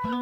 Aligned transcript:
Heil 0.00 0.16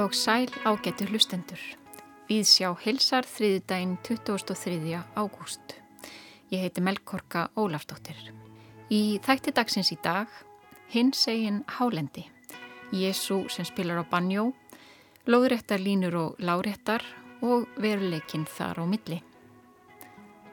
og 0.00 0.16
sæl 0.16 0.48
ágættu 0.64 1.04
hlustendur. 1.10 1.60
Við 2.30 2.46
sjá 2.48 2.70
hilsar 2.80 3.28
þriðdægin 3.28 4.00
23. 4.08 4.96
ágúst. 5.20 5.76
Ég 6.48 6.64
heiti 6.64 6.80
Melkorka 6.80 7.52
Ólafsdóttir. 7.60 8.16
Í 8.88 9.20
þætti 9.20 9.52
dagsins 9.52 9.92
í 9.92 10.00
dag, 10.00 10.32
hins 10.88 11.28
egin 11.28 11.60
Hálendi, 11.76 12.24
Jésu 12.88 13.52
sem 13.52 13.68
spilar 13.68 14.00
á 14.00 14.08
banjó, 14.08 14.56
lóðréttar 15.28 15.84
línur 15.84 16.16
og 16.16 16.40
láréttar 16.40 17.04
og 17.44 17.68
veruleikinn 17.76 18.48
þar 18.48 18.80
á 18.80 18.88
milli. 18.88 19.27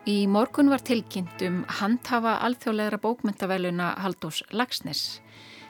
Í 0.05 0.27
morgun 0.29 0.67
var 0.69 0.83
tilkynnt 0.85 1.41
um 1.47 1.63
handhafa 1.79 2.35
alþjóðlegra 2.45 2.99
bókmyndaveluna 3.01 3.87
Haldós 4.03 4.43
Lagsnes 4.53 4.99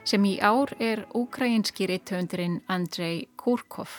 sem 0.04 0.26
í 0.28 0.34
ár 0.44 0.74
er 0.84 1.06
ukrainski 1.16 1.88
reytöndurinn 1.88 2.58
Andrei 2.68 3.30
Kurkov. 3.40 3.94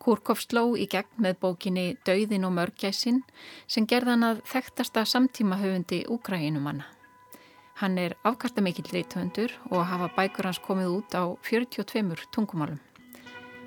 Kurkov 0.00 0.40
sló 0.40 0.62
í 0.80 0.86
gegn 0.88 1.20
með 1.26 1.36
bókinni 1.44 1.84
Dauðin 2.08 2.48
og 2.48 2.56
mörgæsin 2.56 3.20
sem 3.68 3.84
gerðan 3.84 4.24
að 4.30 4.40
þekktasta 4.48 5.04
samtíma 5.04 5.60
höfundi 5.60 6.06
Ukraínumanna. 6.08 6.88
Hann 7.84 8.00
er 8.00 8.16
afkastamikill 8.24 8.88
reytöndur 8.96 9.52
og 9.68 9.84
hafa 9.92 10.08
bækur 10.16 10.48
hans 10.48 10.64
komið 10.64 10.96
út 11.02 11.20
á 11.20 11.36
42 11.44 12.32
tungumálum. 12.32 12.80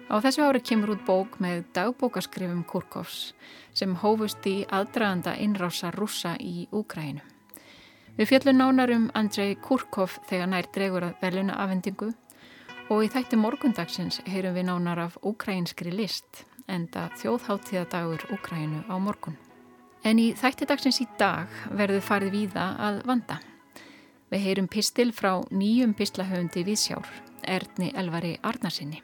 Á 0.07 0.23
þessu 0.23 0.45
ári 0.47 0.61
kemur 0.63 0.93
út 0.93 1.01
bók 1.03 1.33
með 1.43 1.65
dagbókaskrifum 1.75 2.61
Kurkovs 2.63 3.33
sem 3.75 3.95
hófust 3.99 4.45
í 4.47 4.61
aðdraganda 4.71 5.33
innrása 5.35 5.91
rúsa 5.91 6.37
í 6.39 6.69
Úkrænum. 6.71 7.25
Við 8.17 8.29
fjallum 8.31 8.57
nánar 8.57 8.93
um 8.95 9.09
Andrei 9.13 9.57
Kurkov 9.59 10.15
þegar 10.29 10.47
nær 10.49 10.69
dregur 10.73 11.05
að 11.09 11.19
veluna 11.21 11.57
afhendingu 11.59 12.13
og 12.87 13.03
í 13.03 13.09
þætti 13.11 13.37
morgundagsins 13.37 14.21
heyrum 14.25 14.55
við 14.55 14.69
nánar 14.69 15.03
af 15.03 15.19
ukrainskri 15.27 15.91
list 15.91 16.45
enda 16.71 17.09
þjóðháttíðadagur 17.19 18.23
Ukraínu 18.31 18.85
á 18.87 18.95
morgun. 18.95 19.35
En 20.07 20.23
í 20.23 20.31
þætti 20.39 20.69
dagsins 20.71 21.01
í 21.03 21.09
dag 21.19 21.51
verður 21.67 22.05
farið 22.07 22.33
víða 22.37 22.69
að 22.79 23.03
vanda. 23.11 23.41
Við 24.31 24.43
heyrum 24.47 24.71
pistil 24.71 25.11
frá 25.11 25.43
nýjum 25.51 25.93
pislahöfundi 25.99 26.63
Vísjár, 26.63 27.05
Erni 27.43 27.91
Elvari 27.95 28.37
Arnarsinni. 28.41 29.03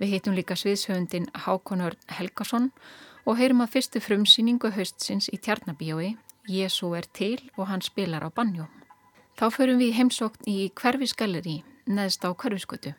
Við 0.00 0.14
heitum 0.14 0.32
líka 0.32 0.56
sviðshöfundin 0.56 1.28
Hákonur 1.44 1.98
Helgason 2.08 2.70
og 3.28 3.36
heyrum 3.36 3.60
að 3.60 3.74
fyrstu 3.74 4.00
frumsýningu 4.00 4.70
haustsins 4.72 5.28
í 5.28 5.36
Tjarnabíói 5.36 6.14
Jésu 6.48 6.94
er 6.96 7.04
til 7.12 7.50
og 7.58 7.68
hann 7.68 7.84
spilar 7.84 8.24
á 8.24 8.32
banjó. 8.32 8.64
Þá 9.36 9.46
förum 9.52 9.78
við 9.80 9.92
heimsókn 9.98 10.48
í 10.48 10.72
hverfisgalleri 10.72 11.60
neðst 11.84 12.24
á 12.24 12.32
hverfiskutu 12.32 12.94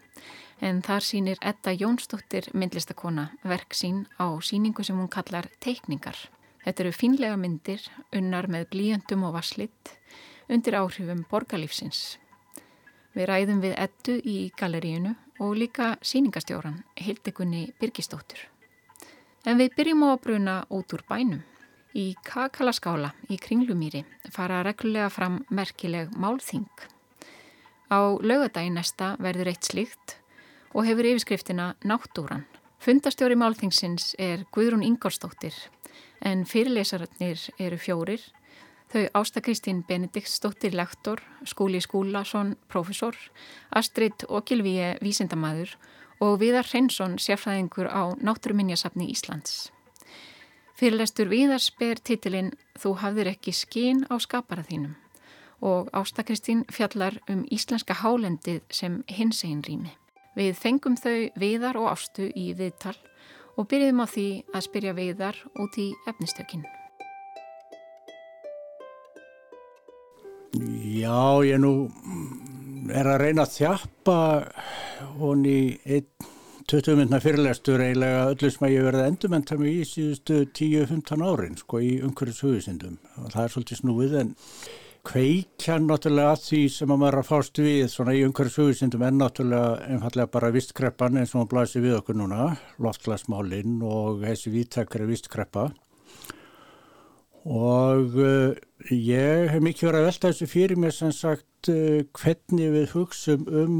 en 0.62 0.84
þar 0.86 1.02
sínir 1.02 1.42
Edda 1.42 1.74
Jónsdóttir 1.74 2.52
myndlistakona 2.54 3.32
verk 3.42 3.74
sín 3.74 4.06
á 4.22 4.30
síningu 4.38 4.86
sem 4.86 4.98
hún 4.98 5.10
kallar 5.10 5.50
teikningar. 5.60 6.18
Þetta 6.62 6.84
eru 6.84 6.94
finlega 6.94 7.38
myndir 7.38 7.82
unnar 8.14 8.46
með 8.46 8.70
blíjöndum 8.76 9.26
og 9.26 9.40
vasslitt 9.40 9.96
undir 10.52 10.78
áhrifum 10.78 11.26
borgarlífsins. 11.32 12.20
Við 13.12 13.28
ræðum 13.28 13.59
við 13.64 13.76
Eddu 13.76 14.14
í 14.23 14.38
galleríunu 14.56 15.16
og 15.44 15.58
líka 15.59 15.95
síningastjóran 16.06 16.84
Hildegunni 16.95 17.73
Birgistóttur. 17.81 18.40
En 19.45 19.58
við 19.59 19.73
byrjum 19.76 20.06
á 20.06 20.09
að 20.14 20.22
bruna 20.23 20.56
út 20.70 20.94
úr 20.95 21.04
bænum. 21.09 21.42
Í 21.92 22.14
Kakalaskála 22.23 23.09
í 23.28 23.36
Kringlumýri 23.42 24.06
fara 24.32 24.62
reglulega 24.64 25.09
fram 25.12 25.42
merkileg 25.52 26.14
málþing. 26.16 26.70
Á 27.92 28.16
laugadagin 28.23 28.78
næsta 28.80 29.17
verður 29.20 29.52
eitt 29.52 29.67
slíkt 29.67 30.16
og 30.72 30.88
hefur 30.88 31.10
yfirskriftina 31.10 31.73
Náttúran. 31.83 32.45
Fundastjóri 32.80 33.36
málþingsins 33.36 34.16
er 34.17 34.45
Guðrún 34.55 34.86
Ingolstóttir 34.88 35.54
en 36.22 36.45
fyrirlesararnir 36.48 37.43
eru 37.60 37.78
fjórir. 37.78 38.23
Þau 38.92 39.08
Ásta 39.16 39.40
Kristín 39.40 39.86
Benediktsdóttir 39.88 40.74
lektor, 40.76 41.22
Skúli 41.48 41.80
Skúlason 41.80 42.58
profesor, 42.68 43.16
Astrid 43.72 44.26
Okilvíe 44.28 44.98
vísindamæður 45.00 45.78
og 46.20 46.42
Viðar 46.42 46.68
Hreinsson 46.68 47.16
sérfræðingur 47.16 47.88
á 47.88 48.12
Náttúruminjasafni 48.20 49.08
Íslands. 49.14 49.72
Fyrirlestur 50.76 51.32
Víðars 51.32 51.70
ber 51.80 52.04
titilinn 52.04 52.52
Þú 52.76 52.98
hafðir 53.00 53.32
ekki 53.32 53.56
skín 53.56 54.04
á 54.12 54.20
skapara 54.20 54.68
þínum 54.68 54.98
og 55.62 55.88
Ástakristín 55.94 56.66
fjallar 56.73 57.22
um 57.30 57.46
íslenska 57.48 57.94
hálendið 57.94 58.66
sem 58.73 59.04
hins 59.08 59.44
einn 59.46 59.64
rými. 59.64 59.94
Við 60.36 60.58
fengum 60.58 60.98
þau 60.98 61.30
Víðar 61.40 61.80
og 61.80 61.94
Ástu 61.94 62.28
í 62.36 62.52
viðtal 62.58 62.98
og 63.56 63.72
byrjum 63.72 64.04
á 64.04 64.08
því 64.10 64.30
að 64.52 64.68
spyrja 64.68 64.98
Víðar 64.98 65.44
út 65.56 65.78
í 65.80 65.92
efnistökinn. 66.10 66.66
Já, 71.02 71.42
ég 71.48 71.58
nú 71.62 71.89
er 72.94 73.08
að 73.10 73.22
reyna 73.23 73.45
að 73.48 73.56
þjappa 73.56 74.17
honi 75.17 75.80
einn 75.88 76.28
20 76.70 77.00
myndna 77.00 77.20
fyrirlestur 77.23 77.82
eiginlega 77.82 78.28
öllu 78.30 78.52
sem 78.54 78.67
að 78.67 78.73
ég 78.76 78.86
verði 78.86 79.08
endurmenta 79.10 79.58
mig 79.60 79.80
í 79.80 79.88
síðustu 79.88 80.38
10-15 80.60 81.23
árin 81.26 81.58
sko 81.60 81.82
í 81.82 81.90
umhverjus 82.06 82.44
hugusindum 82.45 83.00
og 83.17 83.34
það 83.34 83.42
er 83.44 83.54
svolítið 83.56 83.82
snúið 83.82 84.16
en 84.22 84.32
kveikja 85.10 85.80
náttúrulega 85.82 86.36
að 86.36 86.44
því 86.45 86.61
sem 86.76 86.94
að 86.94 87.02
maður 87.02 87.17
er 87.17 87.23
að 87.23 87.30
fást 87.32 87.61
við 87.66 87.84
svona 87.95 88.16
í 88.16 88.23
umhverjus 88.28 88.60
hugusindum 88.61 89.06
en 89.08 89.22
náttúrulega 89.23 89.72
einfallega 89.90 90.34
bara 90.38 90.54
vistkreppan 90.54 91.22
eins 91.22 91.34
og 91.34 91.42
maður 91.42 91.54
blæsi 91.56 91.86
við 91.88 91.98
okkur 91.98 92.20
núna 92.22 92.52
loftglasmálinn 92.86 93.80
og 93.82 94.22
þessi 94.22 94.54
víttakri 94.54 95.10
vistkreppa. 95.10 95.72
Og 97.50 98.20
uh, 98.22 98.54
ég 98.96 99.52
hef 99.52 99.64
mikið 99.64 99.88
verið 99.88 100.02
að 100.02 100.10
velta 100.10 100.32
þessu 100.32 100.48
fyrir 100.52 100.80
mér 100.80 100.96
sem 100.96 101.14
sagt 101.16 101.70
uh, 101.72 102.02
hvernig 102.18 102.74
við 102.76 102.92
hugsum 102.96 103.48
um 103.48 103.80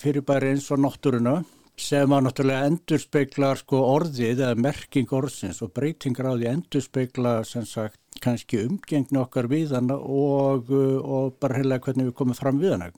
fyrir 0.00 0.24
bara 0.26 0.52
eins 0.52 0.70
og 0.72 0.80
náttúruna 0.84 1.40
sem 1.76 2.12
að 2.12 2.24
náttúrulega 2.24 2.68
endurspeglar 2.70 3.60
sko 3.60 3.82
orðið 3.84 4.40
eða 4.46 4.60
merking 4.64 5.10
orðsins 5.12 5.60
og 5.64 5.74
breytingar 5.76 6.30
á 6.32 6.34
því 6.34 6.48
endurspegla 6.54 7.32
sem 7.44 7.66
sagt 7.68 8.00
kannski 8.24 8.62
umgengni 8.64 9.20
okkar 9.20 9.48
við 9.50 9.74
hana 9.76 9.98
og, 10.00 10.70
og 10.72 11.34
bara 11.40 11.58
heila 11.60 11.80
hvernig 11.84 12.08
við 12.08 12.16
komum 12.16 12.38
fram 12.38 12.62
við 12.62 12.76
hana. 12.76 12.88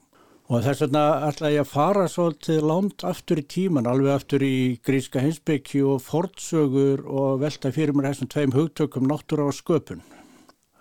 Og 0.49 0.63
þess 0.65 0.85
vegna 0.87 1.03
ætla 1.27 1.51
ég 1.53 1.65
að 1.67 1.73
fara 1.75 2.05
svolítið 2.09 2.63
lánt 2.71 3.03
aftur 3.05 3.43
í 3.43 3.45
tíman, 3.45 3.89
alveg 3.91 4.15
aftur 4.15 4.45
í 4.47 4.79
gríska 4.87 5.21
hinsbyggju 5.21 5.91
og 5.97 6.05
fortsögur 6.07 7.03
og 7.05 7.43
velta 7.43 7.75
fyrir 7.75 7.99
mér 7.99 8.13
þessum 8.13 8.31
tveim 8.33 8.55
hugtökum 8.55 9.11
náttúra 9.11 9.51
og 9.51 9.59
sköpun 9.59 10.01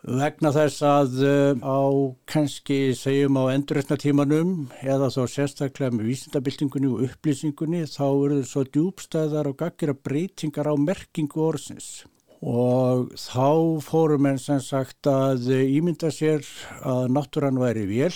vegna 0.07 0.53
þess 0.55 0.83
að 0.87 1.15
uh, 1.19 1.63
á 1.67 1.83
kannski 2.31 2.95
segjum 2.95 3.39
á 3.43 3.51
endurreitnatímanum 3.51 4.51
eða 4.79 5.09
þá 5.11 5.21
sérstaklega 5.33 5.97
með 5.97 6.11
vísindabildingunni 6.13 6.91
og 6.93 7.01
upplýsingunni 7.09 7.81
þá 7.91 8.05
eru 8.07 8.37
þau 8.39 8.51
svo 8.51 8.63
djúbstæðar 8.71 9.49
og 9.51 9.57
gaggira 9.59 9.97
breytingar 9.97 10.71
á 10.71 10.75
merkingu 10.79 11.43
orðsins 11.49 12.05
og 12.39 13.11
þá 13.19 13.83
fórum 13.83 14.29
en 14.29 14.39
sem 14.39 14.61
sagt 14.63 15.09
að 15.11 15.49
ímynda 15.57 16.13
sér 16.13 16.45
að 16.87 17.11
náttúrann 17.11 17.59
væri 17.59 17.83
vél 17.89 18.13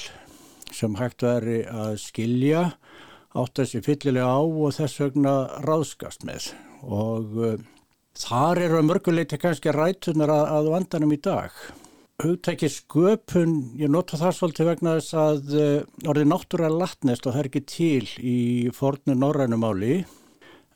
sem 0.71 0.95
hægt 0.95 1.25
væri 1.27 1.65
að 1.67 1.97
skilja 2.05 2.63
átt 3.35 3.59
að 3.59 3.67
sé 3.73 3.83
fyllilega 3.83 4.31
á 4.31 4.39
og 4.39 4.77
þess 4.79 5.03
vegna 5.03 5.35
ráðskast 5.67 6.23
með 6.27 6.53
og 6.87 7.35
uh, 7.35 7.59
Þar 8.11 8.59
eru 8.59 8.79
að 8.81 8.87
mörguleiti 8.89 9.37
kannski 9.39 9.71
rætunar 9.71 10.31
að 10.35 10.67
vandanum 10.73 11.13
í 11.15 11.19
dag. 11.23 11.53
Hugtæki 12.21 12.67
sköpun, 12.69 13.53
ég 13.81 13.89
nota 13.89 14.17
það 14.19 14.35
svolítið 14.37 14.67
vegna 14.67 14.91
þess 14.99 15.15
að 15.17 15.53
uh, 15.57 16.09
orðið 16.11 16.27
náttúrulega 16.29 16.77
latnest 16.77 17.25
og 17.25 17.33
það 17.33 17.41
er 17.41 17.47
ekki 17.49 17.61
til 17.71 18.11
í 18.21 18.41
fornu 18.77 19.15
norrænumáli 19.17 19.95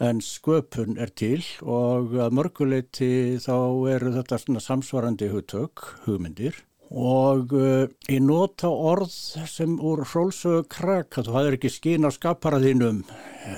en 0.02 0.24
sköpun 0.26 0.98
er 0.98 1.14
til 1.14 1.44
og 1.62 2.16
að 2.18 2.34
mörguleiti 2.40 3.12
þá 3.46 3.54
eru 3.94 4.16
þetta 4.18 4.42
samsvarandi 4.66 5.30
hugtök, 5.36 5.86
hugmyndir 6.08 6.58
og 6.94 7.54
uh, 7.56 7.86
ég 8.12 8.22
nota 8.22 8.70
orð 8.70 9.14
sem 9.50 9.78
úr 9.82 10.04
hrólsögu 10.06 10.66
krak 10.70 11.18
að 11.18 11.30
þú 11.30 11.36
hafður 11.38 11.58
ekki 11.58 11.72
skín 11.74 12.06
á 12.06 12.12
skaparaðinum 12.14 13.02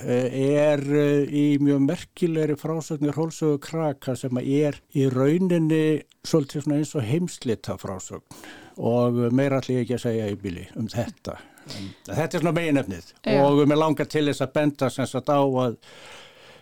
er 0.07 0.83
uh, 0.83 1.25
í 1.27 1.57
mjög 1.63 1.83
merkilegri 1.89 2.56
frásögnir 2.59 3.18
hrólsögu 3.18 3.59
krak 3.63 4.07
sem 4.15 4.39
er 4.44 4.79
í 4.95 5.09
rauninni 5.12 6.03
svolítið 6.27 6.71
eins 6.77 6.95
og 6.95 7.07
heimslita 7.07 7.77
frásögn 7.81 8.39
og 8.77 9.19
meira 9.35 9.59
allir 9.59 9.83
ekki 9.83 9.97
að 9.97 10.06
segja 10.06 10.30
í 10.31 10.38
bíli 10.39 10.68
um 10.77 10.88
þetta. 10.91 11.39
En, 11.68 11.89
þetta 12.06 12.30
er 12.30 12.44
svona 12.44 12.56
meginefnið. 12.56 13.09
Ja. 13.25 13.41
og 13.44 13.63
við 13.63 13.80
langar 13.80 14.07
til 14.12 14.27
þess 14.30 14.45
að 14.45 14.53
benda 14.56 14.89
sem 14.94 15.09
sagt 15.09 15.31
á 15.33 15.41
að 15.41 15.80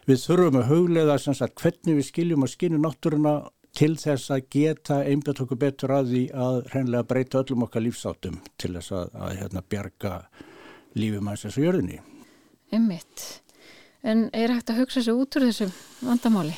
við 0.06 0.22
þurfum 0.22 0.60
að 0.62 0.72
huglega 0.72 1.18
sem 1.22 1.38
sagt 1.38 1.60
hvernig 1.62 2.00
við 2.00 2.10
skiljum 2.10 2.46
og 2.46 2.52
skiljum 2.52 2.86
náttúruna 2.86 3.36
til 3.75 3.94
þess 4.00 4.31
að 4.33 4.45
geta 4.56 5.00
einbjöðt 5.04 5.42
okkur 5.45 5.60
betur 5.62 5.94
að 5.95 6.12
því 6.13 6.22
að 6.45 6.60
hreinlega 6.72 7.07
breyta 7.10 7.42
öllum 7.42 7.66
okkar 7.68 7.83
lífsáttum 7.86 8.38
til 8.62 8.75
þess 8.77 8.94
að, 8.95 9.10
að 9.25 9.33
hérna, 9.42 9.63
bjarga 9.74 10.13
lífum 10.95 11.31
eins 11.31 11.44
og 11.50 11.60
jörðinni. 11.60 12.00
Ymmitt. 12.75 13.25
En 14.06 14.30
er 14.38 14.54
hægt 14.54 14.72
að 14.72 14.83
hugsa 14.83 15.04
sér 15.04 15.19
út 15.19 15.36
úr 15.38 15.48
þessu 15.50 15.68
vandamáli? 16.06 16.56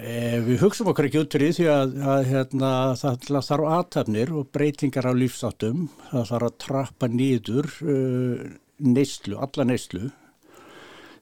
E, 0.00 0.38
við 0.46 0.62
hugsaum 0.64 0.92
okkar 0.92 1.08
ekki 1.08 1.20
út 1.22 1.34
úr 1.36 1.44
því 1.44 1.50
því 1.58 1.66
að, 1.72 1.98
að 2.14 2.30
hérna, 2.32 2.70
það 2.98 3.28
þarf 3.48 3.68
aðtæfnir 3.78 4.32
og 4.36 4.48
breytingar 4.54 5.08
á 5.08 5.12
lífsáttum. 5.14 5.84
Það 6.10 6.30
þarf 6.32 6.48
að 6.48 6.56
trappa 6.64 7.10
nýður 7.12 7.68
uh, 7.84 8.48
neyslu, 8.78 9.36
alla 9.38 9.68
neyslu 9.68 10.08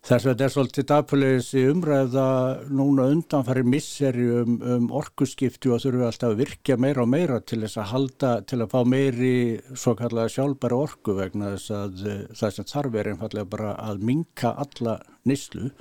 Þess 0.07 0.23
að 0.23 0.29
þetta 0.29 0.45
er 0.45 0.53
svolítið 0.55 0.85
dagfælegis 0.87 1.47
í 1.59 1.63
umræða 1.67 2.25
núna 2.71 3.09
undanfæri 3.11 3.65
misseri 3.67 4.27
um, 4.39 4.53
um 4.63 4.85
orkuskiptu 4.95 5.73
og 5.75 5.81
þurfum 5.83 6.05
alltaf 6.07 6.31
að 6.31 6.43
virkja 6.45 6.77
meira 6.79 7.03
og 7.03 7.11
meira 7.11 7.41
til 7.43 7.59
þess 7.65 7.81
að 7.83 7.89
halda, 7.91 8.31
til 8.47 8.61
að 8.61 8.71
fá 8.71 8.77
meiri 8.87 9.33
svo 9.75 9.97
kallega 9.99 10.31
sjálfbæra 10.37 10.79
orku 10.85 11.17
vegna 11.17 11.51
þess 11.57 11.75
að 11.75 12.07
uh, 12.07 12.23
það 12.39 12.55
sem 12.55 12.71
þarf 12.71 13.01
er 13.03 13.11
einfallega 13.13 13.51
bara 13.57 13.75
að 13.83 14.07
minka 14.13 14.55
alla 14.55 14.97
nýslu 15.27 15.73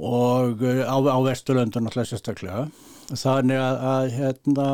og 0.00 0.64
uh, 0.64 0.80
á, 0.88 0.96
á 0.96 1.18
Vesturlöndun 1.28 1.92
alltaf 1.92 2.08
sérstaklega. 2.14 2.64
Þannig 3.12 3.60
að, 3.60 3.86
að 3.92 4.10
hérna, 4.16 4.72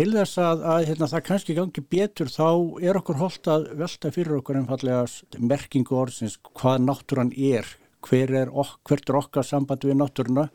til 0.00 0.10
þess 0.18 0.42
að, 0.42 0.68
að 0.74 0.90
hérna, 0.90 1.12
það 1.14 1.26
kannski 1.30 1.60
gangi 1.62 1.88
betur 1.94 2.34
þá 2.34 2.50
er 2.82 2.98
okkur 3.04 3.22
holdt 3.22 3.54
að 3.54 3.72
velta 3.86 4.10
fyrir 4.10 4.40
okkur 4.42 4.64
einfallega 4.64 5.06
merkingu 5.38 6.02
orðsins 6.02 6.40
hvað 6.56 6.88
náttúran 6.90 7.36
er 7.36 7.76
hver 8.06 8.34
er, 8.42 8.52
ok, 8.52 8.76
hvert 8.88 9.10
er 9.10 9.18
okkar 9.20 9.46
samband 9.46 9.86
við 9.86 9.98
náttúruna. 10.00 10.46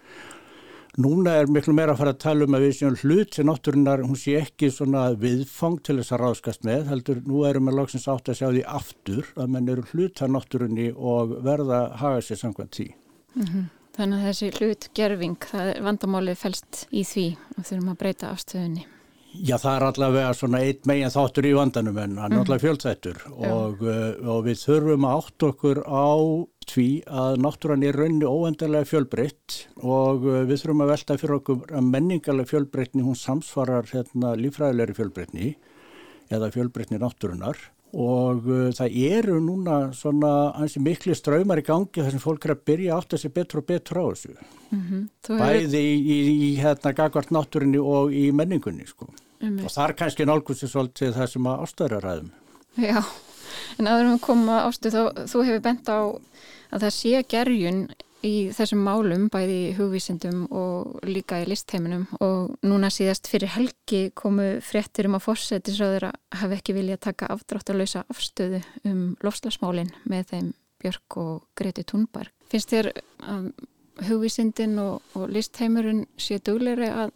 Núna 0.99 1.37
er 1.39 1.47
miklu 1.47 1.71
meira 1.71 1.93
að 1.93 2.01
fara 2.01 2.11
að 2.11 2.19
tala 2.19 2.45
um 2.47 2.55
að 2.57 2.65
við 2.65 2.73
séum 2.75 2.95
hlut 2.99 3.29
til 3.31 3.45
náttúrunar, 3.47 4.01
hún 4.03 4.19
sé 4.19 4.33
ekki 4.41 4.67
svona 4.75 5.05
viðfang 5.15 5.77
til 5.87 5.95
þess 6.01 6.11
að 6.11 6.23
ráðskast 6.25 6.65
með, 6.67 6.89
heldur 6.91 7.21
nú 7.23 7.45
erum 7.47 7.69
við 7.69 7.77
lóksins 7.79 8.09
átt 8.11 8.27
að 8.27 8.41
sjá 8.41 8.47
því 8.49 8.63
aftur 8.67 9.29
að 9.39 9.53
menn 9.55 9.69
eru 9.71 9.85
hlut 9.93 10.17
til 10.19 10.31
náttúrunni 10.35 10.89
og 10.91 11.37
verða 11.45 11.85
að 11.85 11.95
haga 12.01 12.25
sér 12.27 12.41
samkvæmt 12.43 12.75
tí. 12.75 12.87
Mm 13.35 13.45
-hmm. 13.45 13.69
Þannig 13.95 14.17
að 14.17 14.27
þessi 14.27 14.51
hlutgerfing, 14.57 15.37
það 15.51 15.69
er 15.69 15.81
vandamálið 15.83 16.37
fælst 16.37 16.87
í 16.91 17.03
því 17.03 17.27
og 17.57 17.63
þurfum 17.63 17.89
að 17.91 17.97
breyta 17.97 18.31
afstöðunni. 18.31 18.85
Já, 19.31 19.55
það 19.55 19.75
er 19.77 19.83
allavega 19.87 20.31
svona 20.35 20.59
eitt 20.65 20.87
megin 20.89 21.11
þáttur 21.13 21.45
í 21.47 21.53
vandanum 21.55 21.99
en 22.01 22.17
hann 22.19 22.33
er 22.33 22.41
allavega 22.41 22.65
fjöldþættur 22.65 23.21
og, 23.31 23.83
uh, 23.85 24.17
og 24.33 24.41
við 24.49 24.57
þurfum 24.59 25.07
að 25.07 25.19
átt 25.21 25.45
okkur 25.47 25.79
á 25.87 26.11
því 26.71 26.87
að 27.07 27.37
náttúran 27.45 27.85
er 27.87 27.99
raunni 28.01 28.27
óendarlega 28.27 28.89
fjölbreytt 28.89 29.57
og 29.79 30.27
uh, 30.27 30.41
við 30.49 30.63
þurfum 30.65 30.83
að 30.83 30.91
velta 30.91 31.17
fyrir 31.21 31.37
okkur 31.37 31.75
að 31.79 31.87
menningarlega 31.93 32.51
fjölbreytni 32.51 33.05
hún 33.07 33.19
samsvarar 33.19 33.87
hérna, 33.93 34.33
lífræðilegri 34.35 34.97
fjölbreytni 34.99 35.53
eða 36.31 36.51
fjölbreytni 36.51 36.99
náttúrunar 36.99 37.63
og 37.91 38.45
uh, 38.47 38.67
það 38.75 38.97
eru 39.11 39.39
núna 39.43 39.79
svona 39.95 40.51
ansi 40.55 40.79
miklu 40.79 41.15
ströymar 41.17 41.59
í 41.59 41.65
gangi 41.67 42.03
þar 42.03 42.11
sem 42.11 42.23
fólk 42.23 42.45
er 42.47 42.55
að 42.55 42.63
byrja 42.69 42.97
átt 42.97 43.17
að 43.17 43.23
sé 43.23 43.33
betur 43.35 43.61
og 43.61 43.67
betur 43.67 43.99
á 43.99 44.05
þessu. 44.11 44.35
Mm 44.71 44.83
-hmm. 44.87 45.39
bæði 45.41 45.81
í, 45.81 45.97
í, 45.99 46.19
í 46.47 46.51
hérna 46.61 46.93
gagvart 46.95 47.31
náttúrinni 47.35 47.81
og 47.81 48.13
í 48.15 48.31
menningunni 48.31 48.87
sko. 48.87 49.09
Um 49.41 49.57
og 49.65 49.73
það 49.73 49.87
er 49.87 49.95
kannski 49.97 50.25
nálgúsið 50.29 50.69
svolítið 50.69 51.15
það 51.17 51.29
sem 51.31 51.47
að 51.49 51.61
ástæðraræðum 51.65 52.29
Já, 52.77 52.99
en 53.79 53.89
aðra 53.89 54.07
um 54.07 54.15
að 54.15 54.25
koma 54.27 54.59
ástu 54.67 54.91
þá, 54.93 55.01
þú 55.27 55.43
hefur 55.47 55.63
bent 55.65 55.89
á 55.89 55.99
að 56.71 56.83
það 56.85 56.93
sé 56.95 57.23
gerjun 57.33 57.79
í 58.25 58.51
þessum 58.53 58.83
málum, 58.85 59.27
bæði 59.33 59.57
í 59.69 59.73
hugvísindum 59.77 60.45
og 60.53 61.01
líka 61.07 61.41
í 61.41 61.47
listheiminum 61.49 62.05
og 62.21 62.55
núna 62.65 62.91
síðast 62.93 63.29
fyrir 63.31 63.53
helgi 63.55 64.11
komu 64.17 64.59
fréttir 64.65 65.09
um 65.09 65.17
að 65.17 65.25
fórsetisröður 65.27 66.09
að 66.11 66.17
hafa 66.41 66.57
ekki 66.57 66.75
vilja 66.77 66.99
að 66.99 67.05
taka 67.07 67.31
afdráttalösa 67.33 68.05
afstöðu 68.11 68.61
um 68.87 69.01
lofslagsmálin 69.25 69.93
með 70.09 70.33
þeim 70.33 70.51
Björk 70.81 71.17
og 71.21 71.33
Greti 71.57 71.85
Thunberg. 71.85 72.33
Finnst 72.49 72.73
þér 72.73 72.91
að 73.29 73.51
hugvísindin 74.07 74.79
og, 74.81 75.01
og 75.17 75.29
listheimurinn 75.29 76.05
sé 76.19 76.39
dugleiri 76.41 76.89
að 76.89 77.13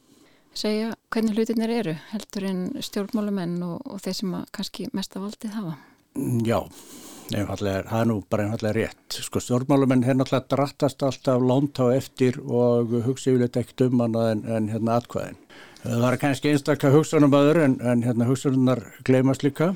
segja 0.56 0.94
hvernig 1.12 1.36
hlutinir 1.36 1.74
eru 1.74 1.96
heldur 2.12 2.46
en 2.48 2.62
stjórnmálumenn 2.84 3.58
og, 3.66 3.82
og 3.90 4.02
þeir 4.04 4.18
sem 4.20 4.38
kannski 4.56 4.88
mest 4.96 5.18
af 5.18 5.28
aldrei 5.28 5.52
hafa? 5.56 5.76
Já, 6.48 6.62
Einfallega, 7.34 7.82
það 7.90 8.02
er 8.02 8.10
nú 8.10 8.16
bara 8.30 8.46
einfallega 8.46 8.76
rétt. 8.78 9.18
Sko 9.26 9.42
stjórnmálumenn 9.42 10.06
er 10.06 10.18
náttúrulega 10.20 10.52
drattast 10.52 11.02
alltaf 11.08 11.42
lánt 11.42 11.82
á 11.82 11.90
eftir 11.96 12.38
og 12.46 12.94
hugsa 13.08 13.32
yfirleitt 13.32 13.58
ekkert 13.58 13.88
um 13.88 14.04
hana 14.06 14.30
en, 14.36 14.46
en 14.46 14.70
hérna 14.70 15.00
atkvæðin. 15.00 15.40
Það 15.86 16.02
var 16.06 16.18
kannski 16.22 16.54
einstakka 16.54 16.94
hugsanum 16.94 17.34
aður 17.34 17.64
en, 17.66 17.78
en 17.82 18.06
hérna 18.06 18.30
hugsanunar 18.30 18.84
gleymast 19.06 19.46
líka. 19.46 19.74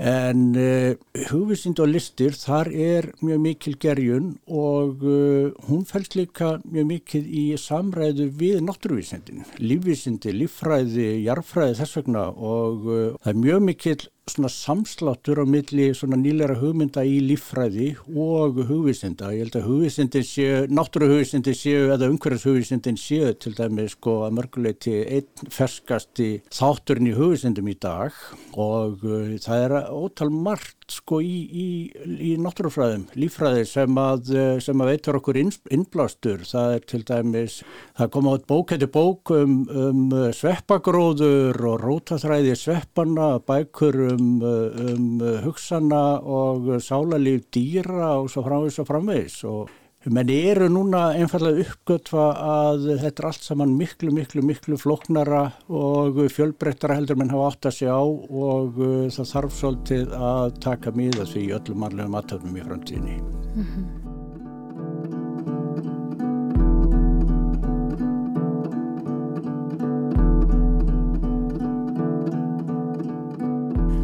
En 0.00 0.54
uh, 0.56 0.94
hugvísind 1.28 1.80
og 1.84 1.90
listir, 1.92 2.32
þar 2.32 2.70
er 2.72 3.10
mjög 3.20 3.42
mikil 3.44 3.74
gerjun 3.80 4.30
og 4.48 5.04
uh, 5.04 5.50
hún 5.68 5.84
fælst 5.88 6.16
líka 6.16 6.54
mjög 6.64 6.86
mikil 6.88 7.26
í 7.28 7.42
samræðu 7.60 8.30
við 8.40 8.62
náttúruvísindin. 8.64 9.44
Lífvísindi, 9.60 10.32
líffræði, 10.32 11.10
jarfræði 11.26 11.76
þess 11.82 12.00
vegna 12.00 12.30
og 12.32 12.88
uh, 12.88 13.04
það 13.20 13.32
er 13.34 13.44
mjög 13.44 13.62
mikil 13.68 13.98
svona 14.30 14.48
samsláttur 14.52 15.42
á 15.42 15.46
milli 15.48 15.88
svona 15.96 16.16
nýlera 16.20 16.54
hugmynda 16.60 17.02
í 17.02 17.16
líffræði 17.26 17.88
og 18.06 18.60
hugvísinda. 18.68 19.32
Ég 19.34 19.48
held 19.48 19.56
að 19.58 19.66
hugvísindin 19.66 20.26
séu, 20.26 20.60
náttúruhugvísindin 20.70 21.58
séu 21.58 21.88
eða 21.90 22.10
umhverfishugvísindin 22.12 23.00
séu 23.00 23.32
til 23.34 23.56
dæmi 23.58 23.88
sko 23.90 24.20
að 24.28 24.36
mörguleiti 24.38 24.94
einn 25.02 25.50
ferskasti 25.50 26.30
þátturinn 26.54 27.10
í 27.10 27.16
hugvísindum 27.18 27.72
í 27.72 27.76
dag 27.82 28.14
og 28.54 29.02
uh, 29.02 29.34
það 29.42 29.66
er 29.66 29.76
ótal 29.90 30.30
margt 30.30 30.81
sko 30.92 31.20
í, 31.24 31.36
í, 31.48 31.66
í 32.28 32.30
náttúrufræðum, 32.42 33.06
líffræði 33.18 33.64
sem 33.68 34.00
að, 34.00 34.32
uh, 34.36 34.54
sem 34.62 34.84
að 34.84 34.92
veitur 34.92 35.18
okkur 35.18 35.40
inn, 35.42 35.52
innblástur. 35.74 36.44
Það 36.48 36.76
er 36.76 36.86
til 36.92 37.02
dæmis, 37.08 37.58
það 37.98 38.12
kom 38.16 38.30
át 38.32 38.46
bók 38.52 38.74
eftir 38.76 38.92
bók 38.92 39.34
um, 39.36 39.58
um 39.68 40.16
sveppagróður 40.36 41.62
og 41.72 41.78
rótaþræði 41.82 42.56
sveppana, 42.58 43.30
bækur 43.48 44.00
um, 44.12 44.32
um 44.42 45.22
hugsana 45.44 46.04
og 46.22 46.74
sálarlíf 46.84 47.46
dýra 47.54 48.16
og 48.20 48.30
svo 48.32 48.44
framvegs 48.46 48.82
og 48.82 48.90
framvegs 48.90 49.38
og 49.48 49.81
menn 50.10 50.30
eru 50.34 50.66
núna 50.72 51.12
einfallega 51.14 51.62
uppgötfa 51.62 52.24
að 52.42 52.88
þetta 53.04 53.22
er 53.22 53.28
allt 53.28 53.44
saman 53.46 53.74
miklu, 53.78 54.10
miklu, 54.10 54.42
miklu 54.42 54.78
floknara 54.80 55.44
og 55.70 56.18
fjölbreyttara 56.34 56.96
heldur 56.98 57.20
menn 57.20 57.30
hafa 57.30 57.52
átt 57.52 57.68
að 57.70 57.76
segja 57.76 57.94
á 57.94 58.02
og 58.02 58.80
uh, 58.82 59.06
það 59.14 59.30
þarf 59.30 59.58
svolítið 59.60 60.16
að 60.18 60.58
taka 60.64 60.94
miða 60.96 61.28
því 61.30 61.44
öllum 61.60 61.84
mannlegum 61.84 62.18
aðtöfnum 62.18 62.58
í 62.58 62.66
framtíðinni. 62.66 63.20
Mm 63.54 63.66
-hmm. 63.68 63.84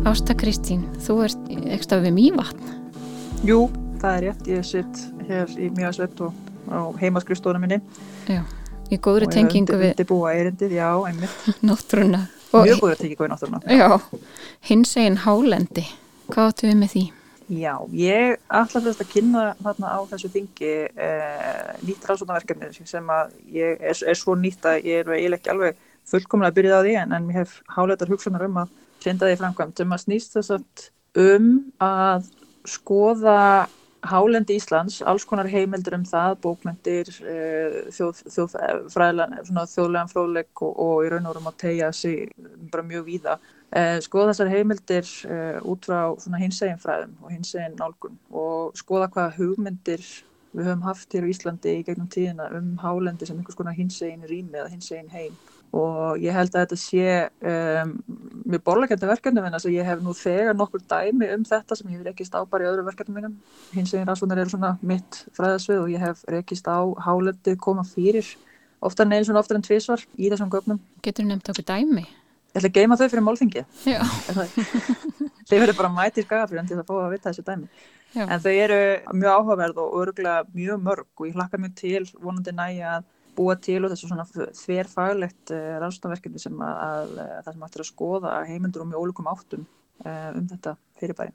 Ásta 0.08 0.32
Kristín, 0.32 0.86
þú 1.04 1.18
ert 1.26 1.50
ekstra 1.74 1.98
við 2.00 2.14
mývatn. 2.16 2.70
Jú, 3.44 3.66
það 4.02 4.16
er 4.16 4.24
rétt. 4.26 4.48
Ég 4.52 4.66
sitt 4.66 5.02
hér 5.28 5.52
í 5.58 5.68
mjögasvett 5.74 6.22
og 6.24 6.34
á 6.68 6.80
heimaskrifstónu 7.00 7.60
minni. 7.62 7.78
Já, 8.28 8.42
í 8.92 8.98
góðri 9.02 9.28
tengingu 9.32 9.76
við... 9.76 9.90
Ég 9.90 9.94
hef 9.94 9.98
undirbúa 9.98 10.34
erindið, 10.36 10.74
já, 10.78 10.88
einmitt. 11.08 11.46
Náttúruna. 11.68 12.24
Mjög 12.52 12.82
góðri 12.82 12.98
tengingu 13.02 13.26
við 13.26 13.32
náttúruna. 13.34 13.62
Já, 13.68 13.88
hins 14.70 14.96
eginn 14.96 15.22
hálendi. 15.24 15.86
Hvað 16.28 16.52
áttu 16.52 16.68
við 16.68 16.76
með 16.82 16.92
því? 16.94 17.04
Já, 17.48 17.72
ég 17.96 18.34
ætla 18.52 18.82
þess 18.84 19.00
að 19.00 19.12
kynna 19.14 19.42
þarna 19.64 19.92
á 19.96 19.98
þessu 20.10 20.28
þingi 20.34 20.72
eh, 21.00 21.70
nýtt 21.88 22.04
ráðsónaverkefni 22.04 22.84
sem 22.84 23.06
að 23.14 23.30
ég 23.54 23.80
er, 23.80 24.02
er 24.04 24.18
svo 24.20 24.34
nýtt 24.36 24.68
að 24.68 24.84
ég 24.84 25.00
er 25.00 25.14
eiginlega 25.14 25.38
ekki 25.40 25.52
alveg 25.54 25.78
fullkomlega 26.08 26.52
að 26.52 26.58
byrja 26.58 26.76
á 26.76 26.84
því 26.84 26.92
en, 27.00 27.14
en 27.16 27.30
ég 27.32 27.38
hef 27.40 27.54
háletar 27.72 28.12
hugsanar 28.12 28.44
um 28.44 28.60
að 28.60 28.74
hlindaði 29.00 29.38
framkvæmt 29.40 29.80
sem 29.80 29.96
að 29.96 30.04
snýst 30.04 30.36
þess 30.36 30.54
að 30.58 30.84
um 31.24 31.48
að 31.80 32.28
skoða 32.68 33.38
hálendi 34.06 34.54
Íslands, 34.58 35.00
alls 35.02 35.24
konar 35.26 35.48
heimildur 35.50 35.96
um 35.98 36.04
það, 36.06 36.36
bókmyndir, 36.44 37.08
eh, 37.26 37.78
þjóð, 37.94 38.22
þjóðlegan 38.34 40.12
fróðleik 40.12 40.62
og, 40.62 40.72
og 40.78 41.06
í 41.06 41.10
raun 41.12 41.26
og 41.26 41.34
orðum 41.34 41.50
að 41.50 41.58
tegja 41.64 41.92
sig 41.92 42.30
bara 42.70 42.86
mjög 42.86 43.08
víða. 43.08 43.38
Eh, 43.68 43.98
skoða 44.04 44.30
þessar 44.32 44.52
heimildir 44.54 45.10
eh, 45.28 45.58
út 45.60 45.84
frá 45.84 46.14
hinsegin 46.40 46.80
fræðum 46.80 47.18
og 47.20 47.34
hinsegin 47.34 47.76
nálgun 47.76 48.16
og 48.32 48.78
skoða 48.78 49.10
hvaða 49.12 49.34
hugmyndir 49.36 50.06
við 50.56 50.70
höfum 50.70 50.86
haft 50.86 51.12
hér 51.12 51.26
á 51.28 51.32
Íslandi 51.32 51.74
í 51.76 51.84
gegnum 51.84 52.08
tíðina 52.08 52.48
um 52.56 52.70
hálendi 52.80 53.28
sem 53.28 53.36
einhvers 53.36 53.58
konar 53.58 53.76
hinsegin 53.76 54.24
rými 54.24 54.56
eða 54.56 54.72
hinsegin 54.72 55.12
heim 55.12 55.36
og 55.76 56.20
ég 56.22 56.32
held 56.32 56.54
að 56.54 56.62
þetta 56.64 56.78
sé 56.80 57.06
um, 57.44 57.94
mjög 58.48 58.62
borleikandi 58.64 59.08
verkefni 59.10 59.42
en 59.42 59.56
þess 59.56 59.68
að 59.68 59.76
ég 59.76 59.88
hef 59.88 60.04
nú 60.04 60.14
þegar 60.16 60.56
nokkur 60.56 60.84
dæmi 60.88 61.28
um 61.34 61.44
þetta 61.48 61.76
sem 61.76 61.90
ég 61.92 61.98
hef 61.98 62.06
rekist 62.08 62.36
á 62.36 62.40
bara 62.48 62.64
í 62.64 62.70
öðru 62.70 62.86
verkefni 62.86 63.16
mínum 63.16 63.34
hins 63.74 63.92
veginn 63.92 64.08
rannsóknar 64.08 64.40
eru 64.40 64.54
svona 64.54 64.74
mitt 64.80 65.24
fræðasvið 65.36 65.82
og 65.82 65.90
ég 65.92 66.04
hef 66.06 66.22
rekist 66.32 66.70
á 66.70 66.80
hálendið 67.04 67.58
koma 67.60 67.84
fyrir 67.84 68.30
oftar 68.80 69.08
en 69.08 69.18
eins 69.18 69.28
og 69.28 69.40
oftar 69.40 69.58
en 69.58 69.66
tvísvar 69.66 70.04
í 70.16 70.30
þessum 70.30 70.50
gögnum. 70.52 70.80
Getur 71.04 71.24
þú 71.24 71.28
nefnt 71.32 71.52
okkur 71.52 71.68
dæmi? 71.68 72.06
Ég 72.48 72.60
ætla 72.60 72.70
að 72.70 72.78
geima 72.78 72.96
þau 72.96 73.08
fyrir 73.12 73.24
málþingi. 73.26 73.64
Þeir 75.48 75.62
verður 75.62 75.78
bara 75.78 75.92
mæti 75.92 76.22
í 76.22 76.26
skagafjörðan 76.26 76.68
til 76.70 76.78
að 76.78 76.88
fá 76.88 76.94
að 77.02 77.12
vita 77.12 77.30
þessu 77.30 77.44
dæmi. 77.44 77.68
Já. 78.14 78.24
En 78.24 78.40
þau 78.40 78.52
eru 78.54 78.80
mjög 79.12 79.34
áhugaverð 79.34 79.80
og 79.82 79.96
örgulega 80.02 80.46
mjög 80.54 80.82
mörg 80.86 81.06
og 81.20 81.28
ég 81.28 81.36
hlakka 81.36 81.60
mjög 81.60 81.74
til 81.76 82.04
vonandi 82.22 82.54
næja 82.56 82.94
að 82.96 83.08
búa 83.38 83.56
til 83.62 83.80
og 83.84 83.92
þessu 83.92 84.10
svona 84.10 84.26
þverfaglegt 84.28 85.54
uh, 85.54 85.78
rannsóknarverkefni 85.82 86.42
sem 86.42 86.64
að, 86.64 86.80
að, 86.88 87.14
að 87.24 87.42
það 87.46 87.52
sem 87.54 87.66
ættir 87.68 87.84
að 87.84 87.90
skoða 87.92 88.34
heimundur 88.48 88.84
og 88.84 88.90
mjög 88.90 89.06
ólíkum 89.06 89.30
áttum 89.32 89.64
uh, 90.04 90.28
um 90.34 90.50
þetta 90.50 90.74
fyrirbæri. 90.98 91.34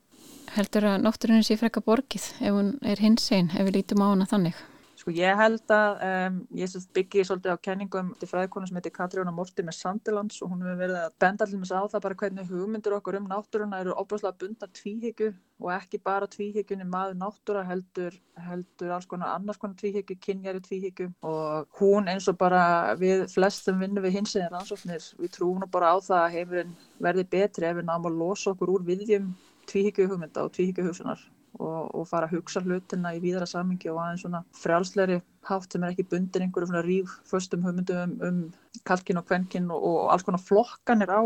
Heldur 0.54 0.90
að 0.92 1.02
nótturinn 1.08 1.48
sé 1.48 1.58
frekka 1.60 1.84
borgið 1.86 2.30
ef 2.44 2.54
hún 2.54 2.76
er 2.86 3.02
hins 3.02 3.32
einn, 3.34 3.52
ef 3.56 3.68
við 3.70 3.80
lítum 3.80 4.04
á 4.04 4.12
hana 4.12 4.30
þannig? 4.30 4.60
Sko 5.04 5.12
ég 5.12 5.36
held 5.36 5.72
að 5.76 6.04
um, 6.08 6.36
ég 6.56 6.76
byggi 6.96 7.26
svolítið 7.28 7.52
á 7.52 7.64
kenningum 7.68 8.14
til 8.16 8.28
fræðkona 8.30 8.70
sem 8.70 8.78
heitir 8.80 8.94
Katríona 8.96 9.34
Morti 9.36 9.66
með 9.68 9.76
Sandilands 9.76 10.38
og 10.40 10.54
hún 10.54 10.62
hefur 10.64 10.78
verið 10.80 11.00
að 11.02 11.18
benda 11.20 11.44
allir 11.44 11.60
með 11.60 11.66
þess 11.68 11.76
að 11.76 11.84
á 11.84 11.92
það 11.92 12.04
bara 12.06 12.18
hvernig 12.22 12.54
hugmyndir 12.54 12.96
okkur 12.96 13.18
um 13.20 13.28
náttúruna 13.28 13.82
eru 13.84 13.98
óbúslega 14.00 14.40
bundar 14.46 14.72
tvíhyggju 14.80 15.28
og 15.60 15.74
ekki 15.76 16.00
bara 16.08 16.32
tvíhyggjunni 16.32 16.88
maður 16.88 17.20
náttúra 17.20 17.66
heldur, 17.68 18.16
heldur 18.48 18.96
alls 18.96 19.10
konar 19.12 19.36
annars 19.36 19.60
konar 19.60 19.76
tvíhyggju, 19.84 20.20
kynjari 20.24 20.64
tvíhyggju. 20.64 21.12
Og 21.28 21.82
hún 21.82 22.08
eins 22.08 22.32
og 22.32 22.40
bara 22.40 22.64
við 22.96 23.28
flestum 23.36 23.84
vinnum 23.84 24.08
við 24.08 24.22
hins 24.22 24.38
eða 24.40 24.54
rannsóknir 24.56 25.12
við 25.20 25.36
trúum 25.36 25.68
bara 25.68 25.92
á 25.92 25.96
það 26.00 26.22
að 26.22 26.34
heimurinn 26.38 26.76
verði 27.04 27.28
betri 27.36 27.68
ef 27.68 27.82
við 27.82 27.92
náum 27.92 28.08
að 28.08 28.22
losa 28.24 28.56
okkur 28.56 28.78
úr 28.78 28.88
viðjum 28.88 29.34
tvíhyggju 29.68 30.08
hugmynda 30.14 30.48
og 30.48 30.56
tvíhyggju 30.56 30.88
hugsunar 30.88 31.33
og, 31.60 31.94
og 31.94 32.08
fara 32.10 32.28
að 32.28 32.38
hugsa 32.38 32.64
hlutina 32.64 33.14
í 33.16 33.22
víðara 33.24 33.48
samingi 33.50 33.92
og 33.92 34.02
aðeins 34.02 34.26
svona 34.26 34.44
frjálsleiri 34.58 35.20
hátt 35.50 35.76
sem 35.76 35.84
er 35.84 35.94
ekki 35.94 36.08
bundir 36.12 36.46
einhverju 36.46 36.70
svona 36.70 36.84
ríföstum 36.86 37.66
hugmyndum 37.68 38.04
um, 38.04 38.16
um 38.28 38.82
kalkin 38.88 39.20
og 39.22 39.28
kvenkin 39.30 39.70
og, 39.72 39.84
og 39.90 40.00
alls 40.14 40.26
konar 40.26 40.42
flokkanir 40.42 41.14
á, 41.14 41.22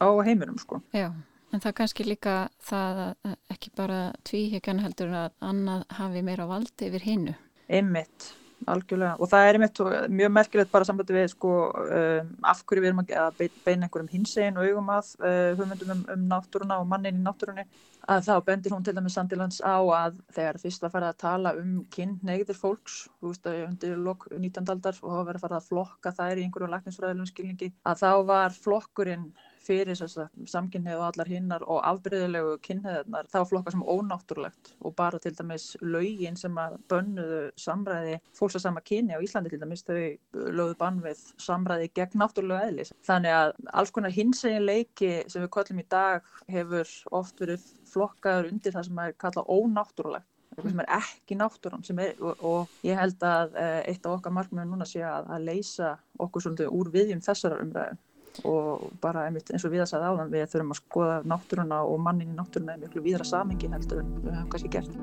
á 0.00 0.08
heiminum 0.26 0.58
sko. 0.62 0.80
Já, 0.96 1.10
en 1.52 1.60
það 1.60 1.70
er 1.72 1.78
kannski 1.82 2.06
líka 2.06 2.38
það 2.64 3.04
að 3.04 3.36
ekki 3.56 3.74
bara 3.76 4.00
tvíhyggjan 4.28 4.82
heldur 4.86 5.14
að 5.24 5.30
annað 5.44 5.86
hafi 6.00 6.24
meira 6.26 6.48
valdi 6.48 6.90
yfir 6.90 7.08
hinnu. 7.10 7.38
Einmitt 7.66 8.32
algjörlega 8.64 9.16
og 9.20 9.28
það 9.30 9.46
er 9.46 9.58
einmitt 9.58 9.80
mjög 10.16 10.30
merkilegt 10.32 10.70
bara 10.72 10.86
sambandi 10.88 11.14
við 11.14 11.26
sko 11.34 11.50
um, 11.68 12.30
af 12.48 12.62
hverju 12.64 12.82
við 12.82 12.88
erum 12.90 13.02
að 13.04 13.42
beina 13.66 13.86
einhverjum 13.86 14.08
hinsegin 14.14 14.56
og 14.56 14.70
augum 14.70 14.88
að 14.94 15.10
uh, 15.20 15.50
hugmyndum 15.58 15.92
um, 15.92 16.04
um 16.14 16.24
náttúruna 16.30 16.78
og 16.80 16.88
mannin 16.90 17.20
í 17.20 17.24
náttúrunni 17.24 17.66
að 18.06 18.26
þá 18.28 18.34
bendir 18.46 18.74
hún 18.74 18.84
til 18.86 18.94
dæmis 18.94 19.16
Sandilands 19.18 19.58
á 19.66 19.82
að 19.82 20.20
þegar 20.36 20.58
fyrst 20.62 20.84
var 20.84 20.92
farið 20.94 21.08
að 21.10 21.18
tala 21.22 21.52
um 21.58 21.72
kynneigðir 21.94 22.58
fólks, 22.58 22.98
þú 23.18 23.32
veist 23.32 23.48
að 23.50 23.62
undir 23.66 23.96
lok 23.98 24.28
19. 24.30 24.70
aldar 24.74 25.00
og 25.02 25.14
hafa 25.14 25.26
verið 25.30 25.44
farið 25.46 25.58
að 25.58 25.68
flokka 25.72 26.12
þær 26.14 26.38
í 26.38 26.46
einhverju 26.46 26.70
læknisfræðilum 26.74 27.30
skilningi 27.30 27.72
að 27.82 28.02
þá 28.04 28.10
var 28.30 28.54
flokkurinn 28.54 29.26
fyrir 29.66 29.98
samkynnið 29.98 30.98
og 30.98 31.04
allar 31.08 31.30
hinnar 31.30 31.64
og 31.66 31.80
afbreyðilegu 31.88 32.56
kynniðarnar 32.66 33.30
þá 33.32 33.38
flokka 33.50 33.74
sem 33.74 33.84
ónáttúrulegt 33.84 34.72
og 34.80 34.94
bara 34.98 35.20
til 35.22 35.34
dæmis 35.36 35.68
laugin 35.82 36.38
sem 36.38 36.60
að 36.60 36.78
bönnuðu 36.90 37.40
samræði 37.60 38.20
fólks 38.36 38.58
að 38.60 38.66
sama 38.66 38.84
kynni 38.86 39.18
á 39.18 39.24
Íslandi 39.24 39.52
til 39.52 39.62
dæmis 39.62 39.84
þau 39.86 39.98
lögðu 40.34 40.78
bann 40.80 41.02
við 41.04 41.24
samræði 41.42 41.90
gegn 41.98 42.22
náttúrulega 42.22 42.70
eðlis. 42.70 42.94
Þannig 43.06 43.36
að 43.40 43.52
alls 43.80 43.94
konar 43.94 44.14
hinsegin 44.14 44.66
leiki 44.66 45.12
sem 45.26 45.44
við 45.44 45.52
kallum 45.58 45.82
í 45.82 45.88
dag 45.90 46.32
hefur 46.52 46.94
oft 47.20 47.42
verið 47.42 47.68
flokkaður 47.90 48.50
undir 48.52 48.74
það 48.74 48.88
sem 48.90 49.04
er 49.04 49.20
kallað 49.20 49.52
ónáttúrulegt 49.56 50.32
eitthvað 50.56 50.72
sem 50.72 50.82
er 50.82 50.90
ekki 50.96 51.36
náttúrun 51.36 52.00
er, 52.00 52.20
og, 52.24 52.44
og 52.44 52.86
ég 52.86 52.96
held 52.96 53.24
að 53.26 53.56
eh, 53.60 53.80
eitt 53.90 54.06
af 54.06 54.16
okkar 54.16 54.32
markmjöðum 54.32 54.72
núna 54.72 54.88
sé 54.88 55.02
að, 55.04 55.28
að 55.36 55.48
leysa 55.50 55.90
okkur 56.22 56.44
svolítið 56.44 56.72
úr 56.72 56.92
viðjum 56.94 57.24
þessara 57.24 57.60
umræðu 57.60 57.98
og 58.44 58.88
bara 59.00 59.26
einmitt, 59.26 59.50
eins 59.52 59.64
og 59.66 59.72
við 59.72 59.84
að 59.84 59.90
sagða 59.92 60.12
áðan 60.12 60.32
við 60.32 60.48
þurfum 60.52 60.74
að 60.74 60.80
skoða 60.80 61.18
náttúruna 61.32 61.82
og 61.86 62.00
mannin 62.04 62.32
í 62.32 62.36
náttúruna 62.36 62.74
er 62.74 62.82
miklu 62.82 63.04
víðra 63.04 63.26
samengi 63.28 63.70
heldur 63.72 64.02
en 64.02 64.10
við 64.24 64.34
höfum 64.34 64.50
kannski 64.54 64.72
gert. 64.74 64.98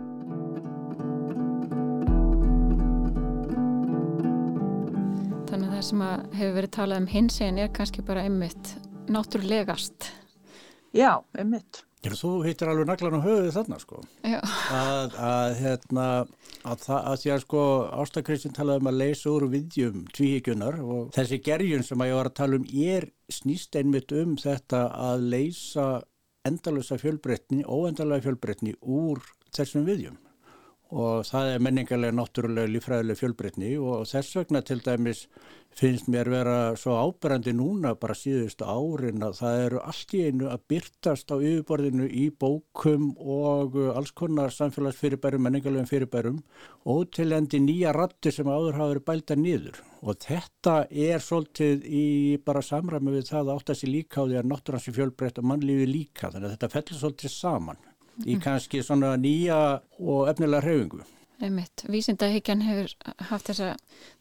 Þannig 5.49 5.69
að 5.69 5.73
það 5.77 5.87
sem 5.89 6.05
að 6.09 6.27
hefur 6.41 6.59
verið 6.59 6.75
talað 6.77 7.01
um 7.03 7.09
hinsegin 7.13 7.63
er 7.63 7.73
kannski 7.79 8.05
bara 8.05 8.27
einmitt 8.27 8.75
náttúrulegast. 9.13 10.11
Já, 10.93 11.11
einmitt 11.37 11.83
þú 12.11 12.31
hittir 12.43 12.67
alveg 12.67 12.89
naglan 12.89 13.15
á 13.15 13.25
höfuðu 13.25 13.51
þarna 13.55 13.79
sko. 13.79 14.01
Að, 14.27 15.13
að 15.15 15.53
hérna 15.61 16.07
að 16.67 16.81
það 16.83 17.07
að 17.11 17.19
því 17.21 17.31
að 17.35 17.43
sko 17.45 17.65
Ástakristin 18.03 18.55
talaði 18.57 18.83
um 18.83 18.89
að 18.91 18.99
leysa 18.99 19.31
úr 19.31 19.45
viðjum 19.53 20.01
tvíhíkjunar 20.15 20.79
og 20.83 21.13
þessi 21.15 21.39
gerjun 21.45 21.87
sem 21.87 22.03
að 22.03 22.11
ég 22.11 22.19
var 22.19 22.31
að 22.31 22.39
tala 22.41 22.59
um 22.59 22.67
er 22.87 23.07
snýst 23.31 23.79
einmitt 23.79 24.11
um 24.19 24.35
þetta 24.39 24.83
að 24.91 25.29
leysa 25.33 25.87
endalösa 26.43 26.99
fjölbreytni, 26.99 27.63
óendalega 27.63 28.27
fjölbreytni 28.27 28.75
úr 28.83 29.23
þessum 29.55 29.87
viðjum 29.87 30.19
og 30.93 31.25
það 31.25 31.51
er 31.55 31.65
menningarlega 31.65 32.15
náttúrulega 32.15 32.69
lífræðilega 32.69 33.19
fjölbreytni. 33.19 33.73
Og 33.81 34.05
þess 34.09 34.37
vegna 34.37 34.61
til 34.65 34.81
dæmis 34.85 35.25
finnst 35.73 36.09
mér 36.11 36.29
vera 36.29 36.57
svo 36.77 36.95
áberandi 37.01 37.53
núna 37.57 37.95
bara 37.97 38.15
síðustu 38.17 38.65
árin 38.67 39.23
að 39.25 39.39
það 39.39 39.61
eru 39.63 39.79
allt 39.81 40.13
í 40.13 40.21
einu 40.27 40.49
að 40.51 40.65
byrtast 40.69 41.33
á 41.33 41.35
yfirborðinu 41.37 42.09
í 42.09 42.27
bókum 42.29 43.07
og 43.17 43.79
alls 43.95 44.13
konar 44.13 44.53
samfélagsfyrirbærum, 44.53 45.41
menningarlegum 45.47 45.89
fyrirbærum 45.89 46.43
og 46.93 47.09
til 47.15 47.33
endi 47.33 47.61
nýja 47.63 47.93
rattir 47.95 48.35
sem 48.35 48.49
áður 48.49 48.77
hafa 48.77 48.91
verið 48.93 49.07
bælda 49.09 49.39
nýður 49.39 49.81
og 50.03 50.19
þetta 50.21 50.75
er 50.91 51.23
svolítið 51.23 51.87
í 51.87 52.05
bara 52.45 52.61
samræmi 52.65 53.15
við 53.15 53.31
það 53.31 53.47
að 53.47 53.55
átt 53.55 53.73
að 53.73 53.79
sé 53.81 53.89
líka 53.89 54.21
á 54.21 54.27
því 54.27 54.39
að 54.41 54.51
náttúransi 54.51 54.93
fjölbreytt 54.93 55.41
og 55.41 55.49
mannlífi 55.49 55.89
líka 55.89 56.29
þannig 56.29 56.51
að 56.51 56.55
þetta 56.57 56.73
fellur 56.75 57.01
svolítið 57.01 57.33
saman 57.33 57.81
í 58.25 58.37
kannski 58.41 58.83
svona 58.85 59.15
nýja 59.19 59.59
og 59.99 60.29
efnilega 60.31 60.63
hreyfingu. 60.65 61.03
Einmitt. 61.43 61.83
Vísindahyggjan 61.91 62.61
hefur 62.63 62.91
haft 63.29 63.49
þessa 63.49 63.73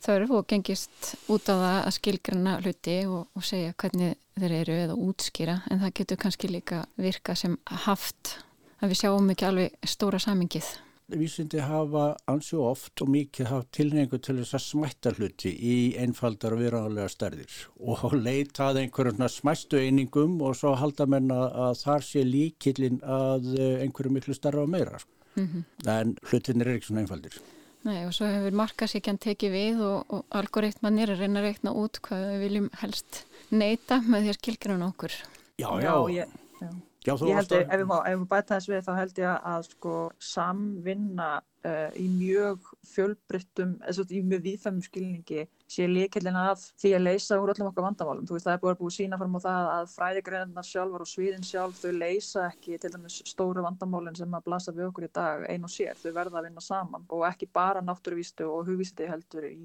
þörf 0.02 0.32
og 0.38 0.46
gengist 0.50 1.12
út 1.30 1.46
á 1.46 1.54
það 1.54 1.76
að 1.76 1.96
skilgrana 1.98 2.54
hluti 2.62 2.96
og, 3.06 3.28
og 3.36 3.44
segja 3.46 3.74
hvernig 3.78 4.16
þeir 4.38 4.54
eru 4.62 4.78
eða 4.86 4.96
útskýra 4.96 5.58
en 5.70 5.82
það 5.84 5.94
getur 6.00 6.22
kannski 6.24 6.50
líka 6.50 6.80
virka 6.96 7.36
sem 7.38 7.58
haft 7.84 8.38
að 8.80 8.94
við 8.94 9.02
sjáum 9.02 9.30
ekki 9.34 9.46
alveg 9.46 9.92
stóra 9.92 10.18
samingið 10.22 10.72
vísindi 11.18 11.60
hafa 11.62 12.16
ansjú 12.30 12.62
oft 12.66 13.02
og 13.04 13.10
mikið 13.12 13.48
haft 13.50 13.70
tilhengu 13.76 14.18
til 14.18 14.38
þess 14.40 14.56
að 14.58 14.64
smætta 14.66 15.12
hluti 15.16 15.52
í 15.52 15.76
einfaldar 16.00 16.56
og 16.56 16.62
viðráðlega 16.62 17.08
stærðir 17.12 17.56
og 17.78 18.14
leitað 18.16 18.82
einhverjum 18.82 19.24
smæstu 19.28 19.80
einingum 19.80 20.38
og 20.42 20.56
svo 20.58 20.74
halda 20.78 21.06
menna 21.06 21.40
að 21.68 21.80
þar 21.84 22.06
sé 22.06 22.24
líkillin 22.26 23.00
að 23.02 23.50
eh, 23.56 23.82
einhverju 23.84 24.14
miklu 24.18 24.36
starra 24.36 24.62
og 24.62 24.70
meira 24.72 25.00
mm 25.34 25.46
-hmm. 25.46 25.90
en 25.90 26.16
hlutin 26.30 26.60
er 26.60 26.76
ekki 26.76 26.86
svona 26.86 27.00
einfaldir 27.00 27.40
Nei 27.82 28.06
og 28.06 28.14
svo 28.14 28.26
hefur 28.26 28.54
markasíkjan 28.54 29.18
tekið 29.18 29.50
við 29.52 29.80
og, 29.82 30.04
og 30.08 30.24
algoritmannir 30.30 31.10
er 31.10 31.18
reyna 31.18 31.40
að 31.40 31.46
reikna 31.46 31.72
út 31.72 31.98
hvað 32.00 32.28
við 32.30 32.40
viljum 32.40 32.70
helst 32.78 33.26
neyta 33.50 34.00
með 34.06 34.26
þér 34.26 34.38
skilgjörun 34.38 34.88
okkur 34.92 35.12
Já, 35.58 35.68
já, 35.80 35.82
já, 35.82 36.10
ég, 36.10 36.28
já. 36.60 36.91
Já, 37.02 37.16
ég 37.26 37.34
held 37.34 37.52
að 37.56 37.72
ef 37.74 38.18
við 38.20 38.26
bæta 38.30 38.58
þess 38.58 38.70
við 38.70 38.84
þá 38.86 38.92
held 39.00 39.16
ég 39.18 39.46
að 39.52 39.64
sko 39.72 39.94
samvinna 40.22 41.30
uh, 41.68 41.90
í 41.98 42.06
mjög 42.12 42.70
fjölbryttum, 42.92 43.76
eða 43.88 44.06
í 44.10 44.22
mjög 44.26 44.46
viðfæmum 44.46 44.86
skilningi 44.86 45.46
sé 45.72 45.86
líkillin 45.88 46.36
að 46.36 46.66
því 46.80 46.90
að 46.96 47.04
leysa 47.06 47.38
úr 47.40 47.52
öllum 47.52 47.70
okkar 47.70 47.86
vandamálum. 47.86 48.26
Þú 48.28 48.36
veist 48.36 48.46
það 48.48 48.54
er 48.54 48.62
búið 48.62 48.74
að 48.74 48.80
búið 48.82 48.94
sína 48.96 49.18
fram 49.20 49.36
á 49.38 49.40
það 49.46 49.68
að 49.72 49.86
fræðigræðinar 49.94 50.68
sjálfar 50.68 51.04
og 51.04 51.08
sviðin 51.08 51.46
sjálf 51.48 51.80
þau 51.80 51.92
leysa 51.96 52.44
ekki 52.50 52.78
til 52.82 52.90
dæmis 52.92 53.18
stóru 53.30 53.64
vandamálinn 53.64 54.18
sem 54.18 54.36
að 54.36 54.44
blasa 54.48 54.74
við 54.76 54.90
okkur 54.90 55.06
í 55.06 55.10
dag 55.16 55.46
ein 55.48 55.64
og 55.64 55.72
sér. 55.72 55.96
Þau 56.02 56.12
verða 56.18 56.40
að 56.40 56.48
vinna 56.48 56.64
saman 56.64 57.06
og 57.08 57.24
ekki 57.28 57.48
bara 57.56 57.84
náttúruvístu 57.84 58.48
og 58.52 58.68
hugvísiti 58.68 59.08
heldur 59.08 59.48
í 59.48 59.56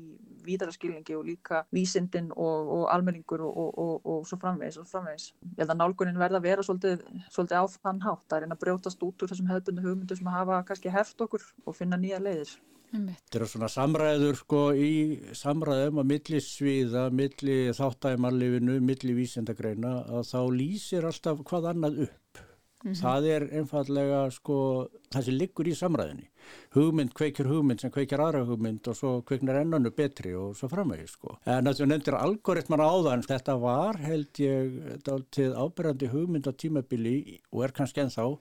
víðara 0.47 0.75
skilningi 0.75 1.17
og 1.17 1.27
líka 1.27 1.63
vísindin 1.75 2.31
og, 2.31 2.71
og 2.77 2.85
almenningur 2.93 3.43
og, 3.49 3.73
og, 3.75 4.07
og 4.07 4.23
svo 4.29 4.39
framvegis 4.39 4.79
og 4.79 4.87
framvegis. 4.87 5.33
Ég 5.57 5.63
held 5.65 5.75
að 5.75 5.81
nálgunin 5.81 6.21
verða 6.21 6.39
að 6.39 6.47
vera 6.47 6.63
svolítið, 6.63 7.03
svolítið 7.33 7.59
á 7.59 7.65
þann 7.83 8.03
hátt. 8.05 8.23
Það 8.29 8.37
er 8.37 8.47
einn 8.47 8.55
að 8.55 8.63
brjótast 8.63 9.03
út 9.03 9.25
úr 9.25 9.33
þessum 9.33 9.51
hefðbundu 9.51 9.83
hugmyndu 9.83 10.19
sem 10.19 10.31
hafa 10.31 10.61
kannski 10.69 10.93
heft 10.93 11.25
okkur 11.25 11.43
og 11.65 11.75
finna 11.87 12.01
nýja 12.01 12.19
leiðir. 12.23 12.55
Þetta 12.87 13.37
eru 13.39 13.47
svona 13.51 13.67
samræður 13.71 14.37
sko 14.39 14.59
í 14.79 14.91
samræðum 15.35 16.01
að 16.01 16.11
milli 16.13 16.39
sviða, 16.43 17.07
milli 17.11 17.57
þáttæmarlifinu, 17.75 18.77
milli 18.83 19.15
vísendagreina 19.17 19.97
að 20.07 20.29
þá 20.29 20.39
lýsir 20.55 21.07
alltaf 21.07 21.43
hvað 21.47 21.73
annað 21.73 22.05
upp. 22.07 22.43
Mm 22.85 22.93
-hmm. 22.93 23.01
Það 23.01 23.25
er 23.25 23.43
einfallega 23.57 24.31
sko 24.31 24.87
það 25.11 25.23
sem 25.25 25.33
liggur 25.33 25.67
í 25.67 25.75
samræðinni. 25.75 26.29
Hugmynd 26.75 27.13
kveikir 27.13 27.47
hugmynd 27.49 27.81
sem 27.81 27.91
kveikir 27.91 28.21
aðra 28.21 28.45
hugmynd 28.45 28.87
og 28.87 28.95
svo 28.95 29.21
kveiknar 29.21 29.61
ennanu 29.61 29.91
betri 29.91 30.33
og 30.35 30.55
svo 30.55 30.69
framvegi 30.69 31.07
sko. 31.07 31.37
En 31.45 31.67
að 31.67 31.81
þú 31.81 31.85
nefndir 31.87 32.15
algoritmar 32.15 32.79
áðan, 32.79 33.25
þetta 33.25 33.59
var 33.59 33.97
held 33.97 34.31
ég 34.39 35.01
til 35.31 35.51
ábyrjandi 35.53 36.07
hugmynd 36.07 36.47
á 36.47 36.53
tímabili 36.53 37.41
og 37.51 37.63
er 37.63 37.71
kannski 37.71 38.01
ennþá 38.01 38.37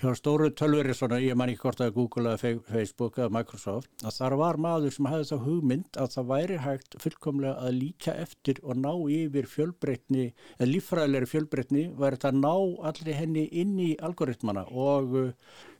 hjá 0.00 0.14
stóru 0.16 0.48
tölveri 0.56 0.94
svona, 0.96 1.18
ég 1.20 1.36
man 1.36 1.50
ekki 1.52 1.64
hvort 1.66 1.80
að 1.84 1.92
Google 1.96 2.32
eða 2.32 2.52
Facebook 2.70 3.18
eða 3.20 3.32
Microsoft, 3.36 3.90
að 4.00 4.16
þar 4.16 4.36
var 4.40 4.58
maður 4.64 4.94
sem 4.94 5.08
hafði 5.10 5.26
þá 5.28 5.44
hugmynd 5.46 5.98
að 6.00 6.14
það 6.14 6.30
væri 6.30 6.60
hægt 6.64 6.96
fullkomlega 7.02 7.66
að 7.66 7.76
líka 7.76 8.14
eftir 8.22 8.62
og 8.64 8.80
ná 8.80 8.90
yfir 9.16 9.50
fjölbreytni, 9.50 10.30
eða 10.56 10.70
lífræðilegri 10.70 11.30
fjölbreytni, 11.34 11.84
væri 12.00 12.18
þetta 12.18 12.32
að 12.32 12.40
ná 12.40 12.54
allir 12.92 13.20
henni 13.20 13.44
inn 13.62 13.76
í 13.76 13.90
algoritmana 14.08 14.64
og 14.70 15.20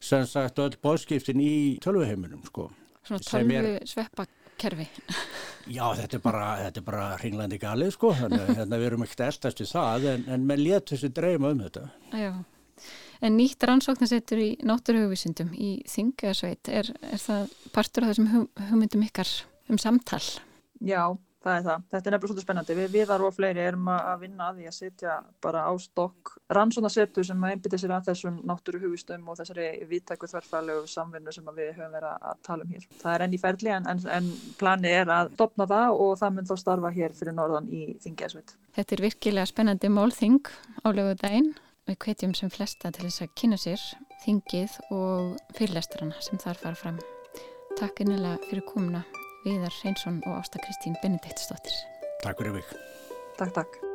sem 0.04 0.28
sagt 0.28 0.60
öll 0.60 0.76
bóðskiptin 0.84 1.40
í 1.40 1.54
tölvuheiminum 1.84 2.44
sko. 2.48 2.68
Svona 3.08 3.24
tölvu 3.24 3.74
sveppa 3.88 4.28
kerfi. 4.60 4.86
Já, 5.76 5.84
þetta 5.96 6.16
er 6.18 6.22
bara, 6.24 6.46
þetta 6.66 6.80
er 6.80 6.86
bara 6.86 7.10
ringlandi 7.20 7.58
galið 7.60 7.92
sko, 7.96 8.12
þannig 8.16 8.44
að 8.44 8.56
hérna, 8.58 8.78
við 8.80 8.88
erum 8.90 9.04
ekkert 9.06 9.26
eldast 9.30 9.60
við 9.62 9.70
það 9.72 10.08
en, 10.12 10.24
en 10.34 10.48
með 10.48 10.66
létt 10.66 10.92
þessi 10.92 11.10
dreyma 11.16 11.52
um 11.54 11.62
þetta. 11.64 11.84
Já, 12.12 12.32
en 13.20 13.36
nýtt 13.36 13.64
rannsóknarsettur 13.68 14.40
í 14.40 14.50
náttúruhugvísundum 14.66 15.54
í 15.54 15.72
Þingasveit, 15.90 16.70
er, 16.72 16.92
er 17.12 17.20
það 17.22 17.56
partur 17.74 18.06
af 18.06 18.14
þessum 18.14 18.30
hugmyndum 18.70 19.04
ykkar 19.08 19.32
um 19.70 19.80
samtal? 19.80 20.22
Já, 20.80 21.12
það 21.44 21.56
er 21.56 21.64
það. 21.66 21.84
Þetta 21.90 22.08
er 22.08 22.14
nefnilega 22.14 22.30
svolítið 22.30 22.44
spennandi. 22.44 22.76
Við 22.78 22.94
viðar 22.94 23.24
og 23.24 23.34
fleiri 23.36 23.62
erum 23.64 23.88
að 23.92 24.24
vinna 24.24 24.48
að 24.48 24.58
því 24.58 24.66
að 24.70 24.76
setja 24.76 25.16
bara 25.44 25.62
á 25.68 25.72
stokk 25.80 26.32
rannsónasettu 26.56 27.24
sem 27.26 27.46
einbyrðir 27.50 27.82
sér 27.82 27.94
að 27.96 28.10
þessum 28.10 28.40
náttúru 28.48 28.82
hugistum 28.82 29.28
og 29.28 29.38
þessari 29.40 29.68
viðtæku 29.90 30.30
þverfælegu 30.30 30.90
samvinnu 30.90 31.34
sem 31.36 31.48
við 31.56 31.72
höfum 31.76 31.96
verið 31.96 32.28
að 32.32 32.42
tala 32.48 32.66
um 32.66 32.74
hér. 32.74 32.86
Það 33.02 33.14
er 33.14 33.26
enn 33.26 33.36
í 33.36 33.42
ferli 33.44 33.74
en, 33.76 33.88
en, 33.92 34.04
en 34.18 34.30
plani 34.60 34.92
er 35.00 35.14
að 35.16 35.32
stopna 35.36 35.68
það 35.70 36.04
og 36.04 36.14
það 36.20 36.36
mun 36.36 36.50
þá 36.50 36.54
starfa 36.64 36.94
hér 36.96 37.16
fyrir 37.20 37.36
norðan 37.36 37.72
í 37.72 37.86
Þingjæsveit. 38.04 38.54
Þetta 38.76 38.96
er 38.96 39.04
virkilega 39.08 39.50
spennandi 39.50 39.92
málþing 39.92 40.54
álegu 40.84 41.16
dæin. 41.20 41.52
Við 41.90 41.96
kveitjum 42.04 42.32
sem 42.38 42.50
flesta 42.54 42.92
til 42.94 43.08
þess 43.08 43.24
að 43.24 43.32
kynna 43.40 43.56
sér 43.58 43.86
þingið 44.22 44.76
og 44.94 45.40
fyrirlestrana 45.58 46.22
sem 46.22 46.38
þar 46.38 46.60
fara 46.62 46.78
fram. 46.78 47.02
Takk 47.80 48.04
innilega 48.04 48.38
fyrir 48.46 48.62
komuna. 48.68 49.02
Viðar 49.42 49.74
Reynsson 49.82 50.22
og 50.22 50.38
Ásta 50.38 50.62
Kristín 50.62 50.94
Benediktsdóttir. 51.02 51.82
Takk 52.22 52.38
fyrir 52.38 52.60
mig. 52.60 52.74
Takk, 53.40 53.56
takk. 53.58 53.89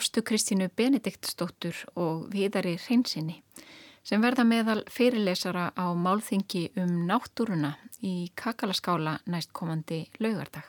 Ástu 0.00 0.22
Kristínu 0.24 0.70
Benediktsdóttur 0.72 1.76
og 2.00 2.30
Viðari 2.32 2.78
Hreinsinni 2.80 3.34
sem 4.00 4.22
verða 4.24 4.46
meðal 4.48 4.80
fyrirlesara 4.88 5.66
á 5.76 5.92
málþingi 5.92 6.70
um 6.80 7.02
náttúruna 7.04 7.74
í 8.00 8.30
Kakalaskála 8.32 9.18
næstkomandi 9.28 9.98
laugardag. 10.24 10.64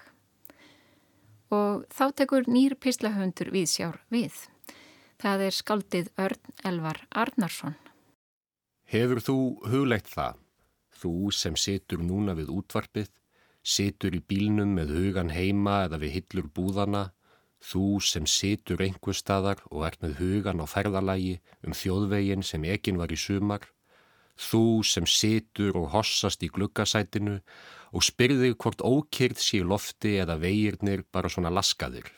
Og 1.47 1.85
þá 1.87 2.03
tekur 2.19 2.49
nýr 2.51 2.75
pislahöndur 2.75 3.53
við 3.55 3.69
sjár 3.71 4.01
við. 4.11 4.35
Það 5.23 5.45
er 5.47 5.57
skaldið 5.61 6.11
Örn 6.19 6.67
Elvar 6.67 6.99
Arnarsson. 7.23 7.79
Hefur 8.83 9.23
þú 9.23 9.37
huglegt 9.71 10.11
það? 10.11 10.43
Þú 10.91 11.15
sem 11.31 11.55
situr 11.55 12.03
núna 12.03 12.35
við 12.35 12.51
útvarpið, 12.51 13.07
situr 13.63 14.11
í 14.11 14.19
bílnum 14.19 14.75
með 14.75 14.91
hugan 14.97 15.31
heima 15.31 15.85
eða 15.87 16.03
við 16.03 16.17
hillur 16.19 16.51
búðana, 16.51 17.07
Þú 17.61 18.01
sem 18.01 18.25
situr 18.25 18.81
einhver 18.81 19.15
staðar 19.17 19.61
og 19.69 19.85
ert 19.85 20.01
með 20.01 20.17
hugan 20.21 20.63
á 20.63 20.65
ferðalagi 20.65 21.37
um 21.61 21.77
þjóðvegin 21.77 22.43
sem 22.45 22.65
ekinn 22.65 22.97
var 22.97 23.13
í 23.13 23.19
sumar. 23.19 23.67
Þú 24.41 24.81
sem 24.87 25.05
situr 25.05 25.77
og 25.77 25.91
hossast 25.93 26.41
í 26.41 26.49
gluggasætinu 26.49 27.37
og 27.93 28.05
spyrðir 28.07 28.57
hvort 28.57 28.81
ókýrð 28.81 29.39
sé 29.43 29.61
lofti 29.61 30.17
eða 30.23 30.39
vegirnir 30.41 31.05
bara 31.13 31.29
svona 31.29 31.53
laskaðir. 31.53 32.09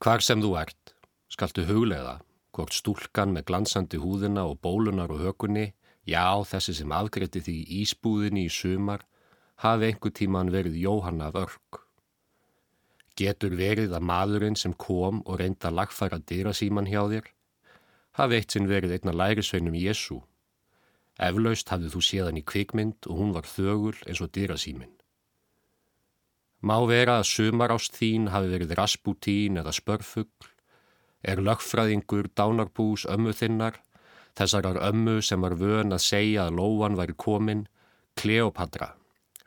Hvar 0.00 0.24
sem 0.24 0.40
þú 0.40 0.56
ert, 0.62 0.94
skaltu 1.28 1.66
huglega 1.68 2.20
hvort 2.52 2.74
stúlkan 2.76 3.32
með 3.32 3.46
glansandi 3.48 4.00
húðina 4.00 4.44
og 4.48 4.60
bólunar 4.64 5.12
og 5.12 5.22
hökunni, 5.24 5.72
já 6.04 6.24
þessi 6.48 6.76
sem 6.80 6.92
afgretti 6.92 7.40
því 7.40 7.56
ísbúðinni 7.82 8.46
í 8.48 8.52
sumar, 8.52 9.06
hafi 9.64 9.88
einhver 9.88 10.12
tíman 10.12 10.52
verið 10.52 10.76
Jóhanna 10.82 11.30
örk. 11.32 11.81
Getur 13.18 13.54
verið 13.58 13.92
að 13.92 14.06
maðurinn 14.08 14.56
sem 14.56 14.72
kom 14.72 15.20
og 15.26 15.40
reynda 15.40 15.68
að 15.68 15.78
lagfæra 15.82 16.18
dyrasíman 16.18 16.88
hjá 16.88 17.02
þér 17.10 17.30
hafi 18.18 18.36
eitt 18.36 18.52
sinn 18.52 18.68
verið 18.68 18.96
einna 18.96 19.14
lærisveinum 19.16 19.76
Jésu. 19.76 20.20
Eflaust 21.20 21.68
hafði 21.72 21.92
þú 21.92 22.02
séðan 22.04 22.40
í 22.40 22.44
kvikmynd 22.44 23.08
og 23.08 23.20
hún 23.20 23.32
var 23.36 23.48
þögul 23.48 23.96
eins 24.06 24.20
og 24.24 24.32
dyrasíminn. 24.32 24.92
Má 26.62 26.76
vera 26.86 27.18
að 27.20 27.28
sumar 27.32 27.72
ást 27.74 27.96
þín 27.98 28.30
hafi 28.32 28.52
verið 28.52 28.76
rasputín 28.78 29.58
eða 29.58 29.74
spörfugl, 29.74 30.50
er 31.22 31.42
lögfræðingur 31.42 32.28
dánarbús 32.38 33.04
ömmu 33.10 33.34
þinnar, 33.34 33.80
þessarar 34.38 34.78
ömmu 34.88 35.20
sem 35.22 35.42
var 35.42 35.56
vön 35.58 35.94
að 35.94 36.04
segja 36.06 36.46
að 36.46 36.60
lóan 36.60 36.98
væri 36.98 37.16
komin, 37.18 37.66
Kleopatra, 38.14 38.92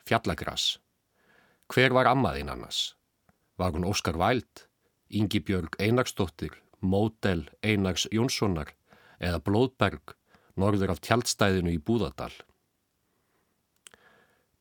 fjallagras. 0.04 0.76
Hver 1.72 1.94
var 1.94 2.10
ammaðinn 2.10 2.50
annars? 2.52 2.96
Var 3.56 3.72
hún 3.72 3.86
Óskar 3.88 4.18
Væld, 4.20 4.66
Ingi 5.08 5.40
Björg 5.40 5.78
Einarsdóttir, 5.80 6.52
Módel 6.80 7.46
Einars 7.62 8.04
Jónssonar 8.12 8.74
eða 9.16 9.40
Blóðberg, 9.40 10.12
norður 10.60 10.92
af 10.92 11.00
tjaldstæðinu 11.00 11.72
í 11.72 11.80
Búðardal? 11.80 12.34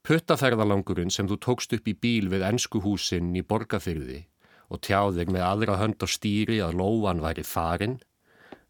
Puttaferðalangurinn 0.06 1.12
sem 1.12 1.28
þú 1.28 1.40
tókst 1.42 1.74
upp 1.76 1.88
í 1.90 1.96
bíl 1.98 2.30
við 2.32 2.46
ennskuhúsinn 2.46 3.34
í 3.36 3.42
Borgafyrði 3.42 4.22
og 4.70 4.82
tjáðir 4.86 5.32
með 5.34 5.46
aðra 5.48 5.80
hönd 5.82 6.02
á 6.02 6.08
stýri 6.10 6.60
að 6.62 6.78
lóan 6.80 7.24
væri 7.24 7.44
farin, 7.46 7.98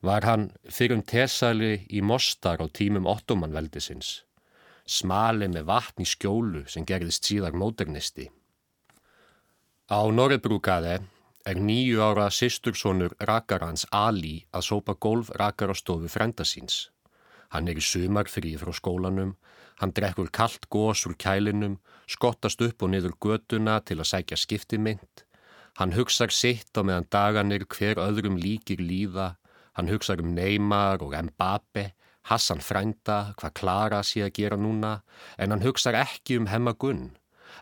var 0.02 0.26
hann 0.28 0.50
fyrir 0.70 0.98
um 0.98 1.04
tesali 1.04 1.86
í 1.90 2.02
Mostar 2.02 2.64
á 2.64 2.66
tímum 2.72 3.08
ottomanveldisins, 3.10 4.24
smali 4.86 5.52
með 5.52 5.68
vatn 5.70 6.06
í 6.06 6.10
skjólu 6.10 6.66
sem 6.72 6.88
gerðist 6.88 7.28
síðar 7.28 7.58
móternisti. 7.58 8.30
Á 9.86 10.02
Norrebrúkaði 10.10 10.95
er 11.45 11.60
nýju 11.62 12.00
ára 12.02 12.32
sýstursonur 12.34 13.12
rakarans 13.21 13.84
Ali 13.93 14.48
að 14.50 14.63
sópa 14.65 14.95
golf 14.98 15.28
rakarastofu 15.38 16.08
frenda 16.10 16.41
síns. 16.41 16.89
Hann 17.54 17.69
er 17.69 17.78
í 17.78 17.84
sumar 17.86 18.26
frí 18.26 18.56
frá 18.58 18.71
skólanum, 18.74 19.36
hann 19.78 19.93
drekkur 19.93 20.32
kallt 20.34 20.65
gós 20.74 21.04
úr 21.06 21.13
kælinum, 21.13 21.76
skottast 22.10 22.63
upp 22.65 22.82
og 22.82 22.89
niður 22.95 23.13
göduna 23.21 23.76
til 23.86 24.00
að 24.00 24.10
sækja 24.10 24.39
skiptimynd. 24.41 25.21
Hann 25.78 25.93
hugsar 25.93 26.34
sitt 26.34 26.74
á 26.74 26.82
meðan 26.82 27.06
daganir 27.13 27.67
hver 27.69 28.02
öðrum 28.02 28.39
líkir 28.41 28.82
líða, 28.82 29.36
hann 29.78 29.91
hugsar 29.93 30.24
um 30.24 30.34
Neymar 30.34 31.06
og 31.06 31.13
Mbappe, 31.13 31.91
Hassan 32.26 32.65
Frænda, 32.65 33.36
hvað 33.38 33.54
Klara 33.62 34.02
sé 34.02 34.26
að 34.26 34.34
gera 34.41 34.58
núna, 34.58 35.04
en 35.38 35.54
hann 35.54 35.62
hugsar 35.62 35.93
ekki 35.93 36.39
um 36.41 36.50
hemmagunn. 36.50 37.12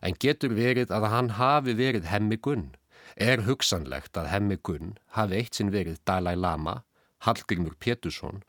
En 0.03 0.17
getur 0.19 0.51
verið 0.57 0.91
að 0.91 1.07
hann 1.13 1.29
hafi 1.39 1.75
verið 1.79 2.09
hemmi 2.11 2.35
gunn? 2.35 2.73
Er 3.15 3.45
hugsanlegt 3.47 4.17
að 4.19 4.31
hemmi 4.33 4.57
gunn 4.67 4.97
hafi 5.15 5.39
eitt 5.39 5.55
sinn 5.55 5.71
verið 5.71 6.01
Dalai 6.07 6.35
Lama, 6.35 6.81
Hallgrimur 7.23 7.77
Pétursson 7.79 8.41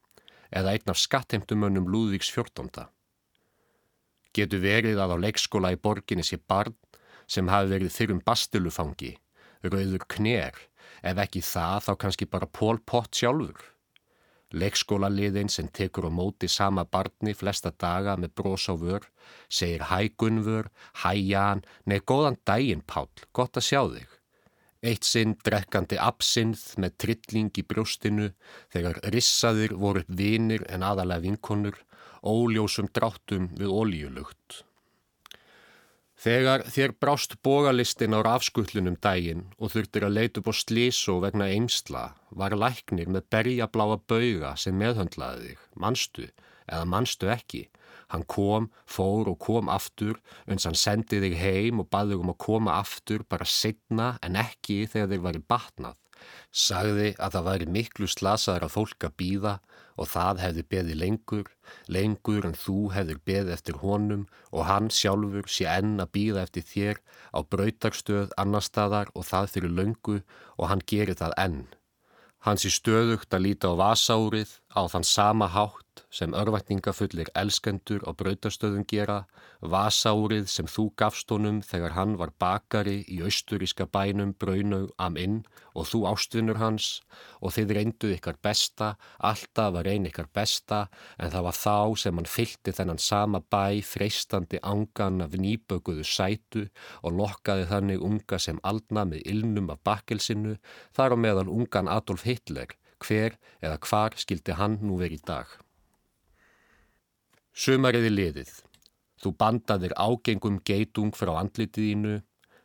eða 0.51 0.75
einn 0.75 0.91
af 0.91 0.99
skattheimtumönnum 0.99 1.87
Lúðvíks 1.91 2.31
14. 2.35 2.89
Getur 4.35 4.63
verið 4.63 4.99
að 4.99 5.15
á 5.15 5.17
leikskóla 5.27 5.75
í 5.75 5.79
borginni 5.79 6.27
sé 6.27 6.41
barn 6.43 6.75
sem 7.31 7.49
hafi 7.49 7.71
verið 7.71 7.95
þyrrum 7.95 8.23
bastilufangi, 8.27 9.13
rauður 9.63 10.05
knér, 10.11 10.59
ef 11.03 11.21
ekki 11.23 11.43
það 11.45 11.87
þá 11.87 11.93
kannski 12.03 12.29
bara 12.31 12.51
Pól 12.51 12.81
Pott 12.83 13.15
sjálfur. 13.15 13.74
Leikskólaliðin 14.55 15.51
sem 15.51 15.69
tekur 15.75 16.07
á 16.07 16.13
móti 16.15 16.49
sama 16.49 16.85
barni 16.87 17.35
flesta 17.35 17.73
daga 17.75 18.15
með 18.21 18.35
brós 18.39 18.67
á 18.71 18.75
vör, 18.79 19.07
segir 19.49 19.87
hæ 19.91 20.15
Gunnvör, 20.19 20.71
hæ 21.03 21.13
Jan, 21.19 21.65
nei 21.87 21.99
góðan 22.01 22.39
daginn 22.47 22.85
Pál, 22.87 23.09
gott 23.33 23.59
að 23.59 23.69
sjá 23.69 23.81
þig. 23.95 24.11
Eitt 24.85 25.09
sinn 25.09 25.33
drekkandi 25.41 25.97
absinð 25.97 26.63
með 26.77 26.97
trilling 27.01 27.57
í 27.57 27.65
brjóstinu 27.65 28.29
þegar 28.75 29.01
rissaðir 29.15 29.73
voru 29.81 30.05
vinir 30.09 30.67
en 30.69 30.85
aðalega 30.85 31.25
vinkonur, 31.25 31.79
óljósum 32.21 32.91
dráttum 32.93 33.49
við 33.57 33.73
ólíulugt. 33.73 34.65
Þegar 36.25 36.63
þér 36.73 36.93
brást 36.97 37.35
bógalistin 37.45 38.17
á 38.17 38.25
rafskullunum 38.25 38.95
daginn 39.05 39.43
og 39.59 39.75
þurftir 39.75 40.07
að 40.07 40.15
leita 40.17 40.41
upp 40.41 40.47
á 40.49 40.55
slísó 40.57 41.19
vegna 41.21 41.51
eimsla, 41.53 42.05
var 42.33 42.57
læknir 42.57 43.11
með 43.13 43.27
berjabláa 43.35 43.99
bauga 44.09 44.55
sem 44.57 44.79
meðhöndlaði 44.81 45.51
þig, 45.51 45.67
manstu 45.77 46.25
eða 46.65 46.87
manstu 46.89 47.29
ekki. 47.29 47.61
Hann 48.09 48.25
kom, 48.25 48.71
fór 48.89 49.29
og 49.35 49.37
kom 49.45 49.69
aftur, 49.69 50.17
uns 50.49 50.65
hann 50.65 50.81
sendi 50.81 51.21
þig 51.21 51.37
heim 51.43 51.85
og 51.85 51.91
baði 51.93 52.17
um 52.17 52.33
að 52.33 52.41
koma 52.47 52.79
aftur 52.79 53.27
bara 53.29 53.45
setna 53.45 54.15
en 54.25 54.41
ekki 54.41 54.87
þegar 54.89 55.13
þeir 55.13 55.25
væri 55.29 55.45
batnað. 55.53 56.01
Sagði 56.49 57.11
að 57.21 57.37
það 57.37 57.49
væri 57.51 57.73
miklu 57.77 58.09
slasaðar 58.09 58.65
að 58.71 58.77
fólk 58.79 59.11
að 59.11 59.17
býða 59.21 59.59
og 59.97 60.09
það 60.11 60.43
hefði 60.43 60.65
beði 60.73 60.97
lengur, 60.99 61.51
lengur 61.87 62.49
en 62.49 62.57
þú 62.59 62.79
hefðir 62.95 63.21
beði 63.29 63.55
eftir 63.55 63.79
honum 63.83 64.27
og 64.51 64.67
hann 64.69 64.91
sjálfur 64.91 65.47
sé 65.51 65.69
enn 65.71 65.97
að 66.03 66.13
býða 66.17 66.45
eftir 66.49 66.67
þér 66.73 67.01
á 67.37 67.39
brautarstöð 67.55 68.35
annar 68.41 68.67
staðar 68.67 69.13
og 69.15 69.29
það 69.31 69.53
fyrir 69.55 69.77
löngu 69.79 70.19
og 70.59 70.69
hann 70.71 70.85
gerir 70.87 71.19
það 71.21 71.39
enn. 71.47 71.65
Hann 72.45 72.61
sé 72.61 72.69
stöðugt 72.69 73.33
að 73.33 73.47
líta 73.47 73.73
á 73.73 73.79
vasárið 73.79 74.59
á 74.75 74.85
þann 74.93 75.07
sama 75.09 75.49
hátt 75.49 75.84
sem 76.11 76.35
örvætningafullir 76.35 77.31
elskendur 77.39 78.05
á 78.07 78.11
brautastöðum 78.17 78.85
gera, 78.91 79.25
vasárið 79.61 80.49
sem 80.53 80.69
þú 80.71 80.89
gafst 81.01 81.31
honum 81.33 81.61
þegar 81.65 81.95
hann 81.97 82.17
var 82.21 82.33
bakari 82.39 83.03
í 83.09 83.21
austuríska 83.25 83.87
bænum 83.87 84.35
Braunau 84.39 84.89
am 84.99 85.17
inn 85.21 85.41
og 85.75 85.89
þú 85.91 86.05
ástvinnur 86.11 86.61
hans 86.63 86.89
og 87.41 87.55
þið 87.57 87.75
reynduð 87.79 88.15
ykkar 88.17 88.39
besta, 88.43 88.95
alltaf 89.19 89.75
að 89.75 89.87
reyna 89.89 90.11
ykkar 90.11 90.31
besta 90.35 90.85
en 91.19 91.33
það 91.35 91.47
var 91.49 91.59
þá 91.59 91.79
sem 92.05 92.21
hann 92.21 92.31
fylgti 92.37 92.77
þennan 92.77 93.03
sama 93.03 93.43
bæ 93.55 93.83
freistandi 93.87 94.61
angan 94.63 95.25
af 95.25 95.35
nýbökuðu 95.39 96.07
sætu 96.07 96.67
og 97.03 97.19
lokkaði 97.19 97.69
þannig 97.73 98.07
unga 98.09 98.39
sem 98.39 98.61
aldna 98.63 99.07
með 99.09 99.27
ilnum 99.35 99.71
af 99.75 99.83
bakkelsinu, 99.87 100.57
þar 100.97 101.15
á 101.15 101.17
meðal 101.19 101.51
ungan 101.51 101.91
Adolf 101.91 102.25
Hitler, 102.29 102.71
hver 103.05 103.39
eða 103.61 103.79
hvar 103.89 104.17
skildi 104.21 104.57
hann 104.59 104.81
nú 104.83 104.99
verið 105.01 105.23
í 105.23 105.27
dag. 105.29 105.64
Sumariði 107.55 108.09
liðið. 108.11 108.49
Þú 109.23 109.31
bandaðir 109.39 109.93
ágengum 109.95 110.57
geitung 110.67 111.13
frá 111.15 111.31
andlitiðínu, 111.39 112.17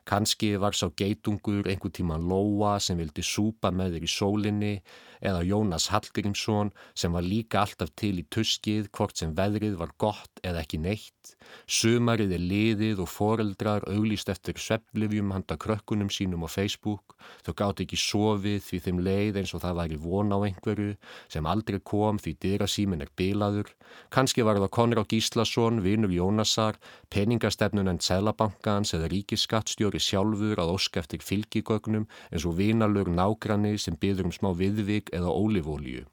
kannski 0.10 0.56
var 0.58 0.74
sá 0.74 0.88
geitungur 0.98 1.70
einhver 1.70 1.94
tíman 1.94 2.26
Lóa 2.26 2.80
sem 2.82 2.98
vildi 2.98 3.22
súpa 3.22 3.70
með 3.70 4.00
þér 4.00 4.08
í 4.08 4.10
sólinni 4.10 4.72
eða 5.20 5.44
Jónas 5.48 5.90
Hallgrímsson 5.94 6.72
sem 6.96 7.14
var 7.14 7.26
líka 7.26 7.64
alltaf 7.64 7.92
til 8.00 8.16
í 8.22 8.28
tuskið 8.32 8.90
hvort 8.96 9.20
sem 9.20 9.36
veðrið 9.36 9.78
var 9.80 9.94
gott 9.98 10.44
eða 10.44 10.64
ekki 10.64 10.80
neitt. 10.84 11.36
Sumarið 11.70 12.34
er 12.38 12.44
liðið 12.44 13.02
og 13.04 13.10
foreldrar 13.10 13.86
auglýst 13.90 14.30
eftir 14.32 14.58
svepplifjum 14.62 15.32
handa 15.34 15.58
krökkunum 15.58 16.10
sínum 16.14 16.46
á 16.46 16.50
Facebook. 16.50 17.16
Þau 17.46 17.54
gátt 17.62 17.84
ekki 17.84 17.98
sofið 18.00 18.62
því 18.66 18.80
þeim 18.86 19.02
leið 19.06 19.40
eins 19.42 19.54
og 19.54 19.64
það 19.64 19.80
væri 19.82 20.00
von 20.04 20.34
á 20.34 20.38
einhverju 20.40 20.96
sem 21.28 21.50
aldrei 21.50 21.80
kom 21.84 22.20
því 22.22 22.36
dyrasímin 22.46 23.04
er 23.06 23.12
bilaður. 23.20 23.74
Kanski 24.14 24.46
var 24.46 24.60
það 24.62 24.74
Konrad 24.78 25.10
Gíslason, 25.10 25.82
vinur 25.84 26.14
Jónasar, 26.14 26.78
peningastefnun 27.14 27.90
en 27.92 28.02
Sælabankans 28.04 28.94
eða 28.98 29.10
ríkisskattstjóri 29.14 30.02
sjálfur 30.02 30.62
að 30.62 30.74
óska 30.78 31.04
eftir 31.04 31.24
fylgigögnum 31.26 32.08
eins 32.30 32.46
og 32.46 32.58
vinalur 32.62 33.10
nágranni 33.10 33.76
sem 33.82 33.98
byður 34.00 34.30
um 34.30 34.36
smá 34.36 34.52
viðvik 34.58 35.09
eða 35.14 35.34
ólífólíu. 35.34 36.06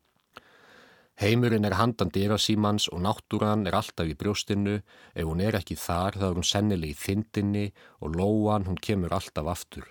Heimurinn 1.17 1.65
er 1.65 1.79
handan 1.79 2.11
dyrasímans 2.13 2.91
og 2.93 3.01
náttúran 3.01 3.65
er 3.65 3.79
alltaf 3.79 4.05
í 4.05 4.17
brjóstinu, 4.21 4.83
ef 5.17 5.25
hún 5.25 5.41
er 5.41 5.57
ekki 5.57 5.79
þar 5.81 6.19
þá 6.21 6.27
er 6.29 6.37
hún 6.37 6.49
sennileg 6.51 6.93
í 6.93 6.99
þindinni 7.01 7.67
og 8.05 8.19
lóan 8.19 8.67
hún 8.69 8.77
kemur 8.77 9.15
alltaf 9.17 9.49
aftur. 9.49 9.87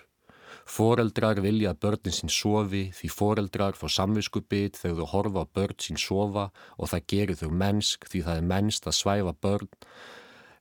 Fóreldrar 0.66 1.40
vilja 1.42 1.72
að 1.72 1.80
börnin 1.82 2.14
sín 2.14 2.30
sofi 2.30 2.84
því 2.94 3.10
fóreldrar 3.10 3.76
fór 3.78 3.92
samviskubit 3.96 4.78
þegar 4.78 5.02
þau 5.02 5.10
horfa 5.12 5.42
á 5.42 5.52
börn 5.58 5.82
sín 5.82 5.98
sofa 5.98 6.48
og 6.78 6.90
það 6.90 7.06
gerir 7.12 7.40
þau 7.42 7.50
mennsk 7.62 8.06
því 8.10 8.22
það 8.26 8.40
er 8.40 8.48
mennst 8.54 8.86
að 8.86 8.98
svæfa 9.00 9.34
börn 9.46 9.70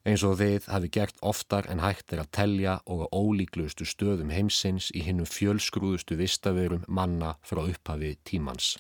eins 0.06 0.24
og 0.24 0.38
þið 0.40 0.68
hafi 0.70 0.90
gert 0.94 1.22
oftar 1.26 1.66
en 1.72 1.82
hægt 1.82 2.14
er 2.14 2.22
að 2.22 2.32
telja 2.38 2.76
og 2.86 3.06
á 3.06 3.08
ólíklustu 3.10 3.88
stöðum 3.90 4.34
heimsins 4.34 4.92
í 4.94 5.02
hinnum 5.06 5.28
fjölsgrúðustu 5.30 6.18
vistaverum 6.20 6.86
manna 6.88 7.36
frá 7.42 7.64
upphafi 7.66 8.14
tímans. 8.24 8.76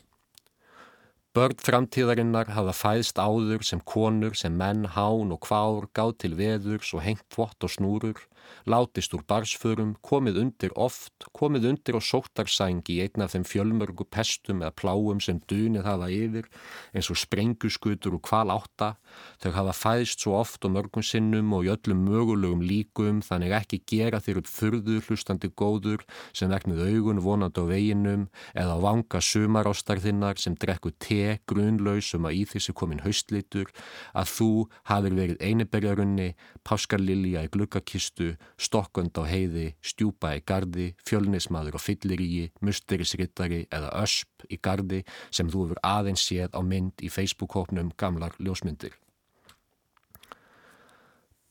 Börn 1.35 1.57
framtíðarinnar 1.59 2.53
hafa 2.55 2.71
fæðst 2.71 3.17
áður 3.19 3.65
sem 3.67 3.81
konur 3.83 4.38
sem 4.39 4.53
menn, 4.55 4.85
hán 4.95 5.33
og 5.35 5.41
kvár 5.43 5.89
gáð 5.91 6.13
til 6.23 6.35
veðurs 6.39 6.93
og 6.95 7.03
hengt 7.03 7.25
þvott 7.33 7.67
og 7.67 7.73
snúrur 7.73 8.21
látist 8.69 9.13
úr 9.15 9.23
barsförum, 9.27 9.95
komið 10.05 10.39
undir 10.41 10.75
oft, 10.75 11.27
komið 11.36 11.69
undir 11.71 11.97
á 11.97 12.01
sóttarsængi 12.01 12.97
í 12.97 13.01
einn 13.05 13.25
af 13.25 13.36
þeim 13.36 13.45
fjölmörgu 13.47 14.08
pestum 14.10 14.63
eða 14.63 14.75
pláum 14.77 15.21
sem 15.23 15.41
dunið 15.49 15.86
hafa 15.88 16.10
yfir, 16.13 16.49
eins 16.93 17.12
og 17.12 17.19
sprenguskutur 17.19 18.17
og 18.17 18.23
kval 18.25 18.53
átta. 18.53 18.95
Þau 19.43 19.51
hafa 19.55 19.75
fæðst 19.77 20.23
svo 20.25 20.36
oft 20.39 20.65
og 20.67 20.75
mörgum 20.75 21.05
sinnum 21.05 21.53
og 21.55 21.67
í 21.67 21.71
öllum 21.73 22.03
mögulegum 22.08 22.63
líkum 22.65 23.21
þannig 23.25 23.55
ekki 23.60 23.81
gera 23.88 24.21
þér 24.23 24.41
upp 24.41 24.49
fyrður 24.51 25.05
hlustandi 25.10 25.51
góður 25.55 26.03
sem 26.36 26.51
veknið 26.51 26.84
augun 26.89 27.21
vonandi 27.23 27.63
á 27.63 27.65
veginum 27.69 28.27
eða 28.53 28.75
á 28.75 28.84
vanga 28.84 29.21
sumarástarðinnar 29.23 30.39
sem 30.41 30.58
drekku 30.60 30.91
te 30.99 31.39
grunlausum 31.49 32.27
að 32.27 32.41
í 32.41 32.43
þessi 32.53 32.75
komin 32.75 33.03
haustlitur 33.05 33.71
að 34.13 34.31
þú 34.36 34.49
hafið 34.89 35.17
verið 35.19 35.43
einiberjarunni, 35.49 36.29
páskarlilja 36.67 37.45
í 37.45 37.51
glukkakistu, 37.53 38.35
stokkund 38.58 39.17
á 39.19 39.24
heiði, 39.28 39.76
stjúpa 39.82 40.36
í 40.38 40.43
gardi, 40.45 40.91
fjölnismadur 41.08 41.78
á 41.78 41.82
fylliríi, 41.82 42.52
musterisrittari 42.62 43.65
eða 43.69 43.93
ösp 44.04 44.48
í 44.50 44.60
gardi 44.62 45.04
sem 45.30 45.50
þú 45.50 45.65
hefur 45.65 45.82
aðeins 45.84 46.26
séð 46.28 46.54
á 46.56 46.62
mynd 46.62 47.02
í 47.02 47.12
Facebook-hópnum 47.12 47.93
gamlar 47.98 48.36
ljósmyndir. 48.39 48.93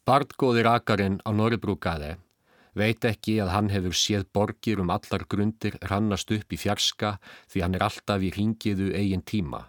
Bardgóði 0.04 0.64
rakarinn 0.66 1.20
á 1.24 1.32
Norribrúkaði 1.32 2.14
veit 2.76 3.04
ekki 3.08 3.38
að 3.40 3.52
hann 3.54 3.70
hefur 3.72 3.94
séð 3.96 4.26
borgir 4.36 4.82
um 4.82 4.90
allar 4.92 5.24
grundir 5.30 5.78
rannast 5.90 6.30
upp 6.34 6.52
í 6.52 6.58
fjarska 6.60 7.16
því 7.52 7.62
hann 7.64 7.78
er 7.78 7.86
alltaf 7.86 8.24
í 8.26 8.32
ringiðu 8.34 8.90
eigin 8.98 9.22
tíma. 9.22 9.62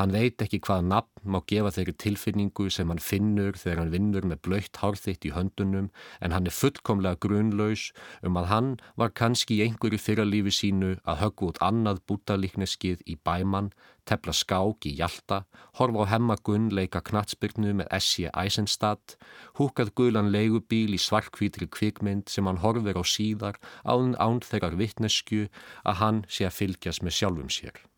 Hann 0.00 0.14
veit 0.16 0.40
ekki 0.40 0.62
hvað 0.64 0.86
nafn 0.88 1.28
má 1.32 1.42
gefa 1.50 1.70
þeirri 1.76 1.92
tilfinningu 2.00 2.70
sem 2.72 2.88
hann 2.88 3.02
finnur 3.04 3.58
þegar 3.60 3.82
hann 3.82 3.90
vinnur 3.92 4.24
með 4.30 4.38
blöytt 4.46 4.78
hárþitt 4.80 5.26
í 5.28 5.32
höndunum 5.34 5.90
en 6.24 6.32
hann 6.32 6.48
er 6.48 6.54
fullkomlega 6.56 7.18
grunlaus 7.20 7.82
um 8.24 8.38
að 8.40 8.48
hann 8.48 8.70
var 9.02 9.12
kannski 9.20 9.58
í 9.58 9.66
einhverju 9.66 10.00
fyrralífi 10.00 10.54
sínu 10.56 10.94
að 11.04 11.20
höggu 11.24 11.50
út 11.50 11.60
annað 11.66 12.00
bútalíkneskið 12.08 13.04
í 13.12 13.18
bæmann, 13.28 13.68
tepla 14.08 14.32
skák 14.40 14.88
í 14.88 14.94
Hjalta, 15.02 15.42
horfa 15.76 16.08
á 16.08 16.10
hemmagunn 16.14 16.72
leika 16.80 17.04
knatsbyrnu 17.04 17.76
með 17.82 17.92
Essi 18.00 18.24
Eisenstadt, 18.32 19.18
húkað 19.60 19.92
gulan 20.00 20.32
leigubíl 20.32 20.96
í 20.96 21.02
svarkvítri 21.10 21.68
kvikmynd 21.68 22.32
sem 22.32 22.48
hann 22.48 22.64
horfir 22.64 22.96
á 22.96 23.04
síðar 23.04 23.60
án 23.84 24.16
án 24.16 24.40
þeirrar 24.48 24.80
vittnesku 24.80 25.50
að 25.84 26.00
hann 26.00 26.24
sé 26.24 26.48
að 26.48 26.56
fylgjast 26.62 27.04
með 27.04 27.18
sjálfum 27.20 27.56
sér. 27.60 27.89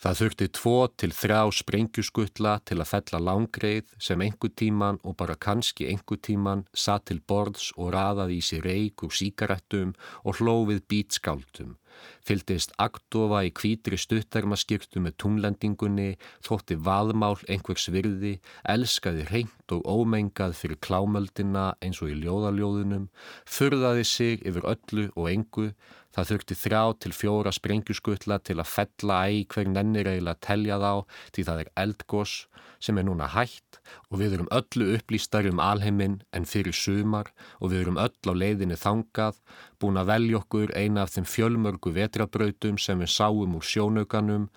Það 0.00 0.16
þurfti 0.16 0.46
tvo 0.56 0.76
til 0.96 1.10
þrjá 1.12 1.40
sprengjuskutla 1.52 2.54
til 2.64 2.78
að 2.80 2.88
fella 2.88 3.18
langreið 3.20 3.90
sem 4.00 4.22
einhver 4.24 4.52
tíman 4.56 4.96
og 5.04 5.18
bara 5.20 5.36
kannski 5.36 5.90
einhver 5.90 6.22
tíman 6.24 6.62
satt 6.72 7.10
til 7.10 7.18
borðs 7.20 7.66
og 7.76 7.92
raðaði 7.92 8.38
í 8.40 8.46
sér 8.46 8.64
reik 8.64 9.04
úr 9.04 9.12
síkarettum 9.12 9.92
og 10.24 10.40
hlófið 10.40 10.80
bítskáldum. 10.88 11.76
Fyldist 12.24 12.72
aktofa 12.80 13.42
í 13.44 13.52
kvítri 13.52 13.98
stuttarmaskirtu 14.00 15.02
með 15.04 15.18
tunglendingunni, 15.20 16.14
þótti 16.46 16.78
vaðmál 16.80 17.36
einhvers 17.52 17.90
virði, 17.92 18.38
elskaði 18.64 19.26
reynd 19.28 19.74
og 19.76 19.84
ómengað 19.84 20.56
fyrir 20.62 20.80
klámöldina 20.86 21.66
eins 21.84 22.00
og 22.00 22.14
í 22.14 22.16
ljóðaljóðunum, 22.22 23.10
furðaði 23.44 24.06
sig 24.08 24.46
yfir 24.48 24.68
öllu 24.72 25.10
og 25.12 25.28
engu, 25.34 25.72
Það 26.10 26.30
þurfti 26.30 26.56
þrjá 26.58 26.82
til 27.04 27.12
fjóra 27.14 27.52
sprengjuskuttla 27.54 28.40
til 28.42 28.58
að 28.58 28.70
fella 28.72 29.18
æg 29.30 29.54
hver 29.54 29.68
nennir 29.70 30.08
eiginlega 30.10 30.36
að 30.36 30.46
telja 30.46 30.78
þá 30.82 30.92
því 31.36 31.44
það 31.48 31.60
er 31.62 31.70
eldgós 31.84 32.32
sem 32.80 32.98
er 32.98 33.06
núna 33.06 33.28
hægt 33.30 33.78
og 34.08 34.20
við 34.22 34.34
erum 34.38 34.50
öllu 34.56 34.88
upplýstar 34.96 35.46
um 35.50 35.60
alheiminn 35.62 36.20
en 36.36 36.48
fyrir 36.48 36.74
sumar 36.76 37.30
og 37.60 37.72
við 37.72 37.84
erum 37.84 38.00
öll 38.00 38.32
á 38.32 38.34
leiðinni 38.34 38.78
þangað, 38.80 39.38
búin 39.78 40.00
að 40.00 40.10
velja 40.10 40.40
okkur 40.40 40.72
eina 40.74 41.04
af 41.04 41.12
þeim 41.14 41.28
fjölmörgu 41.28 41.92
vetrabrautum 41.94 42.80
sem 42.80 42.98
við 42.98 43.12
sáum 43.12 43.58
úr 43.58 43.66
sjónaukanum. 43.66 44.48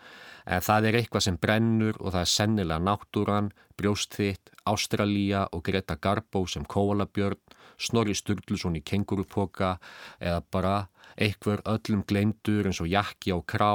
En 0.43 0.63
það 0.63 0.87
er 0.89 0.97
eitthvað 0.99 1.25
sem 1.27 1.39
brennur 1.39 1.99
og 1.99 2.15
það 2.15 2.23
er 2.23 2.31
sennilega 2.31 2.83
náttúran, 2.83 3.51
brjóstþitt, 3.79 4.51
Ástralía 4.67 5.45
og 5.51 5.63
Greta 5.67 5.95
Garbo 5.95 6.45
sem 6.47 6.65
kóalabjörn, 6.65 7.39
Snorri 7.79 8.15
Sturluson 8.15 8.77
í 8.77 8.83
kengurupoka 8.85 9.77
eða 10.19 10.43
bara 10.51 10.75
einhver 11.17 11.61
öllum 11.69 12.03
glemdur 12.07 12.67
eins 12.69 12.81
og 12.81 12.89
jakki 12.91 13.33
á 13.35 13.39
krá 13.45 13.73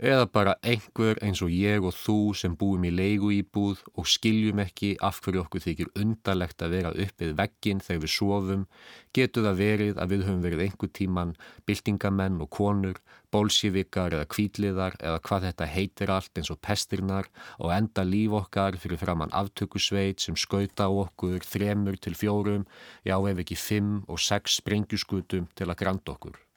eða 0.00 0.26
bara 0.32 0.54
einhver 0.64 1.18
eins 1.20 1.42
og 1.44 1.52
ég 1.52 1.84
og 1.84 1.92
þú 1.92 2.16
sem 2.40 2.56
búum 2.56 2.86
í 2.88 2.92
leigu 2.94 3.30
íbúð 3.36 3.82
og 4.00 4.08
skiljum 4.08 4.62
ekki 4.64 4.94
af 5.04 5.20
hverju 5.20 5.42
okkur 5.44 5.64
þykir 5.66 5.92
undarlegt 6.00 6.64
að 6.64 6.74
vera 6.76 6.92
uppið 7.04 7.36
veggin 7.36 7.82
þegar 7.84 8.02
við 8.06 8.14
sofum, 8.14 8.66
getur 9.12 9.46
það 9.46 9.60
verið 9.60 10.00
að 10.00 10.14
við 10.14 10.26
höfum 10.26 10.42
verið 10.46 10.64
einhver 10.66 10.92
tíman 10.96 11.36
byltingamenn 11.68 12.40
og 12.40 12.50
konur, 12.56 13.00
bólsívikar 13.30 14.16
eða 14.16 14.28
kvítliðar 14.32 14.96
eða 14.98 15.22
hvað 15.28 15.48
þetta 15.50 15.70
heitir 15.76 16.14
allt 16.16 16.40
eins 16.40 16.50
og 16.50 16.60
pestirnar 16.64 17.30
og 17.58 17.74
enda 17.76 18.04
líf 18.08 18.34
okkar 18.40 18.80
fyrir 18.80 19.00
framann 19.00 19.36
aftökusveit 19.36 20.24
sem 20.24 20.36
skauta 20.36 20.88
á 20.88 20.90
okkur 20.90 21.44
þremur 21.46 22.00
til 22.00 22.16
fjórum, 22.16 22.66
já 23.04 23.20
ef 23.20 23.44
ekki 23.44 23.58
fimm 23.68 23.98
og 24.08 24.18
sex 24.18 24.58
sprengjuskutum 24.62 25.50
til 25.54 25.68
að 25.68 25.84
granda 25.84 26.16
okkur. 26.16 26.49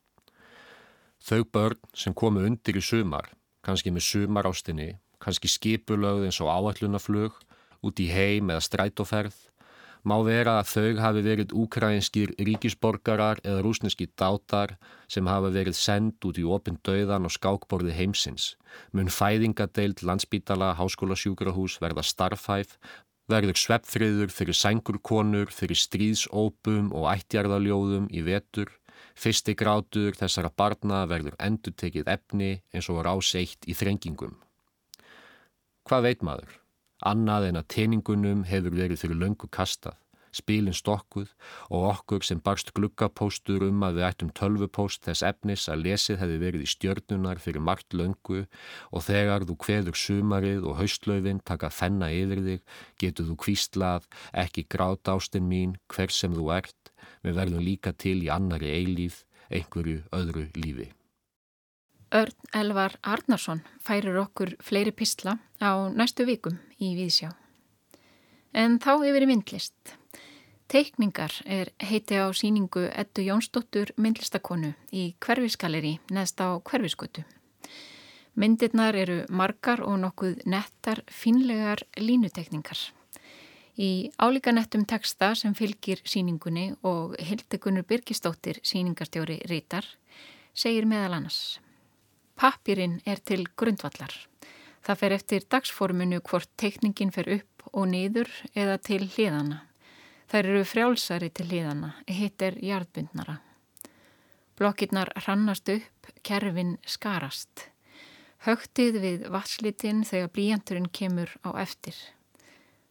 Þau 1.24 1.46
börn 1.56 1.80
sem 1.96 2.12
komu 2.12 2.42
undir 2.44 2.76
í 2.76 2.84
sumar, 2.84 3.30
kannski 3.64 3.94
með 3.96 4.04
sumarástinni, 4.10 4.90
kannski 5.24 5.48
skipulögð 5.48 6.26
eins 6.28 6.40
og 6.44 6.52
áallunaflug, 6.52 7.38
út 7.80 8.00
í 8.04 8.10
heim 8.12 8.52
eða 8.52 8.66
strætóferð, 8.66 9.38
má 10.04 10.18
vera 10.28 10.58
að 10.60 10.72
þau 10.74 11.00
hafi 11.00 11.24
verið 11.24 11.56
úkrænskir 11.56 12.34
ríkisborgarar 12.36 13.40
eða 13.40 13.64
rúsneski 13.64 14.10
dátar 14.20 14.76
sem 15.08 15.32
hafa 15.32 15.54
verið 15.56 15.80
send 15.80 16.28
út 16.28 16.40
í 16.40 16.44
opinn 16.44 16.82
döðan 16.84 17.30
og 17.30 17.36
skákborði 17.38 17.96
heimsins. 17.96 18.58
Mun 18.92 19.08
fæðingadeild, 19.08 20.04
landsbítala, 20.04 20.74
háskólasjúkrahús 20.76 21.80
verða 21.80 22.04
starfhæf, 22.04 22.76
verður 23.32 23.56
sveppfriður 23.56 24.36
fyrir 24.36 24.60
sengurkonur, 24.60 25.56
fyrir 25.56 25.80
stríðsópum 25.80 26.92
og 26.92 27.08
ættjarðaljóðum 27.16 28.12
í 28.12 28.28
vetur, 28.28 28.76
Fyrsti 29.14 29.54
grátur 29.56 30.16
þessara 30.18 30.50
barna 30.58 31.04
verður 31.10 31.38
endur 31.40 31.76
tekið 31.78 32.10
efni 32.16 32.52
eins 32.74 32.90
og 32.90 33.04
ráseitt 33.06 33.68
í 33.70 33.76
þrengingum. 33.78 34.36
Hvað 35.88 36.06
veit 36.08 36.24
maður? 36.26 36.60
Annað 37.04 37.50
en 37.50 37.60
að 37.60 37.70
teiningunum 37.76 38.46
hefur 38.48 38.76
verið 38.78 39.02
fyrir 39.04 39.20
löngu 39.20 39.50
kastað, 39.52 39.98
spílinn 40.36 40.76
stokkuð 40.78 41.32
og 41.70 41.88
okkur 41.92 42.26
sem 42.26 42.42
barst 42.44 42.74
glukkapóstur 42.78 43.68
um 43.70 43.86
að 43.88 44.00
við 44.00 44.08
ættum 44.10 44.34
tölvupóst 44.38 45.06
þess 45.08 45.26
efnis 45.30 45.68
að 45.72 45.86
lesið 45.88 46.22
hefði 46.24 46.40
verið 46.46 46.66
í 46.66 46.72
stjörnunar 46.74 47.42
fyrir 47.44 47.64
margt 47.64 47.94
löngu 47.94 48.46
og 48.92 49.06
þegar 49.08 49.48
þú 49.50 49.58
kveður 49.66 50.00
sumarið 50.04 50.68
og 50.68 50.80
haustlaufinn 50.82 51.44
taka 51.46 51.72
fenna 51.74 52.12
yfir 52.14 52.44
þig 52.48 52.80
getur 53.02 53.30
þú 53.30 53.38
kvíslað 53.46 54.10
ekki 54.46 54.68
grát 54.70 55.14
ástinn 55.14 55.50
mín 55.50 55.78
hver 55.94 56.14
sem 56.14 56.34
þú 56.34 56.50
ert 56.58 56.94
við 57.24 57.40
verðum 57.40 57.64
líka 57.64 57.94
til 57.94 58.20
í 58.24 58.30
annari 58.32 58.72
eilíf, 58.74 59.24
einhverju 59.54 60.04
öðru 60.16 60.50
lífi. 60.58 60.92
Örn 62.14 62.52
Elvar 62.54 62.94
Arnarsson 63.02 63.64
færir 63.82 64.20
okkur 64.22 64.54
fleiri 64.62 64.94
pistla 64.94 65.40
á 65.58 65.90
næstu 65.90 66.28
vikum 66.30 66.60
í 66.78 66.94
Víðsjá. 66.98 67.32
En 68.54 68.78
þá 68.78 69.02
yfir 69.02 69.26
í 69.26 69.30
myndlist. 69.32 69.96
Teikningar 70.74 71.30
er 71.46 71.70
heiti 71.86 72.18
á 72.18 72.26
síningu 72.34 72.88
Ettu 72.98 73.22
Jónsdóttur 73.22 73.92
myndlistakonu 74.02 74.72
í 74.90 75.04
Hverfisgaleri 75.22 75.92
neðst 76.10 76.40
á 76.42 76.58
Hverfisgötu. 76.66 77.22
Myndirnar 78.34 78.96
eru 78.98 79.20
margar 79.30 79.84
og 79.86 80.00
nokkuð 80.02 80.40
nettar 80.50 81.04
finlegar 81.06 81.84
línutekningar. 82.02 82.80
Í 83.78 84.10
álíkanettum 84.18 84.88
texta 84.90 85.36
sem 85.38 85.54
fylgir 85.54 86.02
síningunni 86.10 86.72
og 86.82 87.14
Hildegunur 87.22 87.86
Birgistóttir 87.86 88.58
síningarstjóri 88.66 89.44
Rítar 89.52 89.86
segir 90.56 90.88
meðal 90.90 91.20
annars 91.20 91.60
Pappirinn 92.34 92.98
er 93.06 93.22
til 93.22 93.46
grundvallar. 93.54 94.18
Það 94.82 95.00
fer 95.04 95.18
eftir 95.20 95.46
dagsformunu 95.46 96.24
hvort 96.26 96.50
teikningin 96.58 97.14
fer 97.14 97.30
upp 97.38 97.70
og 97.74 97.88
niður 97.94 98.34
eða 98.56 98.80
til 98.82 99.06
hliðana. 99.06 99.62
Það 100.34 100.48
eru 100.50 100.62
frjálsari 100.66 101.28
til 101.30 101.44
hliðana, 101.46 101.92
hitt 102.10 102.42
er 102.42 102.56
jarðbundnara. 102.58 103.36
Blokkirnar 104.58 105.12
hrannast 105.14 105.70
upp, 105.70 106.08
kerfin 106.26 106.72
skarast. 106.90 107.68
Högtið 108.42 108.96
við 109.04 109.28
vatslitin 109.30 110.00
þegar 110.02 110.32
blíjanturinn 110.34 110.88
kemur 110.90 111.30
á 111.46 111.54
eftir. 111.62 111.94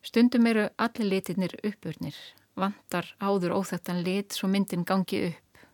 Stundum 0.07 0.47
eru 0.47 0.69
allir 0.79 1.09
litirnir 1.11 1.57
uppurnir, 1.67 2.15
vantar 2.55 3.09
áður 3.19 3.57
óþættan 3.57 4.05
lit 4.07 4.37
svo 4.39 4.47
myndin 4.47 4.87
gangi 4.87 5.25
upp. 5.33 5.65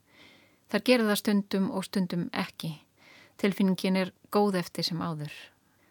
Þar 0.72 0.85
gera 0.88 1.09
það 1.11 1.20
stundum 1.20 1.66
og 1.68 1.85
stundum 1.85 2.22
ekki. 2.33 2.70
Tilfinningin 3.37 3.98
er 4.07 4.14
góð 4.33 4.57
eftir 4.62 4.88
sem 4.88 5.04
áður. 5.04 5.37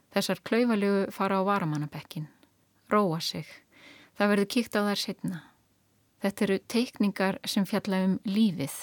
Þessar 0.09 0.41
klauvalegu 0.41 1.05
fara 1.13 1.37
á 1.37 1.45
varamannabekkin. 1.45 2.25
Róa 2.89 3.21
sig. 3.21 3.45
Það 4.17 4.33
verður 4.33 4.51
kíkt 4.57 4.73
á 4.73 4.81
þær 4.89 5.03
setna. 5.05 5.43
Þetta 6.23 6.45
eru 6.47 6.59
teikningar 6.67 7.39
sem 7.45 7.65
fjalla 7.69 8.01
um 8.07 8.19
lífið, 8.25 8.73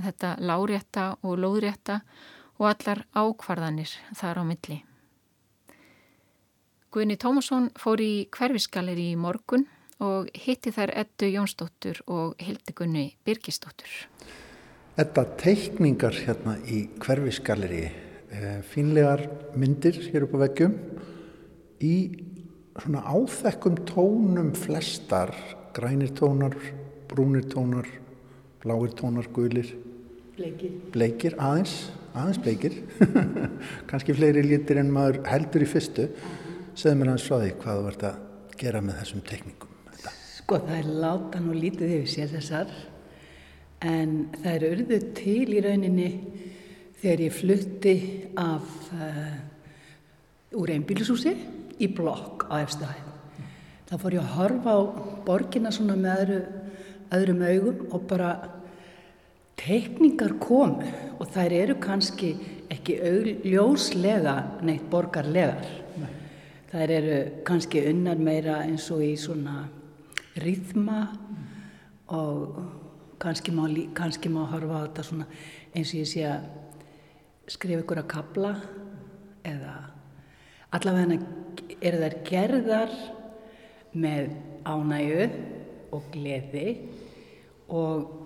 þetta 0.00 0.36
lárétta 0.40 1.08
og 1.22 1.40
lóðrétta 1.42 2.00
og 2.58 2.70
allar 2.70 3.04
ákvarðanir 3.12 3.92
þar 4.16 4.40
á 4.40 4.44
milli. 4.48 4.78
Guðni 6.88 7.18
Tómasson 7.20 7.68
fór 7.76 8.00
í 8.00 8.28
hverfisgaleri 8.32 9.10
í 9.12 9.18
morgun 9.20 9.66
og 10.00 10.30
hitti 10.32 10.72
þær 10.72 10.94
Eddu 11.02 11.28
Jónsdóttur 11.28 12.00
og 12.06 12.38
Hildegunni 12.40 13.10
Birgisdóttur. 13.26 13.90
Edda 14.98 15.26
teikningar 15.38 16.16
hérna 16.16 16.56
í 16.66 16.88
hverfisgaleri, 16.98 17.84
eh, 18.32 18.62
fínlegar 18.62 19.28
myndir 19.54 20.00
hér 20.08 20.24
upp 20.24 20.34
á 20.34 20.48
veggjum 20.48 20.74
í 21.80 21.94
svona 22.78 23.02
áþekkum 23.04 23.76
tónum 23.84 24.54
flestar, 24.56 25.34
grænir 25.78 26.10
tónar, 26.10 26.56
brúnir 27.08 27.46
tónar, 27.46 27.86
bláir 28.62 28.90
tónar, 28.98 29.28
gulir. 29.30 29.76
Bleikir. 30.34 30.74
Bleikir, 30.92 31.36
aðeins, 31.38 31.90
aðeins 32.14 32.40
bleikir. 32.42 32.74
Kanski 33.90 34.16
fleiri 34.16 34.42
lítir 34.42 34.80
en 34.82 34.90
maður 34.94 35.20
heldur 35.30 35.62
í 35.62 35.70
fyrstu. 35.70 36.08
Segð 36.78 36.98
mér 36.98 37.12
hans 37.12 37.26
frá 37.26 37.38
því 37.42 37.52
hvað 37.62 37.78
þú 37.78 37.86
vart 37.86 38.06
að 38.10 38.20
gera 38.58 38.82
með 38.82 39.00
þessum 39.02 39.24
teknikum. 39.28 39.74
Þetta. 39.88 40.14
Sko 40.34 40.60
það 40.66 40.78
er 40.80 40.92
láta 41.04 41.42
nú 41.42 41.54
lítið 41.54 41.94
yfir 41.98 42.12
sér 42.14 42.32
þessar 42.34 42.74
en 43.86 44.16
það 44.38 44.54
er 44.56 44.66
urðu 44.72 45.02
til 45.18 45.44
í 45.54 45.62
rauninni 45.62 46.08
þegar 46.98 47.22
ég 47.28 47.36
flutti 47.36 47.98
af 48.38 48.90
uh, 48.98 49.36
úr 50.58 50.74
einbílisúsi 50.74 51.36
í 51.78 51.90
blokk 51.94 52.48
á 52.50 52.58
efstæð. 52.64 53.07
Það 53.88 54.00
fór 54.02 54.14
ég 54.18 54.24
að 54.26 54.32
horfa 54.36 54.72
á 54.76 54.80
borgina 55.24 55.70
svona 55.72 55.94
með 55.96 56.18
öðru, 56.22 56.38
öðrum 57.16 57.44
augum 57.48 57.78
og 57.96 58.02
bara 58.10 58.32
teikningar 59.56 60.34
komu 60.42 60.90
og 61.16 61.30
þær 61.32 61.54
eru 61.56 61.76
kannski 61.80 62.34
ekki 62.68 62.98
ljóslega 63.48 64.34
neitt 64.60 64.84
borgarlegar. 64.92 65.64
Nei. 65.96 66.12
Þær 66.68 66.94
eru 66.98 67.18
kannski 67.48 67.86
unnar 67.88 68.20
meira 68.20 68.60
eins 68.66 68.90
og 68.92 69.00
í 69.06 69.14
svona 69.16 69.62
rýðma 70.36 71.00
og 72.12 72.60
kannski 73.24 73.56
má, 73.56 73.64
kannski 73.96 74.28
má 74.28 74.44
horfa 74.52 74.84
á 74.84 74.84
þetta 74.84 75.06
svona 75.08 75.30
eins 75.72 75.94
og 75.94 76.02
ég 76.02 76.12
sé 76.12 76.28
að 76.28 76.44
skrifa 77.48 77.86
ykkur 77.86 78.02
að 78.04 78.10
kabla 78.12 78.52
eða 79.48 79.78
allavega 80.76 81.22
eru 81.80 82.02
þær 82.04 82.18
gerðar 82.28 82.98
með 83.96 84.32
ánægu 84.68 85.28
og 85.94 86.08
gleði 86.12 86.66
og 87.68 88.18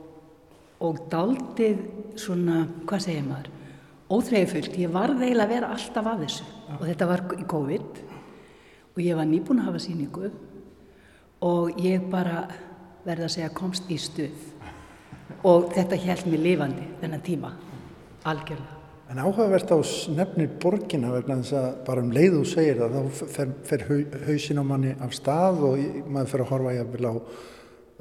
og 0.83 1.03
daldið 1.13 1.83
svona, 2.19 2.65
hvað 2.89 3.05
segir 3.05 3.27
maður, 3.27 3.51
óþreyfullt. 4.13 4.79
Ég 4.83 4.93
var 4.93 5.15
þeil 5.21 5.37
að 5.45 5.55
vera 5.55 5.71
alltaf 5.75 6.09
að 6.11 6.25
þessu 6.27 6.47
ja. 6.49 6.79
og 6.79 6.85
þetta 6.89 7.09
var 7.13 7.25
í 7.39 7.47
COVID 7.53 8.03
og 8.93 9.01
ég 9.05 9.19
var 9.19 9.29
nýbúin 9.31 9.63
að 9.63 9.71
hafa 9.71 9.85
síningu 9.87 10.33
og 11.47 11.81
ég 11.83 12.05
bara 12.11 12.45
verða 13.07 13.29
að 13.29 13.35
segja 13.37 13.55
komst 13.55 13.89
í 13.91 13.99
stuð 13.99 14.51
og 15.49 15.73
þetta 15.75 15.99
held 16.03 16.29
mér 16.31 16.47
lifandi 16.49 16.87
þennan 17.01 17.27
tíma, 17.27 17.57
algjörlega. 18.29 18.82
En 19.13 19.19
áhugavert 19.21 19.69
á 19.69 19.77
nefnir 20.17 20.55
borgina 20.57 21.11
vegna 21.13 21.35
þess 21.43 21.53
að 21.59 21.73
bara 21.85 22.01
um 22.01 22.13
leið 22.17 22.37
þú 22.39 22.45
segir 22.49 22.79
það 22.79 22.95
þá 22.95 23.25
fer, 23.35 23.51
fer 23.69 23.83
hausin 24.25 24.61
á 24.61 24.65
manni 24.65 24.93
af 25.05 25.11
stað 25.13 25.59
og 25.69 25.83
maður 26.09 26.31
fer 26.31 26.45
að 26.45 26.49
horfa 26.49 26.71
að 26.73 26.95
vilja 26.95 27.11
á 27.13 27.17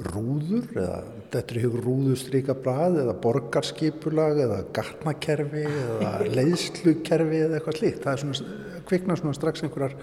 rúður 0.08 0.70
eða 0.72 1.00
þetta 1.34 1.42
er 1.42 1.60
ykkur 1.66 1.84
rúðustríka 1.84 2.56
blað 2.64 2.96
eða 3.02 3.16
borgarskipulag 3.26 4.40
eða 4.46 4.60
gatnakerfi 4.78 5.66
eða 5.68 6.14
leiðslukerfi 6.38 7.42
eða 7.42 7.60
eitthvað 7.60 7.80
slíkt. 7.82 8.00
Það 8.06 8.14
er 8.14 8.24
svona, 8.24 8.56
kviknar 8.88 9.20
svona 9.20 9.36
strax 9.36 9.66
einhverjar, 9.68 9.98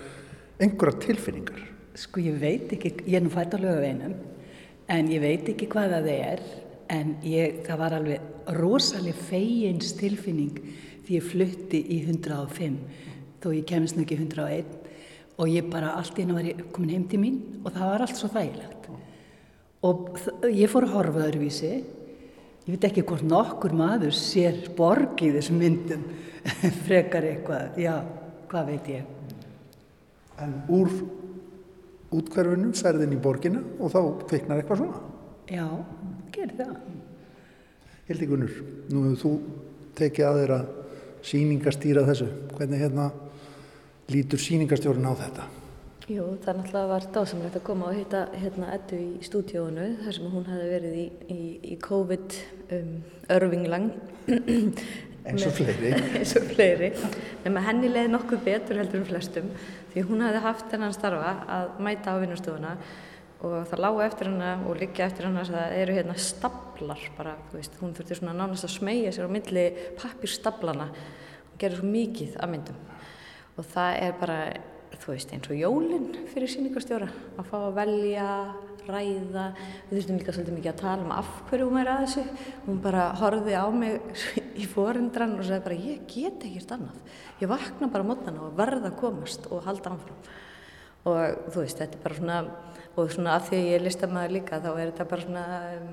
einhverjar 0.61 0.99
tilfinningar. 1.07 1.63
Sko 2.05 2.21
ég 2.21 2.37
veit 2.43 2.77
ekki, 2.77 2.93
ég 3.07 3.17
er 3.17 3.25
nú 3.25 3.33
fætt 3.33 3.57
á 3.57 3.59
lögaveinum 3.65 4.13
en 4.93 5.09
ég 5.15 5.25
veit 5.25 5.49
ekki 5.55 5.71
hvað 5.73 5.97
það 5.97 6.11
er 6.19 6.45
en 6.93 7.17
ég, 7.25 7.63
það 7.65 7.81
var 7.81 7.97
alveg 7.97 8.53
rosalega 8.61 9.27
feiins 9.29 9.97
tilfinning 9.97 10.61
því 11.09 11.17
ég 11.17 11.25
flutti 11.25 11.81
í 11.81 12.03
105 12.05 12.75
þó 13.41 13.49
ég 13.55 13.67
kemist 13.69 13.97
nú 13.97 14.05
ekki 14.05 14.19
101 14.21 14.75
og 15.39 15.49
ég 15.49 15.69
bara 15.71 15.95
allt 15.97 16.19
í 16.19 16.25
hennu 16.25 16.37
var 16.37 16.65
komin 16.75 16.93
heim 16.93 17.07
til 17.09 17.21
mín 17.23 17.39
og 17.63 17.71
það 17.73 17.93
var 17.93 18.05
allt 18.05 18.19
svo 18.19 18.29
þægilegt. 18.33 18.89
Og 19.87 20.19
ég 20.51 20.71
fór 20.71 20.89
að 20.89 20.95
horfa 20.97 21.27
öðruvísi. 21.29 21.71
Ég 22.67 22.75
veit 22.75 22.87
ekki 22.89 23.05
hvort 23.07 23.25
nokkur 23.25 23.77
maður 23.79 24.17
sér 24.19 24.59
borg 24.77 25.23
í 25.25 25.31
þessum 25.37 25.63
myndum 25.63 26.03
frekar 26.87 27.25
eitthvað, 27.29 27.79
já, 27.81 27.95
hvað 28.51 28.73
veit 28.75 28.91
ég. 28.93 29.15
En 30.43 30.59
úr 30.75 30.91
útkverfinu 32.19 32.75
ferðin 32.77 33.15
í 33.15 33.21
borgina 33.23 33.63
og 33.79 33.95
þá 33.95 34.01
kveiknar 34.27 34.61
eitthvað 34.61 34.83
svona? 34.83 35.01
Já, 35.49 35.65
gerir 36.35 36.59
það. 36.59 36.75
Hildi 38.09 38.29
Gunnur, 38.29 38.61
nú 38.91 39.07
hefur 39.07 39.23
þú 39.23 39.33
tekið 39.99 40.29
að 40.29 40.43
þeirra 40.43 40.61
síningastýra 41.29 42.05
þessu? 42.09 42.29
Hvernig 42.57 42.83
hérna 42.83 43.11
lítur 44.13 44.41
síningastjórun 44.41 45.09
á 45.09 45.15
þetta? 45.23 45.49
Jú, 46.09 46.25
það 46.41 46.63
náttúrulega 46.63 46.89
var 46.89 47.07
dásamlegt 47.13 47.57
að 47.59 47.65
koma 47.67 47.91
og 47.91 47.99
hitta 47.99 48.23
hérna 48.33 48.71
Eddu 48.73 48.97
í 48.97 49.27
stúdíónu 49.27 49.89
þar 50.07 50.15
sem 50.17 50.31
hún 50.33 50.47
hefði 50.49 50.69
verið 50.71 50.95
í, 50.97 51.05
í, 51.35 51.43
í 51.75 51.77
COVID 51.85 52.39
um, 52.79 52.95
örvinglang 53.37 53.91
eins 55.29 55.45
og 55.45 55.53
fleiri. 55.59 55.91
Eins 56.23 56.33
og 56.41 56.47
fleiri. 56.49 56.89
Nema 57.45 57.65
henni 57.67 57.91
leiði 57.93 58.15
nokkuð 58.15 58.41
betur 58.47 58.81
heldur 58.81 59.03
um 59.03 59.07
flestum 59.11 59.53
því 59.93 60.07
hún 60.09 60.25
hefði 60.25 60.43
haft 60.47 60.73
hennan 60.73 60.97
starfa 60.97 61.35
að 61.59 61.77
mæta 61.85 62.17
á 62.17 62.21
vinnustofuna 62.23 62.73
og 63.39 63.69
það 63.71 63.83
lágu 63.85 64.01
eftir 64.03 64.29
hennar 64.33 64.65
og 64.67 64.81
liggja 64.81 65.07
eftir 65.07 65.29
hennar 65.29 65.47
það 65.47 65.75
eru 65.79 65.95
hérna 65.95 66.15
staplar 66.19 67.03
bara, 67.15 67.37
veist, 67.53 67.77
hún 67.79 67.93
þurfti 67.95 68.19
svona 68.19 68.35
nánast 68.35 68.67
að 68.67 68.75
smegja 68.75 69.13
sér 69.15 69.31
á 69.31 69.35
milli 69.37 69.67
pappirstaplana 70.01 70.89
og 70.91 71.61
gera 71.61 71.79
svo 71.79 71.87
mikið 71.87 72.35
af 72.43 72.51
myndum. 72.51 72.81
Og 73.59 73.67
það 73.67 74.01
er 74.07 74.17
bara 74.19 74.39
þú 74.99 75.13
veist 75.13 75.35
eins 75.35 75.51
og 75.51 75.59
jólinn 75.59 76.09
fyrir 76.33 76.51
síningarstjóra 76.51 77.09
að 77.39 77.47
fá 77.51 77.57
að 77.61 77.77
velja, 77.79 78.27
ræða. 78.89 79.45
Við 79.87 79.95
þurftum 79.95 80.19
líka 80.19 80.35
svolítið 80.35 80.57
mikið 80.57 80.73
að 80.73 80.83
tala 80.83 81.05
um 81.05 81.15
af 81.15 81.31
hverju 81.51 81.69
hún 81.69 81.81
er 81.83 81.93
að 81.93 82.03
þessu. 82.07 82.25
Hún 82.67 82.83
bara 82.83 83.07
horfið 83.21 83.59
á 83.61 83.67
mig 83.71 84.25
í 84.63 84.67
forundran 84.71 85.37
og 85.39 85.47
sagði 85.47 85.67
bara 85.69 85.81
ég 85.85 86.05
get 86.11 86.49
ekkert 86.49 86.75
annað. 86.79 87.15
Ég 87.39 87.53
vakna 87.53 87.91
bara 87.93 88.09
mótana 88.09 88.49
og 88.49 88.59
verða 88.59 88.91
að 88.91 88.99
komast 89.05 89.47
og 89.53 89.63
halda 89.69 89.95
anfram 89.95 90.37
og 91.09 91.53
þú 91.55 91.63
veist 91.63 91.79
þetta 91.79 91.97
er 91.97 92.03
bara 92.03 92.19
svona 92.19 92.39
og 92.99 93.13
svona 93.15 93.37
af 93.39 93.49
því 93.49 93.61
ég 93.63 93.77
er 93.79 93.85
listamæður 93.87 94.35
líka 94.35 94.61
þá 94.63 94.71
er 94.73 94.91
þetta 94.91 95.09
bara 95.13 95.25
svona 95.25 95.45
um, 95.79 95.93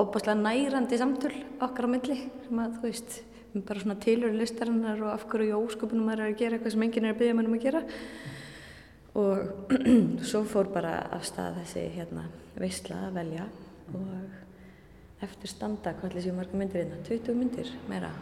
óbáslega 0.00 0.36
nærandi 0.38 0.98
samtöl 1.00 1.32
okkar 1.64 1.88
á 1.88 1.92
milli 1.94 2.18
sem 2.46 2.60
að 2.62 2.76
þú 2.76 2.86
veist 2.86 3.16
bara 3.54 3.82
svona 3.82 3.96
tilur 4.00 4.34
listarinnar 4.36 5.00
og 5.02 5.14
af 5.14 5.24
hverju 5.30 5.58
ósköpunum 5.58 6.06
maður 6.06 6.26
er 6.26 6.34
að 6.34 6.38
gera 6.38 6.58
eitthvað 6.58 6.76
sem 6.76 6.84
enginn 6.86 7.08
er 7.08 7.14
að 7.14 7.22
byggja 7.22 7.38
mannum 7.38 7.56
að 7.56 7.64
gera. 7.64 7.80
Og 9.18 9.72
svo 10.30 10.44
fór 10.46 10.70
bara 10.70 10.92
af 11.16 11.24
stað 11.26 11.58
þessi 11.64 11.86
hérna 11.96 12.28
veistla 12.60 13.06
að 13.08 13.16
velja 13.18 13.46
og 13.90 15.24
eftir 15.26 15.50
standa 15.50 15.94
hvað 15.96 16.12
er 16.12 16.18
þessi 16.20 16.34
marga 16.36 16.60
myndir 16.60 16.84
hérna 16.84 17.00
20 17.08 17.40
myndir 17.40 17.72
meira 17.90 18.12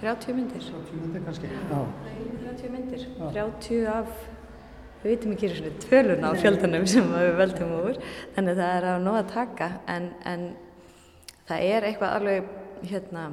30 0.00 0.34
myndir. 0.38 0.64
30 0.72 1.02
myndir 1.02 1.26
kannski 1.26 1.50
30 1.52 2.72
myndir 2.72 3.04
30 3.20 3.84
af 3.92 4.16
við 5.02 5.10
veitum 5.10 5.32
ekki 5.34 5.50
svona 5.50 5.72
tvölun 5.82 6.26
á 6.26 6.30
fjöldanum 6.38 6.84
sem 6.90 7.08
við 7.10 7.32
veldum 7.40 7.72
úr 7.80 7.96
þannig 8.36 8.52
að 8.52 8.60
það 8.62 8.74
er 8.76 8.86
á 8.86 8.94
nóg 9.02 9.18
að 9.18 9.32
taka. 9.32 9.68
En, 9.90 10.08
en 10.28 10.44
það 11.48 11.66
er 11.68 11.86
eitthvað 11.88 12.16
alveg 12.18 12.52
hérna 12.92 13.24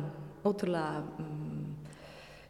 ótrúlega 0.45 1.03
um, 1.21 1.75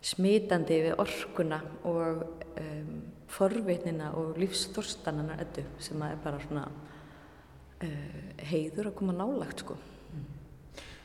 smitandi 0.06 0.82
við 0.86 1.00
orkuna 1.04 1.60
og 1.90 2.24
um, 2.62 2.94
forveitnina 3.30 4.14
og 4.18 4.40
lífsþorstanana 4.40 5.38
eddu 5.44 5.66
sem 5.84 6.02
er 6.08 6.20
bara 6.24 6.40
svona 6.46 6.66
uh, 6.70 8.20
heiður 8.50 8.92
að 8.92 9.00
koma 9.02 9.16
nálagt 9.20 9.66
sko. 9.66 9.78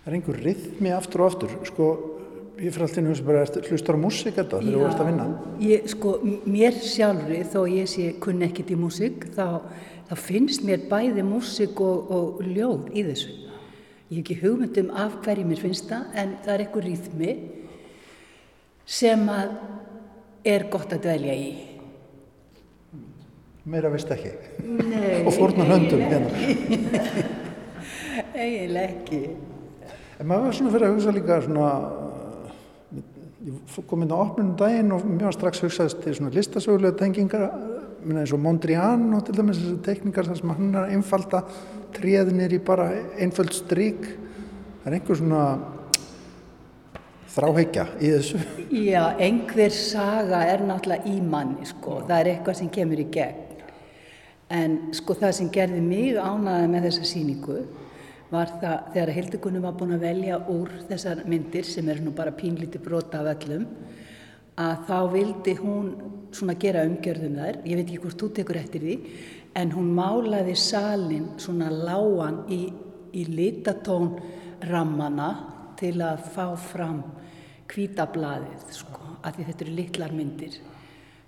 Það 0.04 0.10
er 0.10 0.18
einhver 0.18 0.42
rithmi 0.44 0.92
aftur 0.92 1.24
og 1.24 1.32
aftur? 1.32 1.58
Sko 1.66 1.88
ég 2.60 2.74
fyrir 2.74 2.86
alltaf 2.86 3.00
einu 3.00 3.14
sem 3.18 3.26
bara 3.26 3.44
hlustar 3.68 3.98
á 3.98 4.04
músík 4.04 4.36
þetta 4.38 4.60
þegar 4.62 4.76
þú 4.76 4.84
ert 4.88 5.00
að 5.02 5.08
vinna? 5.10 5.26
ég, 5.64 5.88
sko, 5.90 6.12
mér 6.46 6.78
sjálfri 6.78 7.40
þó 7.50 7.60
ég 7.70 7.90
sé 7.90 8.12
kunn 8.22 8.44
ekkit 8.46 8.70
í 8.74 8.78
músík 8.78 9.26
þá, 9.34 9.46
þá 10.10 10.14
finnst 10.22 10.66
mér 10.66 10.86
bæði 10.90 11.24
músík 11.26 11.82
og, 11.82 12.14
og 12.14 12.42
ljóð 12.46 12.92
í 12.94 13.06
þessu. 13.10 13.34
Ég 14.12 14.20
hef 14.20 14.22
ekki 14.22 14.40
hugmyndum 14.42 14.90
af 14.94 15.18
hverju 15.24 15.46
mér 15.48 15.62
finnst 15.64 15.88
það 15.90 16.18
en 16.22 16.34
það 16.44 16.54
er 16.54 16.64
einhver 16.66 16.88
rýðmi 16.88 17.36
sem 18.84 19.30
að 19.32 19.54
er 20.54 20.66
gott 20.70 20.92
að 20.92 21.06
dvelja 21.06 21.38
í. 21.40 21.48
Meira 23.64 23.88
veist 23.88 24.10
ekki. 24.12 24.34
Nei. 24.60 25.24
Og 25.24 25.32
fórnar 25.32 25.70
höndum 25.72 26.02
hérna. 26.04 26.28
Eiginlega 28.44 28.90
ekki. 28.90 29.20
En 30.20 30.28
maður 30.28 30.50
var 30.50 30.56
svona 30.58 30.72
fyrir 30.74 30.86
að 30.86 30.92
hugsa 30.94 31.14
líka 31.16 31.38
svona, 31.46 31.70
ég 33.64 33.86
kom 33.88 34.02
inn 34.04 34.12
á 34.12 34.18
opnunum 34.18 34.56
daginn 34.58 34.92
og 34.94 35.04
mjög 35.08 35.36
strax 35.36 35.62
hugsaðist 35.64 36.02
til 36.04 36.14
svona 36.16 36.34
listasögulega 36.34 36.98
tengingar, 36.98 37.46
minna 38.04 38.24
eins 38.24 38.34
og 38.36 38.42
Mondrian 38.44 39.06
og 39.16 39.24
til 39.26 39.36
dæmis 39.38 39.60
þessar 39.60 39.78
tekningar 39.86 40.28
þar 40.28 40.40
sem 40.40 40.52
hann 40.52 40.74
er 40.74 40.92
einfalda 40.96 41.40
tréðinir 41.96 42.52
í 42.52 42.60
bara 42.64 42.90
einföld 43.16 43.54
strík. 43.56 44.04
Það 44.82 44.90
er 44.90 44.98
einhver 44.98 45.20
svona 45.20 45.44
þráheikja 47.34 47.86
í 47.98 48.10
þessu. 48.12 48.42
Já, 48.84 49.02
einhver 49.18 49.72
saga 49.74 50.44
er 50.50 50.66
náttúrulega 50.68 51.08
í 51.10 51.22
manni, 51.24 51.66
sko. 51.66 52.02
Það 52.04 52.18
er 52.20 52.30
eitthvað 52.34 52.60
sem 52.60 52.70
kemur 52.74 53.00
í 53.00 53.08
gegn. 53.14 53.40
En 54.54 54.76
sko 54.94 55.16
það 55.18 55.32
sem 55.38 55.48
gerði 55.50 55.80
mig 55.82 56.18
ánaði 56.20 56.68
með 56.70 56.90
þessa 56.90 57.08
síningu 57.08 57.62
var 58.30 58.50
það 58.60 58.88
þegar 58.94 59.12
Hildegunum 59.18 59.64
var 59.66 59.76
búin 59.78 59.94
að 59.96 60.04
velja 60.06 60.38
úr 60.50 60.70
þessar 60.88 61.24
myndir 61.28 61.66
sem 61.68 61.88
er 61.92 62.00
nú 62.02 62.14
bara 62.16 62.32
pínlíti 62.34 62.80
brota 62.82 63.20
af 63.20 63.30
öllum 63.36 63.66
að 64.60 64.84
þá 64.88 64.98
vildi 65.12 65.54
hún 65.58 65.88
svona 66.34 66.54
gera 66.58 66.84
umgjörðum 66.86 67.38
þær, 67.40 67.58
ég 67.66 67.78
veit 67.78 67.88
ekki 67.88 68.00
hvort 68.02 68.20
þú 68.22 68.28
tekur 68.36 68.58
eftir 68.58 68.84
því, 68.84 68.94
en 69.58 69.72
hún 69.74 69.90
málaði 69.94 70.54
salin 70.58 71.28
svona 71.42 71.70
lágan 71.70 72.40
í, 72.50 72.60
í 73.14 73.24
litatón 73.30 74.12
rammana 74.70 75.28
til 75.78 75.96
að 76.02 76.22
fá 76.34 76.46
fram 76.58 77.02
kvítablaðið, 77.70 78.64
sko, 78.74 79.18
að 79.22 79.38
því 79.38 79.46
þetta 79.48 79.64
eru 79.66 79.76
litlar 79.78 80.14
myndir, 80.14 80.58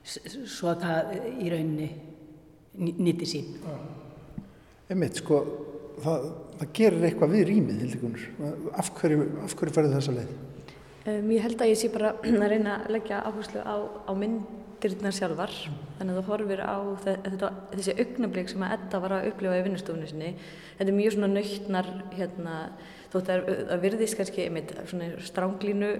svo 0.07 0.71
að 0.71 0.85
það 0.87 1.15
í 1.43 1.51
rauninni 1.51 1.89
ný- 2.79 2.97
nýti 3.09 3.27
sín. 3.27 3.55
Einmitt, 4.87 5.19
sko, 5.19 5.41
það, 6.05 6.27
það 6.61 6.73
gerir 6.81 7.07
eitthvað 7.09 7.33
við 7.37 7.45
rýmið, 7.51 7.81
Hildikunur. 7.85 8.27
Af 8.83 8.91
hverju, 8.99 9.25
hverju 9.55 9.75
ferðu 9.77 9.95
þessa 9.97 10.15
leið? 10.17 10.35
Um, 11.07 11.31
ég 11.31 11.45
held 11.47 11.61
að 11.63 11.71
ég 11.71 11.79
sé 11.81 11.91
bara 11.95 12.13
að 12.43 12.49
reyna 12.53 12.79
að 12.83 12.93
leggja 12.97 13.21
áherslu 13.29 13.63
á, 13.63 13.77
á 14.11 14.13
myndirnar 14.19 15.15
sjálfar 15.15 15.53
þannig 16.01 16.13
að 16.13 16.19
þú 16.19 16.25
horfir 16.33 16.63
á 16.67 16.77
þe- 17.05 17.17
þetta, 17.29 17.51
þessi 17.77 17.95
augnablík 18.03 18.51
sem 18.53 18.65
að 18.67 18.75
Edda 18.77 19.01
var 19.05 19.15
að 19.21 19.29
upplifa 19.31 19.61
í 19.61 19.65
vinnustofunni 19.69 20.11
sinni 20.11 20.33
þetta 20.81 20.91
er 20.91 20.97
mjög 20.99 21.15
svona 21.15 21.31
nöytnar 21.37 21.91
hérna, 22.19 22.57
þótt 23.15 23.31
að 23.37 23.47
það 23.71 23.85
virðist 23.87 24.19
kannski 24.19 24.45
einmitt 24.49 24.75
stránglínu 25.31 25.93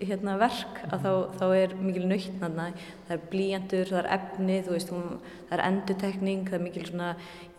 hérna 0.00 0.36
verk 0.40 0.82
að 0.90 1.06
þá, 1.06 1.12
þá 1.38 1.46
er 1.56 1.74
mikil 1.80 2.04
nöytnarna 2.10 2.66
það 3.06 3.14
er 3.16 3.24
blíjandur, 3.32 3.90
það 3.92 4.00
er 4.02 4.10
efni 4.16 4.58
veist, 4.66 4.92
hún, 4.92 5.18
það 5.48 5.56
er 5.58 5.64
endutekning 5.70 6.44
það 6.50 6.58
er 6.58 6.64
mikil 6.66 6.86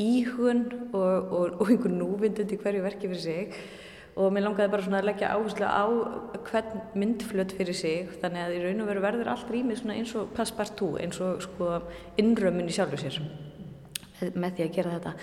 íhugun 0.03 0.63
og, 0.91 1.01
og, 1.01 1.57
og 1.61 1.73
einhver 1.73 1.93
núvindund 1.93 2.53
í 2.53 2.61
hverju 2.61 2.85
verki 2.85 3.11
fyrir 3.11 3.23
sig. 3.23 3.59
Og 4.17 4.31
mér 4.33 4.47
langaði 4.47 4.71
bara 4.73 4.97
að 4.97 5.05
leggja 5.05 5.33
áherslu 5.35 5.67
á 5.69 5.85
hvern 6.47 6.79
myndflöt 6.97 7.51
fyrir 7.53 7.77
sig 7.77 8.07
þannig 8.21 8.47
að 8.47 8.55
í 8.55 8.61
raun 8.63 8.81
og 8.81 8.89
veru 8.89 9.03
verður 9.03 9.29
allt 9.29 9.51
rýmið 9.53 9.83
eins 9.93 10.15
og 10.17 10.31
passepartout, 10.33 10.97
eins 11.03 11.19
og 11.21 11.43
sko 11.45 11.75
innrömmun 12.17 12.71
í 12.71 12.73
sjálfu 12.73 12.97
sér 13.03 13.19
með 14.33 14.57
því 14.57 14.65
að 14.65 14.73
gera 14.73 14.95
þetta 14.95 15.13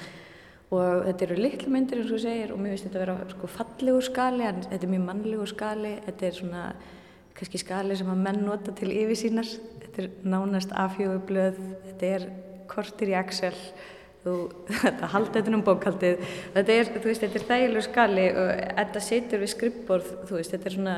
og 0.73 1.05
þetta 1.05 1.27
eru 1.27 1.39
litlu 1.39 1.73
myndir 1.73 2.01
eins 2.01 2.09
og 2.09 2.17
þú 2.17 2.21
segir 2.25 2.53
og 2.55 2.61
mér 2.61 2.75
finnst 2.75 2.87
þetta 2.89 3.01
að 3.01 3.05
vera 3.05 3.35
sko 3.35 3.51
fallegur 3.53 4.07
skali 4.07 4.47
en 4.49 4.63
þetta 4.65 4.87
er 4.87 4.93
mjög 4.95 5.05
mannlegur 5.09 5.51
skali. 5.51 5.93
Þetta 6.07 6.27
er 6.29 6.39
svona 6.39 6.63
kannski 7.35 7.61
skali 7.61 7.99
sem 7.99 8.13
að 8.13 8.23
menn 8.25 8.41
nota 8.47 8.75
til 8.79 8.91
yfirsýnar. 8.95 9.51
Þetta 9.83 10.05
er 10.05 10.09
nánast 10.35 10.73
afhjóðublöð 10.85 11.61
þetta 11.91 12.15
er 12.17 12.27
kortir 12.71 13.13
í 13.13 13.19
Excel. 13.21 13.55
Þú, 14.25 14.35
þetta 14.87 15.13
halda 15.13 15.37
þetta 15.37 15.53
um 15.53 15.67
bókaldið 15.67 16.25
þetta 16.55 16.79
er, 16.79 16.91
þú 16.97 17.07
veist, 17.11 17.27
þetta 17.27 17.41
er 17.41 17.47
þægilegur 17.51 17.87
skali 17.91 18.27
og 18.33 18.51
þetta 18.79 19.03
situr 19.05 19.43
við 19.43 19.51
skrippborð 19.53 20.13
þú 20.25 20.39
veist, 20.39 20.55
þetta 20.55 20.71
er 20.71 20.77
svona 20.79 20.95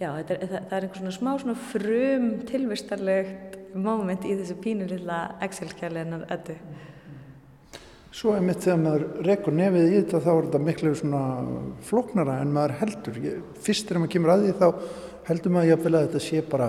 já, 0.00 0.08
þetta 0.08 0.34
er, 0.34 0.46
það, 0.54 0.72
er 0.78 0.86
einhver 0.86 1.02
svona 1.02 1.14
smá 1.18 1.30
svona 1.42 1.56
frum 1.74 2.26
tilvistarlegt 2.48 3.58
moment 3.76 4.24
í 4.24 4.32
þessu 4.38 4.56
pínu 4.64 4.88
lilla 4.88 5.20
Excel-skjali 5.44 6.00
hennar 6.00 6.24
eddu 6.32 6.56
Svo 8.16 8.32
er 8.32 8.44
mitt 8.44 8.62
þegar 8.64 8.78
maður 8.80 9.02
rekur 9.26 9.52
nefið 9.52 9.90
í 9.90 9.96
þetta 9.98 10.20
þá 10.24 10.28
er 10.32 10.44
þetta 10.46 10.60
miklu 10.64 10.92
svona 10.96 11.22
flóknara 11.84 12.38
en 12.40 12.54
maður 12.54 12.78
heldur. 12.80 13.18
Fyrst 13.60 13.90
þegar 13.90 14.02
maður 14.02 14.12
kemur 14.14 14.32
að 14.32 14.44
því 14.46 14.54
þá 14.56 14.68
heldur 15.26 15.52
maður 15.52 15.72
jafnvel 15.72 15.92
að 15.98 16.06
þetta 16.06 16.22
sé 16.24 16.40
bara 16.54 16.68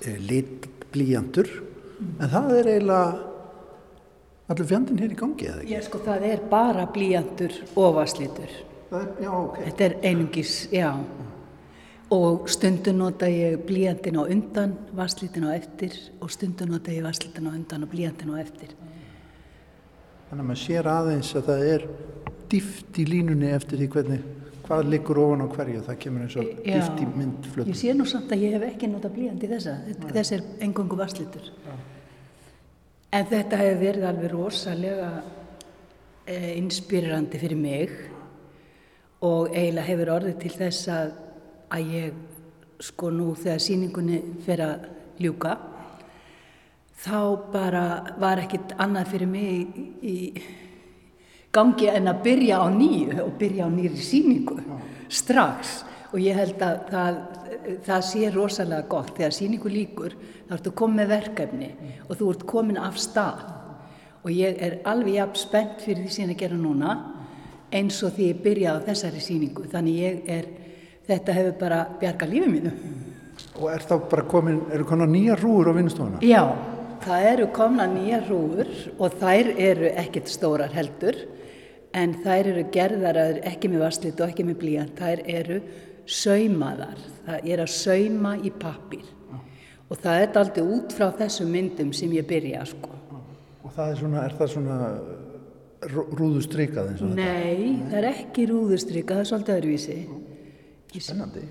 e, 0.00 0.14
litblíjandur 0.30 1.50
en 2.00 2.32
það 2.32 2.54
er 2.56 2.70
eiginlega 2.72 3.28
allur 4.50 4.70
fjandinn 4.72 5.02
hér 5.04 5.12
í 5.12 5.18
gangi 5.20 5.48
eða 5.50 5.60
ekki? 5.60 5.74
Já, 5.74 5.80
sko, 5.86 6.00
það 6.08 6.26
er 6.30 6.44
bara 6.50 6.86
blíjandur 6.94 7.56
og 7.84 8.00
er, 8.00 8.54
já, 9.20 9.30
ok. 9.30 9.58
Þetta 9.66 9.86
er 9.86 9.96
einungis, 10.08 10.54
já. 10.72 10.88
Og 12.16 12.48
stundum 12.50 13.04
nota 13.04 13.28
ég 13.30 13.60
blíjandin 13.68 14.18
á 14.18 14.24
undan, 14.24 14.72
vasslitin 14.96 15.46
á 15.46 15.54
eftir 15.54 15.94
og 16.18 16.32
stundum 16.32 16.72
nota 16.72 16.96
ég 16.96 17.04
vasslitin 17.04 17.46
á 17.46 17.52
undan 17.52 17.84
og 17.84 17.92
blíjandin 17.92 18.32
á 18.34 18.40
eftir. 18.40 18.72
Þannig 20.30 20.44
að 20.44 20.48
maður 20.50 20.60
sér 20.62 20.88
aðeins 20.90 21.30
að 21.38 21.48
það 21.50 21.64
er 21.74 21.84
dýft 22.50 22.98
í 23.02 23.04
línunni 23.08 23.50
eftir 23.54 23.80
því 23.80 23.88
hvernig, 23.94 24.20
hvað 24.66 24.90
liggur 24.92 25.18
ofan 25.24 25.42
á 25.42 25.46
hverju. 25.50 25.80
Það 25.88 25.98
kemur 26.04 26.24
eins 26.26 26.36
og 26.38 26.50
dýft 26.66 27.02
í 27.02 27.08
myndflötu. 27.18 27.70
Ég 27.72 27.78
sé 27.80 27.94
nú 27.98 28.06
samt 28.06 28.30
að 28.34 28.44
ég 28.46 28.54
hef 28.56 28.66
ekki 28.68 28.90
nota 28.92 29.10
blíjandi 29.10 29.50
þessa. 29.50 29.74
Þetta- 29.88 30.12
Þessi 30.14 30.34
er 30.38 30.44
engungu 30.68 30.98
vasslitur. 31.00 31.50
En 33.12 33.26
þetta 33.26 33.56
hefur 33.58 33.80
verið 33.82 34.04
alveg 34.06 34.30
rosalega 34.32 35.10
eh, 36.26 36.52
inspírandi 36.60 37.38
fyrir 37.42 37.56
mig 37.58 37.90
og 39.26 39.50
eiginlega 39.50 39.86
hefur 39.88 40.12
orðið 40.14 40.36
til 40.44 40.52
þess 40.60 40.88
að, 40.94 41.10
að 41.74 41.90
ég 41.96 42.12
sko 42.80 43.10
nú 43.10 43.32
þegar 43.34 43.58
síningunni 43.66 44.20
fer 44.46 44.62
að 44.64 44.86
ljúka 45.20 45.56
þá 47.00 47.20
bara 47.52 47.84
var 48.20 48.42
ekkit 48.42 48.74
annað 48.80 49.12
fyrir 49.14 49.30
mig 49.30 49.78
í, 50.04 50.16
gangi 51.54 51.88
en 51.90 52.10
að 52.12 52.24
byrja 52.26 52.60
á 52.60 52.66
nýju 52.72 53.22
og 53.24 53.36
byrja 53.40 53.68
á 53.68 53.70
nýri 53.72 54.00
síningu 54.04 54.58
strax. 55.10 55.80
Og 56.10 56.18
ég 56.22 56.34
held 56.34 56.60
að 56.66 56.80
það, 56.90 57.20
það 57.86 58.04
sé 58.08 58.30
rosalega 58.34 58.88
gott. 58.90 59.14
Þegar 59.16 59.34
síningu 59.34 59.70
líkur 59.70 60.16
þá 60.48 60.56
ertu 60.58 60.74
komið 60.74 61.00
með 61.00 61.12
verkefni 61.14 61.70
og 62.08 62.18
þú 62.18 62.30
ert 62.34 62.46
komin 62.50 62.80
af 62.82 62.98
stað. 62.98 63.46
Og 64.26 64.34
ég 64.34 64.58
er 64.60 64.80
alveg 64.90 65.16
jafn 65.16 65.40
spennt 65.40 65.84
fyrir 65.84 66.04
því 66.04 66.12
sem 66.12 66.26
ég 66.28 66.34
er 66.34 66.40
gera 66.42 66.58
núna 66.60 66.96
eins 67.70 68.00
og 68.02 68.16
því 68.16 68.32
ég 68.32 68.42
byrjaði 68.44 68.82
á 68.82 68.86
þessari 68.90 69.22
síningu 69.22 69.68
þannig 69.70 70.00
ég 70.02 70.26
er, 70.34 70.48
þetta 71.06 71.36
hefur 71.38 71.56
bara 71.60 71.78
bjargað 72.00 72.34
lífið 72.34 72.52
mínu. 72.56 72.72
Og 73.60 73.70
er 73.72 73.86
þá 73.86 73.94
bara 74.10 74.26
komin, 74.28 74.60
eru 74.74 74.84
konar 74.88 75.08
nýja 75.08 75.38
rúur 75.38 75.70
á 75.70 75.72
vinnustofuna? 75.72 76.20
Já, 76.26 76.42
það 77.04 77.28
eru 77.32 77.46
komna 77.56 77.86
nýja 77.90 78.22
rúfur 78.26 78.70
og 78.98 79.20
þær 79.20 79.52
eru 79.56 79.92
ekkert 80.00 80.30
stórar 80.30 80.74
heldur 80.74 81.18
en 81.96 82.14
þær 82.24 82.52
eru 82.52 82.66
gerðar 82.72 83.20
ekki 83.50 83.70
með 83.72 83.84
vasslit 83.86 84.20
og 84.20 84.30
ekki 84.30 84.46
með 84.46 84.60
blíjant, 84.60 85.00
þær 85.00 85.24
eru 85.26 85.60
saumaðar, 86.10 87.00
það 87.26 87.48
er 87.52 87.62
að 87.64 87.72
sauma 87.74 88.36
í 88.38 88.52
pappir 88.62 89.08
og 89.90 89.98
það 89.98 90.22
er 90.22 90.38
aldrei 90.38 90.62
út 90.76 90.94
frá 90.94 91.08
þessum 91.18 91.50
myndum 91.50 91.90
sem 91.96 92.12
ég 92.14 92.26
byrja 92.28 92.62
sko. 92.70 92.92
Og 93.66 93.72
það 93.74 93.88
er 93.90 93.98
svona, 93.98 94.22
er 94.22 94.36
það 94.38 94.52
svona 94.54 94.76
rúðustrykað 96.20 96.92
eins 96.92 97.02
og 97.02 97.14
Nei, 97.16 97.80
það 97.88 97.96
er 98.00 98.08
ekki 98.10 98.46
rúðustrykka, 98.50 99.16
það 99.16 99.22
er 99.22 99.30
svolítið 99.30 99.56
öðruvísi. 99.56 99.96
þetta? 100.04 101.00
Spennandi. 101.06 101.44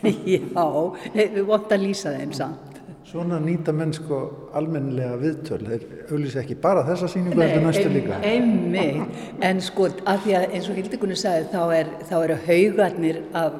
Já, 0.34 0.66
við 1.14 1.42
vont 1.48 1.72
að 1.72 1.84
lýsa 1.86 2.14
þeim 2.16 2.34
samt. 2.36 2.69
Svona 3.10 3.40
nýta 3.42 3.72
menn 3.74 3.90
sko 3.90 4.18
almennilega 4.54 5.16
viðtöl, 5.18 5.64
þeir 5.66 5.80
auðvitað 6.12 6.40
ekki 6.44 6.56
bara 6.62 6.84
þessa 6.86 7.08
síningu 7.10 7.42
eftir 7.42 7.64
næstu 7.64 7.90
líka. 7.90 8.18
Einmitt, 8.22 9.16
en 9.42 9.62
sko 9.66 9.88
að 10.06 10.20
því 10.26 10.34
að 10.38 10.44
eins 10.54 10.68
og 10.70 10.76
Hildegunni 10.78 11.16
sagði 11.18 11.48
þá, 11.50 11.62
er, 11.74 11.90
þá 12.06 12.12
eru 12.20 12.36
haugarnir 12.44 13.18
af, 13.40 13.56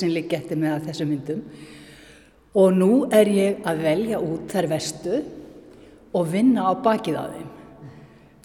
sem 0.00 0.10
liggja 0.10 0.40
eftir 0.40 0.58
með 0.58 0.74
af 0.74 0.88
þessum 0.88 1.12
myndum 1.12 1.44
og 2.58 2.74
nú 2.74 2.90
er 3.14 3.30
ég 3.30 3.60
að 3.70 3.84
velja 3.86 4.18
út 4.24 4.50
þær 4.50 4.68
vestu 4.72 5.20
og 6.18 6.26
vinna 6.32 6.66
á 6.66 6.74
bakið 6.82 7.20
á 7.22 7.24
þeim. 7.36 7.48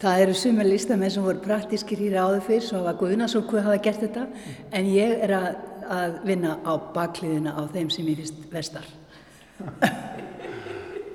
Það 0.03 0.21
eru 0.27 0.37
sumir 0.37 0.69
listamenn 0.69 1.15
sem 1.15 1.25
voru 1.25 1.41
praktískir 1.41 2.03
hér 2.03 2.19
áður 2.27 2.45
fyrr, 2.45 2.65
svo 2.67 2.83
hafa 2.83 2.93
Guðnarsson 2.99 3.47
hvað 3.49 3.71
hafa 3.71 3.81
gert 3.87 4.05
þetta, 4.05 4.27
en 4.69 4.93
ég 4.93 5.17
er 5.25 5.33
að, 5.39 5.49
að 5.97 6.21
vinna 6.29 6.59
á 6.61 6.73
bakliðina 6.93 7.57
á 7.57 7.65
þeim 7.73 7.89
sem 7.89 8.13
ég 8.13 8.21
finnst 8.21 8.45
vestar. 8.53 8.85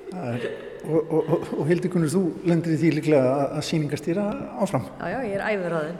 Það 0.09 0.29
Er, 0.29 0.45
og, 0.89 1.11
og, 1.11 1.29
og, 1.29 1.43
og 1.59 1.67
Hildikunnur, 1.69 2.09
þú 2.09 2.21
lendir 2.49 2.73
í 2.73 2.77
því 2.81 2.89
líklega 2.95 3.25
að, 3.29 3.43
að 3.59 3.65
síningastýra 3.67 4.23
áfram. 4.63 4.87
Já, 4.97 5.05
já, 5.11 5.19
ég 5.27 5.35
er 5.37 5.43
æfurráðin. 5.45 5.99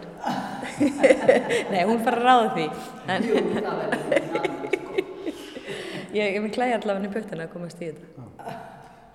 Nei, 1.73 1.81
hún 1.85 2.01
fara 2.05 2.17
að 2.17 2.25
ráða 2.25 2.47
því. 2.55 2.65
En... 3.13 3.27
ég, 6.15 6.23
ég 6.23 6.39
minn 6.41 6.55
klæði 6.55 6.77
allavega 6.79 7.05
í 7.05 7.13
puttana 7.13 7.45
að 7.45 7.53
komast 7.53 7.83
í 7.83 7.91
þetta. 7.91 8.55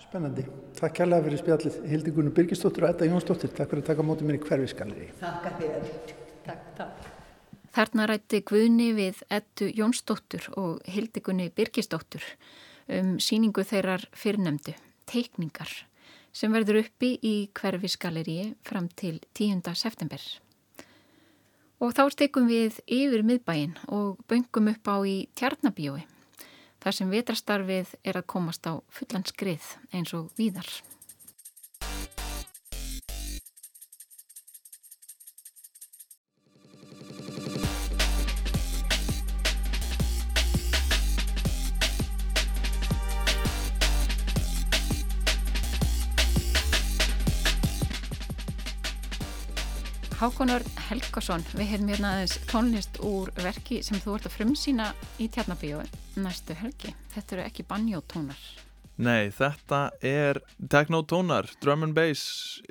Spennandi. 0.04 0.46
Takk 0.78 0.94
kærlega 1.00 1.26
fyrir 1.26 1.42
spjallið 1.42 1.80
Hildikunnur 1.90 2.36
Birgisdóttir 2.36 2.86
og 2.86 2.92
Edda 2.92 3.08
Jónsdóttir. 3.10 3.50
Takk 3.56 3.72
fyrir 3.72 3.82
að 3.82 3.88
taka 3.90 4.06
á 4.06 4.08
móti 4.12 4.28
mér 4.28 4.38
í 4.38 4.44
hverfiskalleri. 4.44 5.08
Þakka 5.18 5.56
þér. 5.58 5.90
Takk, 6.44 6.68
takk. 6.78 7.10
Þarna 7.74 8.06
rætti 8.06 8.38
Guðni 8.46 8.92
við 8.94 9.24
Ettu 9.34 9.66
Jónsdóttur 9.74 10.46
og 10.60 10.76
Hildigunni 10.86 11.48
Birgisdóttur 11.50 12.22
um 12.88 13.18
síningu 13.20 13.64
þeirrar 13.64 14.06
fyrrnemdu, 14.16 14.74
teikningar, 15.10 15.70
sem 16.34 16.52
verður 16.52 16.82
uppi 16.82 17.14
í 17.22 17.34
hverfisgaleríi 17.54 18.54
fram 18.66 18.88
til 18.96 19.20
10. 19.34 19.62
september. 19.78 20.22
Og 21.82 21.94
þá 21.94 22.04
stekum 22.14 22.48
við 22.48 22.80
yfir 22.86 23.24
miðbæin 23.26 23.76
og 23.92 24.20
böngum 24.30 24.72
upp 24.72 24.88
á 24.88 24.96
í 25.06 25.16
Tjarnabíói, 25.36 26.04
þar 26.80 26.96
sem 26.98 27.12
vetrastarfið 27.12 27.94
er 28.04 28.20
að 28.20 28.28
komast 28.34 28.66
á 28.68 28.80
fullan 28.92 29.26
skrið 29.28 29.74
eins 29.92 30.14
og 30.16 30.32
víðar. 30.38 30.68
Hákonur 50.24 50.62
Helgason, 50.86 51.42
við 51.52 51.66
hefum 51.68 51.90
hérna 51.90 52.10
aðeins 52.14 52.34
tónlist 52.48 52.94
úr 53.04 53.28
verki 53.44 53.82
sem 53.84 53.98
þú 54.00 54.14
ert 54.14 54.28
að 54.30 54.32
frumsýna 54.38 54.86
í 55.20 55.26
Tjarnabíói 55.28 55.84
næstu 56.16 56.56
helgi. 56.56 56.94
Þetta 57.12 57.34
eru 57.36 57.42
ekki 57.44 57.66
banjótónar. 57.68 58.38
Nei, 59.04 59.28
þetta 59.36 59.82
er 60.00 60.40
techno-tónar, 60.72 61.50
drum 61.60 61.84
and 61.84 61.92
bass, 61.98 62.62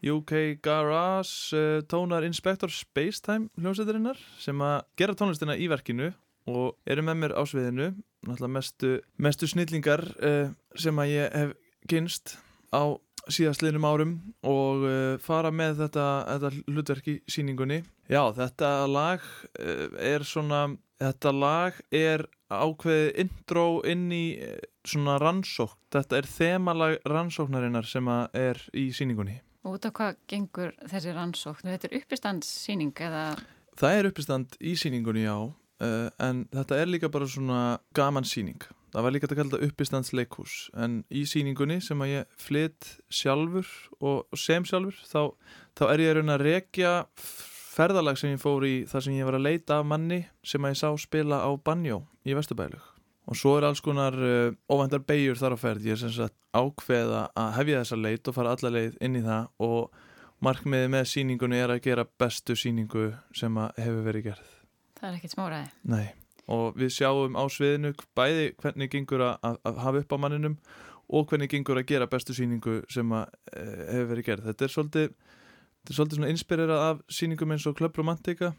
UK 0.00 0.62
Garage, 0.64 1.52
uh, 1.52 1.84
tónar 1.84 2.24
Inspector 2.24 2.72
Spacetime 2.72 3.50
hljómsveitarinnar 3.60 4.24
sem 4.40 4.64
að 4.64 4.78
gera 4.96 5.18
tónlistina 5.20 5.58
í 5.60 5.68
verkinu 5.68 6.14
og 6.48 6.78
eru 6.88 7.04
með 7.04 7.20
mér 7.26 7.36
á 7.36 7.44
sviðinu, 7.44 7.92
náttúrulega 8.24 8.56
mestu, 8.56 8.96
mestu 9.20 9.52
snillingar 9.52 10.08
uh, 10.16 10.48
sem 10.80 11.04
að 11.04 11.12
ég 11.18 11.40
hef 11.42 11.56
kynst 11.92 12.38
á 12.72 12.96
síðastliðnum 13.30 13.86
árum 13.86 14.14
og 14.46 14.86
uh, 14.86 14.94
fara 15.22 15.52
með 15.54 15.84
þetta, 15.84 16.06
þetta 16.28 16.50
hlutverk 16.72 17.10
í 17.12 17.16
síningunni. 17.30 17.82
Já, 18.10 18.22
þetta 18.36 18.72
lag 18.90 19.22
uh, 19.22 19.86
er 20.02 20.26
svona, 20.26 20.64
þetta 21.02 21.34
lag 21.36 21.78
er 21.94 22.26
ákveðið 22.52 23.22
intro 23.22 23.66
inn 23.88 24.08
í 24.12 24.24
uh, 24.42 24.58
svona 24.88 25.18
rannsókn. 25.22 25.78
Þetta 25.94 26.18
er 26.18 26.28
þemalag 26.34 26.98
rannsóknarinnar 27.08 27.88
sem 27.88 28.10
er 28.10 28.60
í 28.74 28.88
síningunni. 28.96 29.38
Og 29.62 29.78
út 29.78 29.86
af 29.86 29.94
hvað 29.94 30.20
gengur 30.30 30.72
þessi 30.90 31.14
rannsókn? 31.14 31.70
Þetta 31.70 31.88
er 31.88 31.98
uppistandssýning 32.00 32.94
eða... 33.06 33.26
Það 33.78 33.98
er 33.98 34.08
uppistand 34.10 34.56
í 34.58 34.74
síningunni, 34.76 35.22
já, 35.28 35.36
uh, 35.38 36.08
en 36.18 36.46
þetta 36.52 36.82
er 36.82 36.90
líka 36.90 37.12
bara 37.12 37.30
svona 37.30 37.60
gaman 37.96 38.26
síning. 38.26 38.58
Það 38.92 39.06
var 39.06 39.14
líka 39.14 39.28
að 39.28 39.38
kalla 39.38 39.56
þetta 39.56 39.68
uppistandsleikhús. 39.70 40.56
En 40.76 40.98
í 41.08 41.24
síningunni 41.28 41.78
sem 41.80 42.04
að 42.04 42.12
ég 42.12 42.36
flytt 42.40 42.90
sjálfur 43.08 43.70
og 44.04 44.36
sem 44.36 44.66
sjálfur 44.68 44.98
þá, 45.08 45.32
þá 45.78 45.84
er 45.88 46.04
ég 46.04 46.16
raun 46.18 46.34
að 46.34 46.44
rekja 46.48 46.92
ferðalag 47.72 48.20
sem 48.20 48.34
ég 48.34 48.42
fór 48.42 48.66
í 48.68 48.74
þar 48.90 49.06
sem 49.06 49.16
ég 49.16 49.28
var 49.28 49.38
að 49.38 49.46
leita 49.48 49.80
af 49.80 49.88
manni 49.88 50.26
sem 50.44 50.64
að 50.64 50.74
ég 50.74 50.82
sá 50.82 50.90
spila 51.00 51.40
á 51.40 51.50
Banjó 51.56 52.02
í 52.28 52.36
Vesturbælug 52.36 52.92
og 53.30 53.38
svo 53.38 53.54
er 53.56 53.64
alls 53.68 53.80
konar 53.80 54.16
uh, 54.18 54.52
óvendar 54.68 55.02
beigur 55.06 55.38
þar 55.38 55.56
á 55.56 55.58
ferð. 55.62 55.86
Ég 55.86 55.96
er 55.96 56.00
sem 56.02 56.12
sagt 56.12 56.36
ákveða 56.52 57.28
að 57.38 57.52
hefja 57.60 57.82
þessa 57.84 58.00
leit 58.00 58.28
og 58.28 58.36
fara 58.36 58.56
alla 58.56 58.72
leið 58.76 58.96
inn 59.00 59.20
í 59.20 59.22
það. 59.24 59.46
Og 59.62 60.42
markmiði 60.42 60.90
með 60.92 61.06
síningunni 61.14 61.62
er 61.62 61.72
að 61.72 61.84
gera 61.86 62.08
bestu 62.18 62.58
síningu 62.58 63.12
sem 63.36 63.62
að 63.62 63.78
hefur 63.84 64.02
verið 64.10 64.32
gerð. 64.32 64.58
Það 64.98 65.08
er 65.08 65.20
ekkert 65.20 65.36
smáraði. 65.38 65.70
Nei 65.94 66.21
og 66.50 66.78
við 66.78 66.94
sjáum 66.96 67.36
á 67.38 67.44
sviðinu 67.50 67.92
bæði 68.16 68.48
hvernig 68.62 68.90
gengur 68.92 69.22
að, 69.28 69.60
að 69.62 69.78
hafa 69.84 70.02
upp 70.02 70.16
á 70.16 70.22
manninum 70.24 70.56
og 71.12 71.28
hvernig 71.28 71.50
gengur 71.52 71.78
að 71.80 71.88
gera 71.92 72.08
bestu 72.10 72.34
síningu 72.36 72.80
sem 72.90 73.08
að 73.14 73.30
e, 73.52 73.62
hefur 73.92 74.10
verið 74.14 74.28
gerð. 74.28 74.50
Þetta 74.50 74.66
er 74.66 74.74
svolítið, 74.74 75.08
þetta 75.78 75.92
er 75.92 75.98
svolítið 75.98 76.28
inspirerað 76.32 76.84
af 76.88 77.02
síningum 77.12 77.54
eins 77.54 77.66
og 77.68 77.76
Club 77.78 77.98
Romantica 78.00 78.52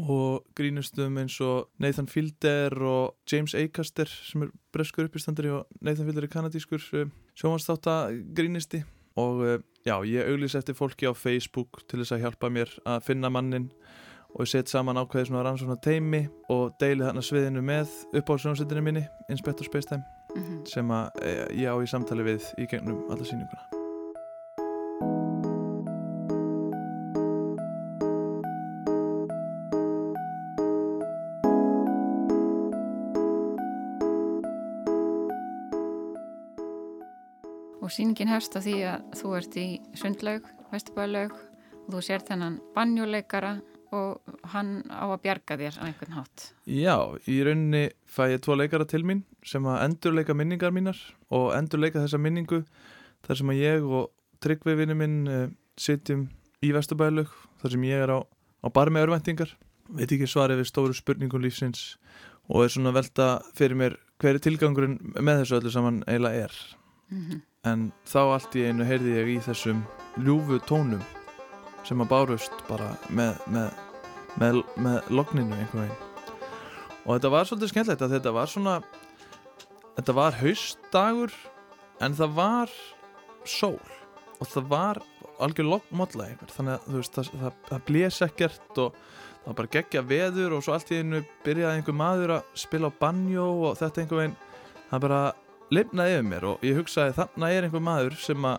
og 0.00 0.44
grínustum 0.58 1.18
eins 1.18 1.38
og 1.42 1.70
Nathan 1.82 2.08
Fielder 2.10 2.74
og 2.86 3.16
James 3.30 3.56
Acaster 3.58 4.10
sem 4.10 4.46
er 4.46 4.52
breskur 4.74 5.08
uppistandari 5.08 5.50
og 5.54 5.66
Nathan 5.80 6.06
Fielder 6.08 6.26
er 6.26 6.34
kanadískur 6.34 6.84
e, 6.98 7.06
sjómanstátagrínisti 7.38 8.84
og 9.20 9.42
e, 9.46 9.56
já, 9.86 9.96
ég 10.06 10.28
auglýs 10.28 10.58
eftir 10.58 10.78
fólki 10.78 11.08
á 11.10 11.14
Facebook 11.14 11.82
til 11.88 12.02
þess 12.02 12.16
að 12.16 12.26
hjálpa 12.26 12.52
mér 12.52 12.74
að 12.84 13.04
finna 13.06 13.32
mannin 13.32 13.70
og 14.34 14.46
ég 14.46 14.52
set 14.52 14.68
saman 14.68 14.96
ákveði 14.96 15.26
svona 15.26 15.42
rannsóknar 15.42 15.82
teimi 15.82 16.28
og 16.48 16.72
deili 16.80 17.04
þarna 17.04 17.22
sviðinu 17.22 17.62
með 17.62 17.90
uppáhaldsjónsettinu 18.12 18.82
minni, 18.82 19.04
Inspector 19.28 19.66
Spacetime 19.66 20.04
Mm 20.36 20.42
-hmm. 20.42 20.64
sem 20.64 20.90
að 20.90 21.10
e, 21.22 21.30
ég 21.62 21.66
á 21.66 21.74
í 21.82 21.86
samtali 21.86 22.22
við 22.22 22.44
í 22.58 22.66
gegnum 22.66 23.04
alla 23.10 23.24
síninguna 23.24 23.66
Og 37.82 37.90
síningin 37.90 38.28
hefst 38.28 38.54
á 38.54 38.60
því 38.62 38.76
að 38.86 39.00
þú 39.18 39.36
ert 39.36 39.56
í 39.56 39.80
sundlaug, 39.94 40.42
vesturbælaug 40.70 41.32
og 41.32 41.88
þú 41.94 42.00
sér 42.00 42.22
þennan 42.22 42.60
banjóleikara 42.74 43.60
og 43.96 44.36
hann 44.52 44.82
á 44.86 45.06
að 45.10 45.22
bjarga 45.24 45.58
þér 45.60 45.78
á 45.80 45.82
einhvern 45.88 46.16
hátt. 46.18 46.46
Já, 46.66 46.96
í 47.26 47.40
rauninni 47.46 47.90
fæ 48.06 48.22
ég 48.34 48.42
tvo 48.44 48.56
leikara 48.58 48.86
til 48.88 49.02
mín 49.06 49.24
sem 49.46 49.66
að 49.66 49.84
endurleika 49.88 50.36
minningar 50.36 50.74
mínar 50.74 50.98
og 51.30 51.50
endurleika 51.56 52.02
þessa 52.04 52.20
minningu 52.22 52.62
þar 53.26 53.40
sem 53.40 53.52
að 53.52 53.62
ég 53.62 53.86
og 53.86 54.10
Tryggvi 54.40 54.72
vinnu 54.72 54.94
minn 54.96 55.16
uh, 55.28 55.48
sitjum 55.76 56.30
í 56.64 56.70
vesturbælaug 56.72 57.28
þar 57.60 57.74
sem 57.74 57.82
ég 57.84 58.04
er 58.06 58.12
á, 58.16 58.18
á 58.24 58.68
bar 58.72 58.88
með 58.88 59.08
örvæntingar 59.08 59.52
veit 59.90 60.08
ekki 60.08 60.28
svarið 60.30 60.62
við 60.62 60.70
stóru 60.70 60.96
spurningum 60.96 61.42
lífsins 61.44 61.98
og 62.48 62.64
er 62.64 62.72
svona 62.72 62.94
velta 62.96 63.42
fyrir 63.58 63.76
mér 63.76 63.98
hver 64.20 64.38
er 64.38 64.44
tilgangurinn 64.44 64.96
með 65.18 65.42
þessu 65.42 65.58
öllu 65.60 65.74
saman 65.74 66.04
eiginlega 66.06 66.46
er 66.48 66.60
Mm 67.10 67.26
-hmm. 67.26 67.40
en 67.64 67.92
þá 68.06 68.18
allt 68.18 68.54
í 68.54 68.62
einu 68.68 68.84
heyrði 68.86 69.14
ég 69.18 69.28
í 69.28 69.38
þessum 69.42 69.82
ljúfu 70.22 70.60
tónum 70.62 71.02
sem 71.86 72.02
að 72.02 72.10
bárust 72.10 72.64
bara 72.68 72.92
með, 73.08 73.38
með, 73.50 73.70
með, 74.40 74.60
með 74.80 75.12
logninu 75.12 75.56
einhvern 75.56 75.86
veginn. 75.86 76.08
Og 77.06 77.14
þetta 77.14 77.32
var 77.32 77.48
svolítið 77.48 77.72
skemmtilegt 77.72 78.04
að 78.04 78.16
þetta 78.16 78.34
var 78.36 78.50
svona 78.50 78.74
þetta 79.96 80.16
var 80.16 80.36
haustdagur 80.40 81.32
en 82.04 82.18
það 82.18 82.36
var 82.36 82.74
sól. 83.48 83.80
Og 84.40 84.48
það 84.48 84.68
var 84.70 85.02
algjör 85.40 85.68
lognmódla 85.68 86.28
einhver 86.28 86.52
þannig 86.52 86.76
að 86.76 86.98
veist 86.98 87.16
það, 87.16 87.32
það, 87.40 87.58
það 87.70 87.82
blés 87.88 88.20
ekkert 88.26 88.80
og 88.84 89.00
það 89.00 89.50
var 89.50 89.58
bara 89.60 89.72
geggja 89.76 90.04
veður 90.04 90.56
og 90.56 90.64
svo 90.64 90.76
allt 90.76 90.92
í 90.92 91.00
einu 91.00 91.22
byrjaði 91.46 91.80
einhver 91.80 91.96
maður 91.96 92.36
að 92.36 92.54
spila 92.60 92.92
á 92.92 92.98
banjó 93.00 93.48
og 93.70 93.78
þetta 93.80 94.04
einhver 94.04 94.22
veginn 94.22 94.38
það 94.90 95.04
bara 95.06 95.20
lifnaði 95.72 96.16
yfir 96.18 96.30
mér. 96.30 96.48
Og 96.52 96.64
ég 96.68 96.80
hugsaði 96.80 97.16
þarna 97.16 97.52
er 97.56 97.68
einhver 97.68 97.86
maður 97.88 98.18
sem 98.20 98.50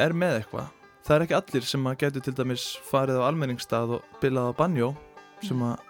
er 0.00 0.16
með 0.16 0.40
eitthvað 0.40 0.76
það 1.10 1.16
er 1.16 1.24
ekki 1.24 1.34
allir 1.34 1.64
sem 1.66 1.86
að 1.90 1.94
getur 2.04 2.22
til 2.22 2.32
dæmis 2.38 2.64
farið 2.86 3.16
á 3.18 3.26
almenningstað 3.26 3.94
og 3.96 4.18
bilað 4.22 4.52
á 4.54 4.58
banjó 4.60 4.90
sem 5.42 5.62
að, 5.66 5.80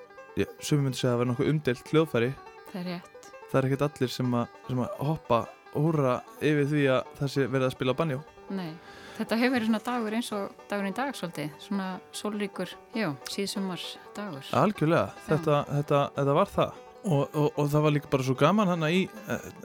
ég, 0.40 0.52
sem 0.64 0.80
myndi 0.80 0.96
segja 0.96 1.10
að 1.12 1.18
vera 1.20 1.28
nokkuð 1.28 1.50
umdelt 1.50 1.90
hljóðfæri. 1.92 2.30
Það 2.70 2.78
er 2.80 2.86
rétt. 2.88 3.28
það 3.50 3.58
er 3.60 3.66
ekkert 3.68 3.84
allir 3.84 4.12
sem 4.14 4.36
að, 4.40 4.54
sem 4.70 4.80
að 4.80 5.02
hoppa 5.10 5.40
og 5.74 5.84
húrra 5.84 6.14
yfir 6.38 6.70
því 6.70 6.84
að 6.94 7.10
það 7.18 7.32
sé 7.34 7.44
verið 7.52 7.66
að 7.66 7.74
spila 7.74 7.92
á 7.92 8.00
banjó. 8.00 8.20
Nei, 8.56 8.70
þetta 9.18 9.38
hefur 9.42 9.54
verið 9.58 9.68
svona 9.68 9.82
dagur 9.90 10.16
eins 10.16 10.30
og 10.38 10.62
dagurinn 10.70 10.94
í 10.94 10.98
dag 11.02 11.18
svolítið, 11.20 11.52
svona 11.66 11.90
sólríkur, 12.22 12.72
já, 12.96 13.08
síðsumar 13.34 13.84
dagur. 14.16 14.48
algjörlega, 14.62 15.10
þetta, 15.28 15.58
þetta, 15.74 16.00
þetta 16.16 16.38
var 16.40 16.54
það. 16.54 16.80
Og, 17.00 17.22
og, 17.32 17.46
og 17.56 17.68
það 17.72 17.84
var 17.84 17.94
líka 17.96 18.10
bara 18.12 18.24
svo 18.24 18.34
gaman 18.36 18.68
hann 18.68 18.82
í, 18.88 19.04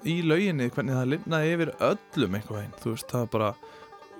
í 0.07 0.19
lauginni 0.23 0.69
hvernig 0.71 0.95
það 0.95 1.09
lifnaði 1.13 1.49
yfir 1.55 1.71
öllum 1.83 2.37
einhver 2.37 2.59
veginn, 2.61 2.77
þú 2.79 2.93
veist, 2.93 3.09
það 3.11 3.25
var 3.25 3.33
bara 3.33 3.49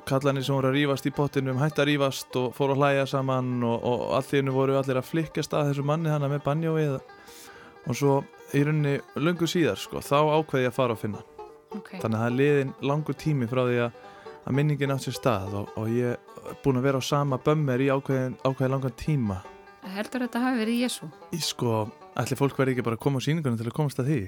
kallanir 0.10 0.46
sem 0.46 0.56
voru 0.56 0.72
að 0.72 0.78
rífast 0.80 1.08
í 1.10 1.14
pottinum 1.16 1.60
hætti 1.62 1.82
að 1.84 1.90
rífast 1.92 2.36
og 2.40 2.52
fóru 2.58 2.76
að 2.76 2.82
hlæja 2.84 3.06
saman 3.16 3.54
og, 3.66 3.86
og 3.90 4.32
hennu 4.32 4.54
voru 4.56 4.78
allir 4.80 5.00
að 5.02 5.10
flikkast 5.12 5.54
að 5.54 5.72
þessu 5.72 5.86
manni 5.88 6.12
hann 6.14 6.26
með 6.30 6.44
banjóið 6.46 6.98
og 6.98 7.96
svo 7.98 8.18
í 8.56 8.62
rauninni 8.66 9.00
löngu 9.18 9.48
síðar 9.50 9.80
sko, 9.82 10.02
þá 10.06 10.18
ákveði 10.40 10.68
ég 10.68 10.74
að 10.74 10.78
fara 10.80 10.98
að 10.98 11.02
finna 11.08 11.24
Okay. 11.76 12.00
þannig 12.00 12.16
að 12.16 12.22
það 12.22 12.30
er 12.30 12.36
liðin 12.40 12.70
langur 12.88 13.16
tími 13.20 13.48
frá 13.52 13.62
því 13.68 13.80
að, 13.84 13.96
að 14.48 14.56
minningin 14.56 14.94
átt 14.94 15.04
sér 15.04 15.16
stað 15.18 15.56
og, 15.60 15.74
og 15.76 15.90
ég 15.92 16.14
er 16.14 16.54
búin 16.64 16.80
að 16.80 16.86
vera 16.88 17.02
á 17.02 17.04
sama 17.04 17.40
bömmir 17.44 17.84
í 17.84 17.90
ákveðin, 17.92 18.38
ákveðin 18.46 18.72
langan 18.72 18.94
tíma. 19.02 19.42
Heldur 19.96 20.24
þetta 20.24 20.44
hafi 20.46 20.62
verið 20.62 20.80
Jésu? 20.86 21.10
í 21.36 21.42
sko, 21.44 21.82
ætli 22.16 22.38
fólk 22.40 22.56
verði 22.62 22.78
ekki 22.78 22.86
bara 22.88 22.96
að 22.96 23.04
koma 23.04 23.20
á 23.20 23.26
síningunum 23.28 23.60
til 23.60 23.68
að 23.68 23.76
komast 23.76 24.00
að 24.00 24.12
því? 24.14 24.22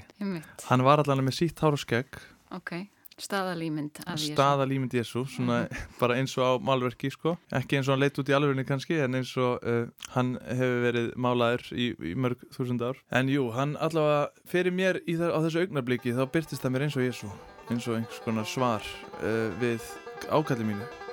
Hann 0.68 0.84
var 0.90 1.06
allan 1.06 1.24
með 1.24 1.38
sítt 1.40 1.64
hár 1.64 1.78
og 1.78 1.82
skegg. 1.86 2.20
Ok, 2.58 2.74
Staðalímynd 3.18 3.98
af 4.06 4.20
Jésu. 4.20 4.36
staðalímynd 4.36 4.94
Jésu 4.94 5.24
svona 5.26 5.64
bara 6.02 6.20
eins 6.20 6.36
og 6.38 6.46
á 6.46 6.52
málverki 6.62 7.10
sko. 7.14 7.34
Ekki 7.50 7.80
eins 7.80 7.90
og 7.90 7.96
hann 7.96 8.04
leitt 8.06 8.20
út 8.22 8.30
í 8.30 8.36
alvegni 8.38 8.66
kannski 8.68 9.00
en 9.02 9.18
eins 9.18 9.34
og 9.42 9.64
uh, 9.66 9.90
hann 10.14 10.36
hefur 10.46 10.84
verið 10.86 11.10
málaður 11.18 11.66
í, 11.74 11.90
í 11.98 12.14
mörg 12.14 12.46
þúsund 12.54 12.86
ár. 12.86 13.02
En 13.10 13.32
jú, 13.34 13.50
hann 13.58 13.74
allavega 13.82 14.30
fyrir 14.46 14.76
mér 14.76 15.02
þar, 15.08 15.34
á 15.34 15.40
þessu 15.48 15.66
augnabliki 15.66 16.14
þá 16.14 16.24
byrtist 16.36 16.62
það 16.62 16.76
mér 16.76 16.88
eins 16.88 17.00
og 17.00 17.08
Jésu 17.08 17.34
eins 17.68 17.90
og 17.90 17.98
einhvers 17.98 18.24
konar 18.24 18.48
svar 18.48 18.86
uh, 19.24 19.50
við 19.60 19.82
ákalli 20.30 20.70
mínu 20.70 21.07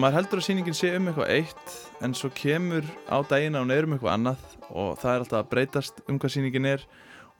maður 0.00 0.20
heldur 0.20 0.40
að 0.40 0.46
sýningin 0.46 0.76
sé 0.76 0.90
um 0.96 1.08
eitthvað 1.10 1.30
eitt 1.34 1.72
en 2.04 2.14
svo 2.16 2.30
kemur 2.32 2.86
á 3.12 3.20
daginn 3.28 3.56
að 3.58 3.64
hún 3.64 3.72
er 3.74 3.86
um 3.86 3.94
eitthvað 3.96 4.14
annað 4.14 4.44
og 4.70 4.90
það 5.00 5.12
er 5.12 5.24
alltaf 5.24 5.38
að 5.40 5.48
breytast 5.50 6.02
um 6.06 6.18
hvað 6.20 6.34
sýningin 6.34 6.68
er. 6.70 6.84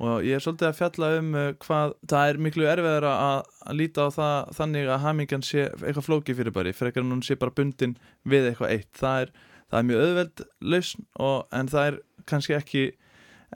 Og 0.01 0.25
ég 0.25 0.37
er 0.37 0.45
svolítið 0.45 0.69
að 0.71 0.79
fjalla 0.79 1.11
um 1.19 1.35
uh, 1.37 1.47
hvað 1.61 1.95
það 2.09 2.31
er 2.31 2.41
miklu 2.47 2.69
erfiðar 2.73 3.07
að, 3.11 3.51
að 3.69 3.79
líta 3.81 4.07
á 4.09 4.09
það 4.17 4.55
þannig 4.57 4.89
að 4.89 5.03
hamingjan 5.05 5.45
sé 5.45 5.67
eitthvað 5.67 6.07
flóki 6.07 6.37
fyrir 6.39 6.57
bari 6.57 6.73
fyrir 6.77 7.03
en 7.03 7.13
hún 7.15 7.25
sé 7.25 7.37
bara 7.41 7.57
bundin 7.57 7.97
við 8.25 8.49
eitthvað 8.51 8.75
eitt. 8.77 8.91
Það 8.97 9.25
er, 9.25 9.35
það 9.69 9.83
er 9.83 9.89
mjög 9.91 10.07
auðveld 10.07 10.45
lausn 10.75 11.07
og, 11.29 11.37
en 11.61 11.73
það 11.75 11.91
er 11.91 12.01
kannski 12.33 12.57
ekki 12.57 12.87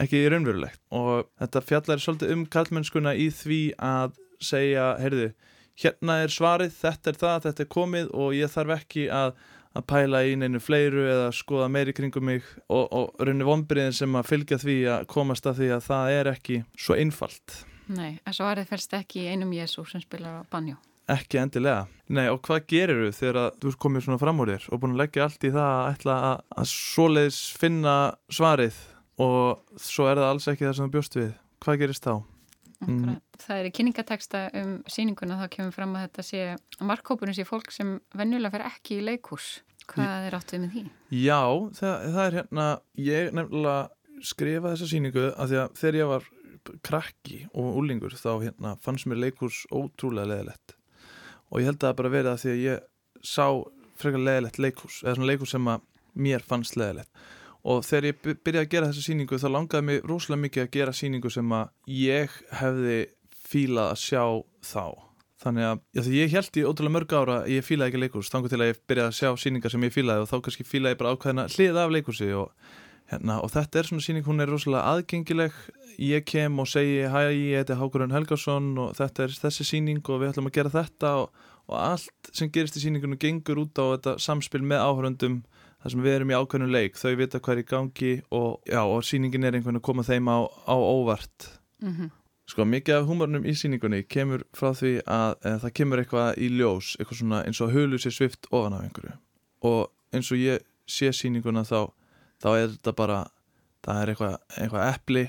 ekki 0.05 0.23
raunverulegt. 0.33 0.81
Og 0.95 1.27
þetta 1.41 1.65
fjallar 1.65 2.03
svolítið 2.03 2.37
um 2.37 2.47
kallmennskuna 2.51 3.15
í 3.17 3.29
því 3.33 3.63
að 3.79 4.17
segja, 4.43 4.95
heyrðu 5.01 5.33
hérna 5.81 6.21
er 6.23 6.33
svarið, 6.33 6.73
þetta 6.79 7.11
er 7.11 7.21
það, 7.21 7.45
þetta 7.49 7.65
er 7.65 7.71
komið 7.75 8.09
og 8.15 8.33
ég 8.37 8.53
þarf 8.53 8.75
ekki 8.79 9.05
að, 9.13 9.35
að 9.75 9.87
pæla 9.91 10.23
í 10.29 10.35
neinu 10.39 10.63
fleiru 10.63 11.05
eða 11.11 11.29
skoða 11.35 11.69
meiri 11.73 11.95
kringum 11.97 12.29
mig 12.31 12.49
og, 12.69 12.87
og 12.87 13.23
raunni 13.23 13.47
vonbyrðin 13.49 13.97
sem 13.97 14.19
að 14.19 14.31
fylgja 14.31 14.61
því 14.63 14.79
að 14.97 15.07
komast 15.11 15.47
að 15.51 15.63
því 15.63 15.71
að 15.77 15.87
það 15.89 16.17
er 16.19 16.33
ekki 16.35 16.63
svo 16.79 16.99
einfalt. 16.99 17.61
Nei, 17.93 18.17
en 18.25 18.37
svarið 18.37 18.71
fælst 18.71 18.95
ekki 18.97 19.27
í 19.27 19.31
einum 19.35 19.53
Jésu 19.53 19.85
sem 19.89 20.03
spilar 20.03 20.41
á 20.41 20.43
banjó. 20.49 20.79
Ekki 21.11 21.37
endilega. 21.37 21.85
Nei, 22.17 22.31
og 22.33 22.39
hvað 22.47 22.65
gerir 22.71 23.03
þú 23.03 23.11
þegar 23.19 23.57
þú 23.61 23.71
ert 23.71 23.81
komið 23.83 24.07
svona 24.07 24.21
fram 24.23 24.41
úr 24.41 24.55
þér 24.55 24.69
og 24.73 24.81
búin 24.81 24.95
að 24.95 25.03
leggja 25.03 25.27
allt 25.27 25.45
í 25.45 25.51
það 25.53 25.73
að 25.73 25.89
ætla 25.91 26.15
að, 26.31 26.45
að 26.57 26.71
svoleiðis 26.73 27.41
finna 27.61 27.97
svarið 28.33 28.79
og 29.21 29.81
svo 29.85 30.09
er 30.09 30.23
það 30.23 30.31
alls 30.31 30.49
ekki 30.53 30.65
það 30.65 30.79
sem 30.79 30.89
þú 30.89 30.95
bjóst 30.97 31.19
við. 31.21 31.35
Hvað 31.65 31.83
gerist 31.83 32.09
þá? 32.09 32.15
Mm. 32.83 33.19
Það 33.41 33.61
er 33.61 33.69
í 33.69 33.73
kynningateksta 33.79 34.45
um 34.61 34.75
síninguna 34.91 35.39
þá 35.41 35.47
kemur 35.53 35.75
fram 35.77 35.95
að 35.97 36.07
þetta 36.09 36.27
sé 36.27 36.43
markkópurinn 36.85 37.37
sé 37.37 37.47
fólk 37.49 37.73
sem 37.75 37.97
venjulega 38.17 38.57
fer 38.57 38.67
ekki 38.71 38.99
í 38.99 39.07
leikús. 39.07 39.59
Hvað 39.91 40.29
er 40.29 40.37
áttuð 40.39 40.63
með 40.63 40.75
því? 40.75 40.85
Já, 41.21 41.43
það, 41.77 42.07
það 42.15 42.23
er 42.25 42.39
hérna, 42.39 42.69
ég 43.05 43.35
nefnilega 43.37 44.25
skrifa 44.25 44.73
þessa 44.73 44.89
síningu 44.89 45.27
að 45.33 45.51
því 45.51 45.61
að 45.61 45.77
þegar 45.81 45.99
ég 45.99 46.11
var 46.13 46.31
krakki 46.87 47.39
og 47.53 47.79
úlingur 47.81 48.17
þá 48.17 48.31
hérna 48.41 48.75
fannst 48.81 49.09
mér 49.11 49.21
leikús 49.27 49.65
ótrúlega 49.69 50.31
leðilegt 50.31 50.77
og 51.51 51.61
ég 51.61 51.69
held 51.69 51.81
að 51.81 51.89
það 51.89 51.99
bara 52.01 52.13
verið 52.15 52.31
að 52.33 52.43
því 52.43 52.53
að 52.53 52.63
ég 52.63 53.25
sá 53.35 53.47
frekar 54.01 54.25
leðilegt 54.25 54.61
leikús 54.63 55.01
eða 55.05 55.17
svona 55.19 55.31
leikús 55.31 55.55
sem 55.55 55.69
að 55.71 55.85
mér 56.27 56.47
fannst 56.47 56.79
leðilegt 56.81 57.27
og 57.65 57.85
þegar 57.87 58.11
ég 58.11 58.21
byrjaði 58.45 58.61
að 58.61 58.71
gera 58.75 58.91
þessa 58.91 59.07
síningu 59.07 59.41
þá 59.41 59.49
langaði 59.55 59.89
mig 59.89 60.05
rosalega 60.05 60.43
mikið 60.45 60.65
að 60.67 60.73
gera 60.77 60.95
síningu 60.97 61.33
sem 61.33 61.57
að 61.57 61.95
ég 61.97 62.39
hefði 62.61 62.99
fílað 63.45 63.93
að 63.95 64.01
sjá 64.03 64.25
þá. 64.65 64.85
Þannig 65.45 65.67
að 65.69 65.81
já, 65.93 66.01
því 66.05 66.19
ég 66.19 66.35
held 66.35 66.57
í 66.57 66.65
ótrúlega 66.65 66.95
mörg 66.95 67.15
ára 67.19 67.37
ég 67.51 67.65
fílaði 67.65 67.93
ekki 67.93 68.01
leikurs, 68.01 68.31
þannig 68.33 68.53
til 68.53 68.61
að 68.61 68.71
ég 68.71 68.83
byrjaði 68.89 69.13
að 69.13 69.19
sjá 69.19 69.41
síningar 69.43 69.73
sem 69.75 69.85
ég 69.85 69.95
fílaði 69.95 70.25
og 70.25 70.31
þá 70.31 70.37
kannski 70.47 70.67
fílaði 70.69 70.95
ég 70.95 71.01
bara 71.01 71.15
ákveðina 71.15 71.47
hlið 71.53 71.81
af 71.81 71.93
leikursi 71.93 72.29
og, 72.37 72.53
hérna, 73.13 73.39
og 73.45 73.53
þetta 73.53 73.81
er 73.81 73.91
svona 73.91 74.07
síning, 74.07 74.25
hún 74.29 74.45
er 74.45 74.53
rosalega 74.53 74.95
aðgengileg. 74.95 75.59
Ég 76.01 76.25
kem 76.27 76.57
og 76.59 76.69
segi 76.69 77.05
hæ, 77.09 77.19
ég 77.33 77.61
heiti 77.61 77.77
Hákurinn 77.79 78.15
Helgarsson 78.15 78.73
og 78.83 78.95
þetta 78.99 79.27
er 79.27 79.37
þessi 79.41 79.69
síning 79.69 80.01
og 80.05 80.23
við 80.23 80.33
ætlum 80.33 80.49
að 80.49 80.57
gera 80.57 80.73
þetta. 80.73 81.13
Og, 81.23 81.45
og 81.69 81.77
allt 81.81 82.33
sem 82.33 82.51
gerist 82.53 82.81
í 82.81 82.85
síningunum 82.87 83.21
gengur 83.21 83.61
út 83.63 83.79
á 83.79 83.85
þetta 83.95 84.17
samspil 84.25 84.65
með 84.65 84.83
áhöröndum 84.89 85.43
þar 85.85 85.93
sem 85.93 86.05
við 86.05 86.15
erum 86.17 86.31
í 86.33 86.37
ákveðinu 86.39 86.73
leik, 86.73 86.95
þau 86.97 87.11
vita 87.21 87.39
hvað 87.45 87.55
er 87.55 87.61
í 87.61 87.65
gangi 87.69 88.13
og, 88.33 88.53
já, 88.65 88.81
og 88.81 89.03
síningin 89.05 89.45
er 89.45 89.53
einhvern 89.53 89.75
veginn 89.75 89.83
að 89.83 89.89
koma 89.91 90.05
þeim 90.07 90.31
á, 90.33 90.39
á 90.49 90.75
óvart. 90.81 91.49
Mm 91.85 91.93
-hmm. 91.93 92.11
sko 92.49 92.65
mikið 92.65 92.95
af 92.95 93.07
humornum 93.07 93.45
í 93.45 93.53
síningunni 93.57 94.03
kemur 94.09 94.45
frá 94.57 94.73
því 94.73 95.03
að 95.05 95.35
e, 95.45 95.51
það 95.61 95.75
kemur 95.75 96.01
eitthvað 96.01 96.39
í 96.39 96.49
ljós 96.49 96.97
eitthvað 96.97 97.19
svona 97.19 97.45
eins 97.45 97.61
og 97.61 97.73
hulu 97.73 97.99
sér 97.99 98.13
svift 98.13 98.47
ofan 98.51 98.73
af 98.73 98.83
einhverju. 98.85 99.17
Og 99.61 99.93
eins 100.13 100.33
og 100.33 100.39
ég 100.39 100.65
sé 100.87 101.13
síninguna 101.13 101.65
þá 101.65 101.93
þá 102.41 102.49
er 102.57 102.69
þetta 102.69 102.93
bara 102.93 103.27
það 103.85 104.03
er 104.03 104.09
eitthvað, 104.09 104.37
eitthvað 104.57 104.95
epli 104.95 105.25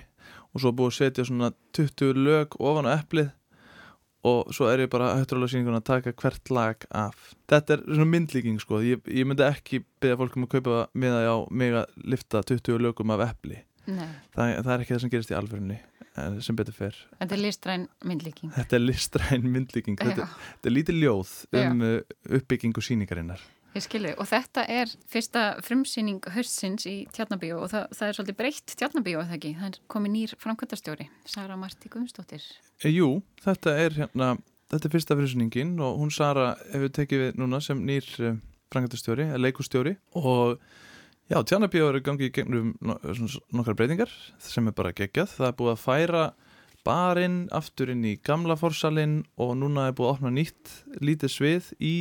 og 0.54 0.62
svo 0.62 0.72
búið 0.72 0.92
að 0.92 0.98
setja 0.98 1.26
svona 1.26 1.52
20 1.76 2.14
lög 2.16 2.56
ofan 2.60 2.88
á 2.88 2.96
eplið 2.96 3.30
og 4.26 4.52
svo 4.56 4.70
er 4.72 4.86
ég 4.86 4.92
bara 4.94 5.14
höfturlega 5.20 5.54
síninguna 5.54 5.82
að 5.82 5.88
taka 5.92 6.14
hvert 6.22 6.52
lag 6.54 6.86
af. 6.90 7.32
Þetta 7.52 7.78
er 7.78 7.84
svona 7.88 8.10
myndlíking 8.10 8.60
sko. 8.64 8.82
Ég, 8.86 9.04
ég 9.06 9.28
myndi 9.28 9.46
ekki 9.46 9.84
beða 10.02 10.20
fólkum 10.24 10.48
að 10.48 10.56
kaupa 10.58 10.80
miða 10.98 11.26
á 11.30 11.38
mig 11.52 11.76
að 11.78 12.06
lifta 12.16 12.42
20 12.46 12.82
lögum 12.82 13.14
af 13.16 13.28
epli. 13.30 13.62
Það, 13.86 14.56
það 14.66 14.72
er 14.74 14.82
ekki 14.82 14.96
það 14.96 15.04
sem 15.04 15.12
gerist 15.14 15.34
í 15.34 15.38
alverðinni 15.38 15.82
sem 16.42 16.56
betur 16.58 16.74
fer. 16.74 16.96
Þetta 17.20 17.36
er 17.36 17.42
listræn 17.44 17.84
myndlíking. 18.08 18.54
Þetta 18.56 18.78
er 18.78 18.82
listræn 18.82 19.50
myndlíking. 19.52 20.00
Þetta, 20.00 20.30
þetta 20.56 20.72
er 20.72 20.76
lítið 20.78 21.02
ljóð 21.04 21.36
um 21.60 21.84
Já. 21.86 21.92
uppbyggingu 22.40 22.84
síningarinnar 22.86 23.44
Ég 23.76 23.84
skilju 23.84 24.14
og 24.16 24.28
þetta 24.30 24.64
er 24.72 24.92
fyrsta 25.12 25.42
frumsýning 25.60 26.24
höstsins 26.32 26.86
í 26.88 26.94
Tjarnabíu 27.12 27.58
og 27.60 27.74
það, 27.74 27.90
það 27.98 28.08
er 28.08 28.16
svolítið 28.16 28.38
breytt 28.40 28.74
Tjarnabíu 28.80 29.18
eða 29.20 29.36
ekki, 29.36 29.50
það 29.60 29.68
er 29.68 29.80
komið 29.92 30.14
nýr 30.14 30.34
framkvæmtastjóri 30.40 31.08
Sara 31.28 31.58
Marti 31.60 31.92
Guðmstóttir 31.92 32.46
e, 32.80 32.94
Jú, 32.94 33.10
þetta 33.44 33.74
er 33.82 33.98
hérna 33.98 34.30
þetta 34.72 34.88
er 34.88 34.94
fyrsta 34.94 35.18
frumsýningin 35.20 35.74
og 35.84 36.00
hún 36.00 36.14
Sara 36.16 36.54
hefur 36.70 36.94
tekið 36.96 37.24
við 37.26 37.42
núna 37.42 37.60
sem 37.60 37.82
nýr 37.84 38.08
uh, 38.24 38.38
framkvæmtastjóri, 38.72 39.28
leikustjóri 39.44 39.98
og 40.24 40.56
Já, 41.26 41.40
Tjarnabíu 41.42 41.88
eru 41.90 42.04
gangið 42.06 42.32
gegnum 42.38 42.72
nokkar 42.86 43.74
breytingar 43.74 44.12
sem 44.46 44.68
er 44.70 44.76
bara 44.78 44.92
geggjað. 44.94 45.32
Það 45.34 45.48
er 45.48 45.56
búið 45.58 45.72
að 45.72 45.80
færa 45.82 46.26
barinn 46.86 47.40
aftur 47.50 47.90
inn 47.90 48.04
í 48.06 48.12
gamla 48.22 48.54
fórsalinn 48.62 49.24
og 49.42 49.56
núna 49.58 49.88
er 49.90 49.96
búið 49.98 50.12
að 50.12 50.14
opna 50.20 50.34
nýtt 50.36 50.76
lítið 51.02 51.34
svið 51.34 51.72
í 51.82 51.96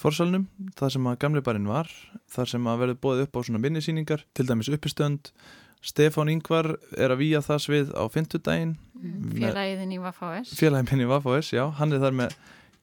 fórsalnum, 0.00 0.46
það 0.78 0.94
sem 0.96 1.08
að 1.10 1.18
gamli 1.24 1.42
barinn 1.44 1.68
var, 1.70 1.90
þar 2.32 2.52
sem 2.52 2.68
að 2.70 2.84
verður 2.84 3.00
búið 3.04 3.24
upp 3.26 3.36
á 3.36 3.40
svona 3.46 3.62
minnisýningar, 3.62 4.24
til 4.34 4.46
dæmis 4.48 4.70
uppistönd. 4.72 5.32
Stefán 5.80 6.28
Ingvar 6.28 6.74
er 6.92 7.12
að 7.14 7.22
výja 7.22 7.40
það 7.44 7.60
svið 7.64 7.92
á 7.96 8.04
fymtudaginn. 8.12 8.74
Mm, 9.00 9.30
Félagin 9.38 9.94
í 9.96 10.00
Vafáes. 10.02 10.50
Félagin 10.58 11.00
í 11.00 11.08
Vafáes, 11.08 11.52
já. 11.56 11.62
Hann 11.78 11.96
er 11.96 12.02
þar 12.02 12.18
með 12.18 12.34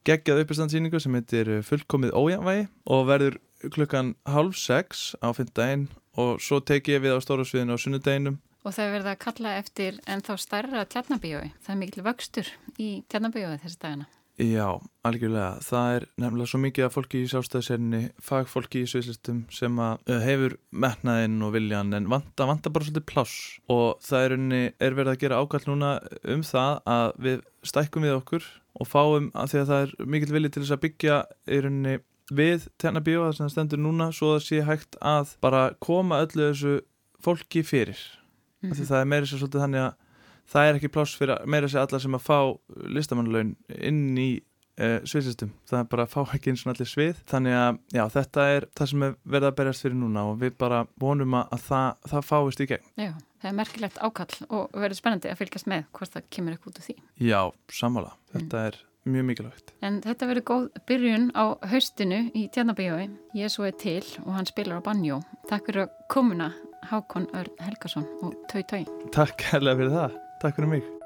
geggjað 0.08 0.42
uppistandsýningu 0.42 1.00
sem 1.02 1.14
heitir 1.14 1.52
fullkomið 1.66 2.16
ójænvægi 2.18 2.66
og 2.90 3.06
verður 3.10 3.38
klukkan 3.74 4.14
halv 4.26 4.58
sex 4.58 5.14
á 5.22 5.30
fymtdægin 5.34 5.88
og 6.18 6.42
svo 6.42 6.58
teki 6.58 6.96
ég 6.96 7.04
við 7.04 7.14
á 7.14 7.22
stóra 7.22 7.46
sviðinu 7.46 7.78
á 7.78 7.78
sunnudeginum. 7.78 8.38
Og 8.66 8.74
það 8.74 8.84
er 8.84 8.94
verið 8.96 9.10
að 9.12 9.20
kalla 9.22 9.56
eftir 9.62 9.98
en 10.10 10.22
þá 10.26 10.32
starra 10.42 10.84
tjarnabíói. 10.90 11.52
Það 11.62 11.74
er 11.74 11.80
mikil 11.82 12.06
vöxtur 12.06 12.50
í 12.82 12.88
tjarnabíói 13.08 13.60
þessi 13.62 13.78
dagina. 13.84 14.08
Já, 14.38 14.78
algjörlega. 15.02 15.58
Það 15.66 15.92
er 15.96 16.04
nefnilega 16.22 16.50
svo 16.52 16.58
mikið 16.62 16.84
af 16.86 16.94
fólki 16.94 17.22
í 17.24 17.30
sjálfstæðiserinni, 17.32 18.00
fagfólki 18.22 18.84
í 18.84 18.90
sviðslistum 18.90 19.40
sem 19.50 19.80
að 19.82 20.12
hefur 20.22 20.54
metnaðinn 20.70 21.40
og 21.42 21.56
viljan 21.56 21.90
en 21.98 22.06
vanta, 22.12 22.46
vanta 22.46 22.70
bara 22.70 22.86
svolítið 22.86 23.06
pláss 23.10 23.56
og 23.66 23.98
það 24.06 24.26
er, 24.28 24.36
unni, 24.36 24.62
er 24.78 24.94
verið 24.94 25.14
að 25.14 25.24
gera 25.24 25.40
ákall 25.42 25.64
núna 25.66 25.90
um 26.22 26.46
það 26.46 26.78
að 26.94 27.18
við 27.26 27.42
stækkum 27.66 28.06
við 28.06 28.14
okkur 28.20 28.46
og 28.78 28.86
fáum 28.86 29.30
að 29.34 29.50
því 29.50 29.60
að 29.64 29.72
það 29.72 29.82
er 29.82 30.10
mikil 30.14 30.34
vilji 30.36 30.52
til 30.54 30.62
þess 30.62 30.76
að 30.76 30.84
byggja 30.86 31.18
í 31.26 31.60
rauninni 31.64 31.98
við 32.38 32.68
tennabíu 32.78 33.24
það 33.24 33.34
sem 33.34 33.46
það 33.48 33.54
stendur 33.56 33.82
núna 33.82 34.10
svo 34.14 34.36
að 34.36 34.44
sé 34.46 34.62
hægt 34.68 34.98
að 35.02 35.34
bara 35.42 35.64
koma 35.82 36.22
öllu 36.22 36.52
þessu 36.52 36.76
fólki 37.24 37.64
fyrir 37.66 37.98
mm 37.98 38.70
-hmm. 38.70 38.76
því 38.78 38.86
það 38.92 39.00
er 39.00 39.10
meira 39.10 39.26
sér 39.26 39.42
svolítið 39.42 39.64
þannig 39.66 39.88
að 39.88 39.96
það 40.52 40.68
er 40.68 40.78
ekki 40.78 40.92
pláss 40.92 41.16
fyrir 41.18 41.46
meira 41.50 41.70
sér 41.70 41.84
alla 41.84 42.00
sem 42.02 42.18
að 42.18 42.24
fá 42.24 42.38
listamannlaun 42.96 43.54
inn 43.78 44.04
í 44.20 44.30
uh, 44.80 44.98
sviðsistum, 45.08 45.52
það 45.68 45.82
er 45.82 45.88
bara 45.92 46.06
að 46.06 46.14
fá 46.14 46.34
ekki 46.36 46.52
eins 46.52 46.64
og 46.66 46.72
allir 46.72 46.90
svið, 46.90 47.22
þannig 47.28 47.56
að 47.58 47.80
já, 47.94 48.02
þetta 48.16 48.48
er 48.56 48.68
það 48.78 48.92
sem 48.92 49.06
er 49.06 49.16
verið 49.36 49.50
að 49.50 49.56
berjast 49.60 49.86
fyrir 49.86 50.00
núna 50.00 50.26
og 50.30 50.42
við 50.42 50.58
bara 50.60 50.82
vonum 51.00 51.38
að 51.40 51.56
það, 51.68 51.88
það 52.12 52.28
fáist 52.32 52.64
í 52.64 52.68
gegn. 52.72 52.92
Já, 52.98 53.12
það 53.42 53.50
er 53.52 53.56
merkilegt 53.62 54.02
ákall 54.02 54.44
og 54.48 54.76
verður 54.76 55.00
spennandi 55.00 55.32
að 55.32 55.40
fylgjast 55.42 55.70
með 55.70 55.88
hvort 55.98 56.14
það 56.16 56.28
kemur 56.36 56.56
eitthvað 56.56 56.74
út 56.74 56.82
af 56.82 56.88
því. 56.88 56.98
Já, 57.28 57.40
sammála, 57.80 58.14
þetta 58.34 58.62
mm. 58.62 58.68
er 58.68 58.84
mjög 59.08 59.28
mikilvægt. 59.30 59.74
En 59.84 60.00
þetta 60.04 60.28
verður 60.28 60.48
góð 60.50 60.70
byrjun 60.88 61.28
á 61.32 61.44
haustinu 61.70 62.22
í 62.36 62.46
Tjarnabíjói. 62.52 63.08
Jésu 63.38 63.64
er 63.64 63.76
til 63.80 64.04
og 64.26 64.34
hann 64.36 64.48
spilar 64.48 64.82
á 64.84 64.86
banjó. 64.86 65.22
Takk 65.48 65.70
fyrir 65.70 65.86
að 65.86 65.94
komuna 66.12 66.50
Hákon 66.82 67.28
Örn 67.34 67.58
Helgason 67.64 68.06
og 68.22 68.36
Tau 68.48 68.62
Tau. 68.62 68.84
Takk 69.14 69.48
hella 69.52 69.76
fyrir 69.78 69.92
það. 69.96 70.22
Takk 70.42 70.60
fyrir 70.60 70.72
mig. 70.76 70.97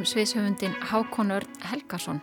Hittum 0.00 0.08
sviðshöfundin 0.08 0.74
Hákon 0.88 1.32
Örn 1.34 1.56
Helgason 1.68 2.20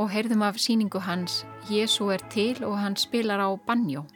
og 0.00 0.08
heyrðum 0.08 0.40
af 0.46 0.56
síningu 0.56 1.02
hans 1.04 1.42
Jésu 1.68 2.08
er 2.14 2.22
til 2.32 2.64
og 2.64 2.78
hann 2.80 2.96
spilar 2.96 3.42
á 3.44 3.48
banjó 3.60 4.06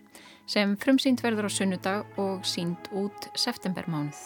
sem 0.47 0.73
frumsýnd 0.81 1.21
verður 1.21 1.49
á 1.49 1.53
sunnudag 1.53 2.07
og 2.17 2.47
sínd 2.49 2.89
út 2.97 3.29
septembermánuð. 3.37 4.17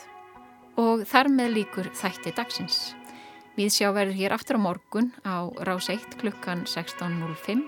Og 0.78 1.02
þar 1.10 1.26
með 1.26 1.56
líkur 1.56 1.90
þætti 1.90 2.34
dagsins. 2.36 2.94
Við 3.58 3.74
sjá 3.74 3.90
verður 3.90 4.14
hér 4.20 4.36
aftur 4.38 4.62
á 4.62 4.66
morgun 4.68 5.10
á 5.26 5.50
rás 5.66 5.90
1 5.90 6.14
klukkan 6.22 6.62
16.05 6.62 7.66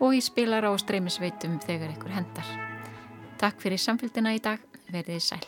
og 0.00 0.16
í 0.16 0.24
spilar 0.24 0.64
á 0.64 0.72
streymisveitum 0.80 1.60
þegar 1.60 1.92
ykkur 1.92 2.16
hendar. 2.16 2.56
Takk 3.36 3.60
fyrir 3.60 3.84
samfélgina 3.84 4.32
í 4.32 4.40
dag, 4.40 4.64
verðið 4.88 5.24
sæl. 5.28 5.47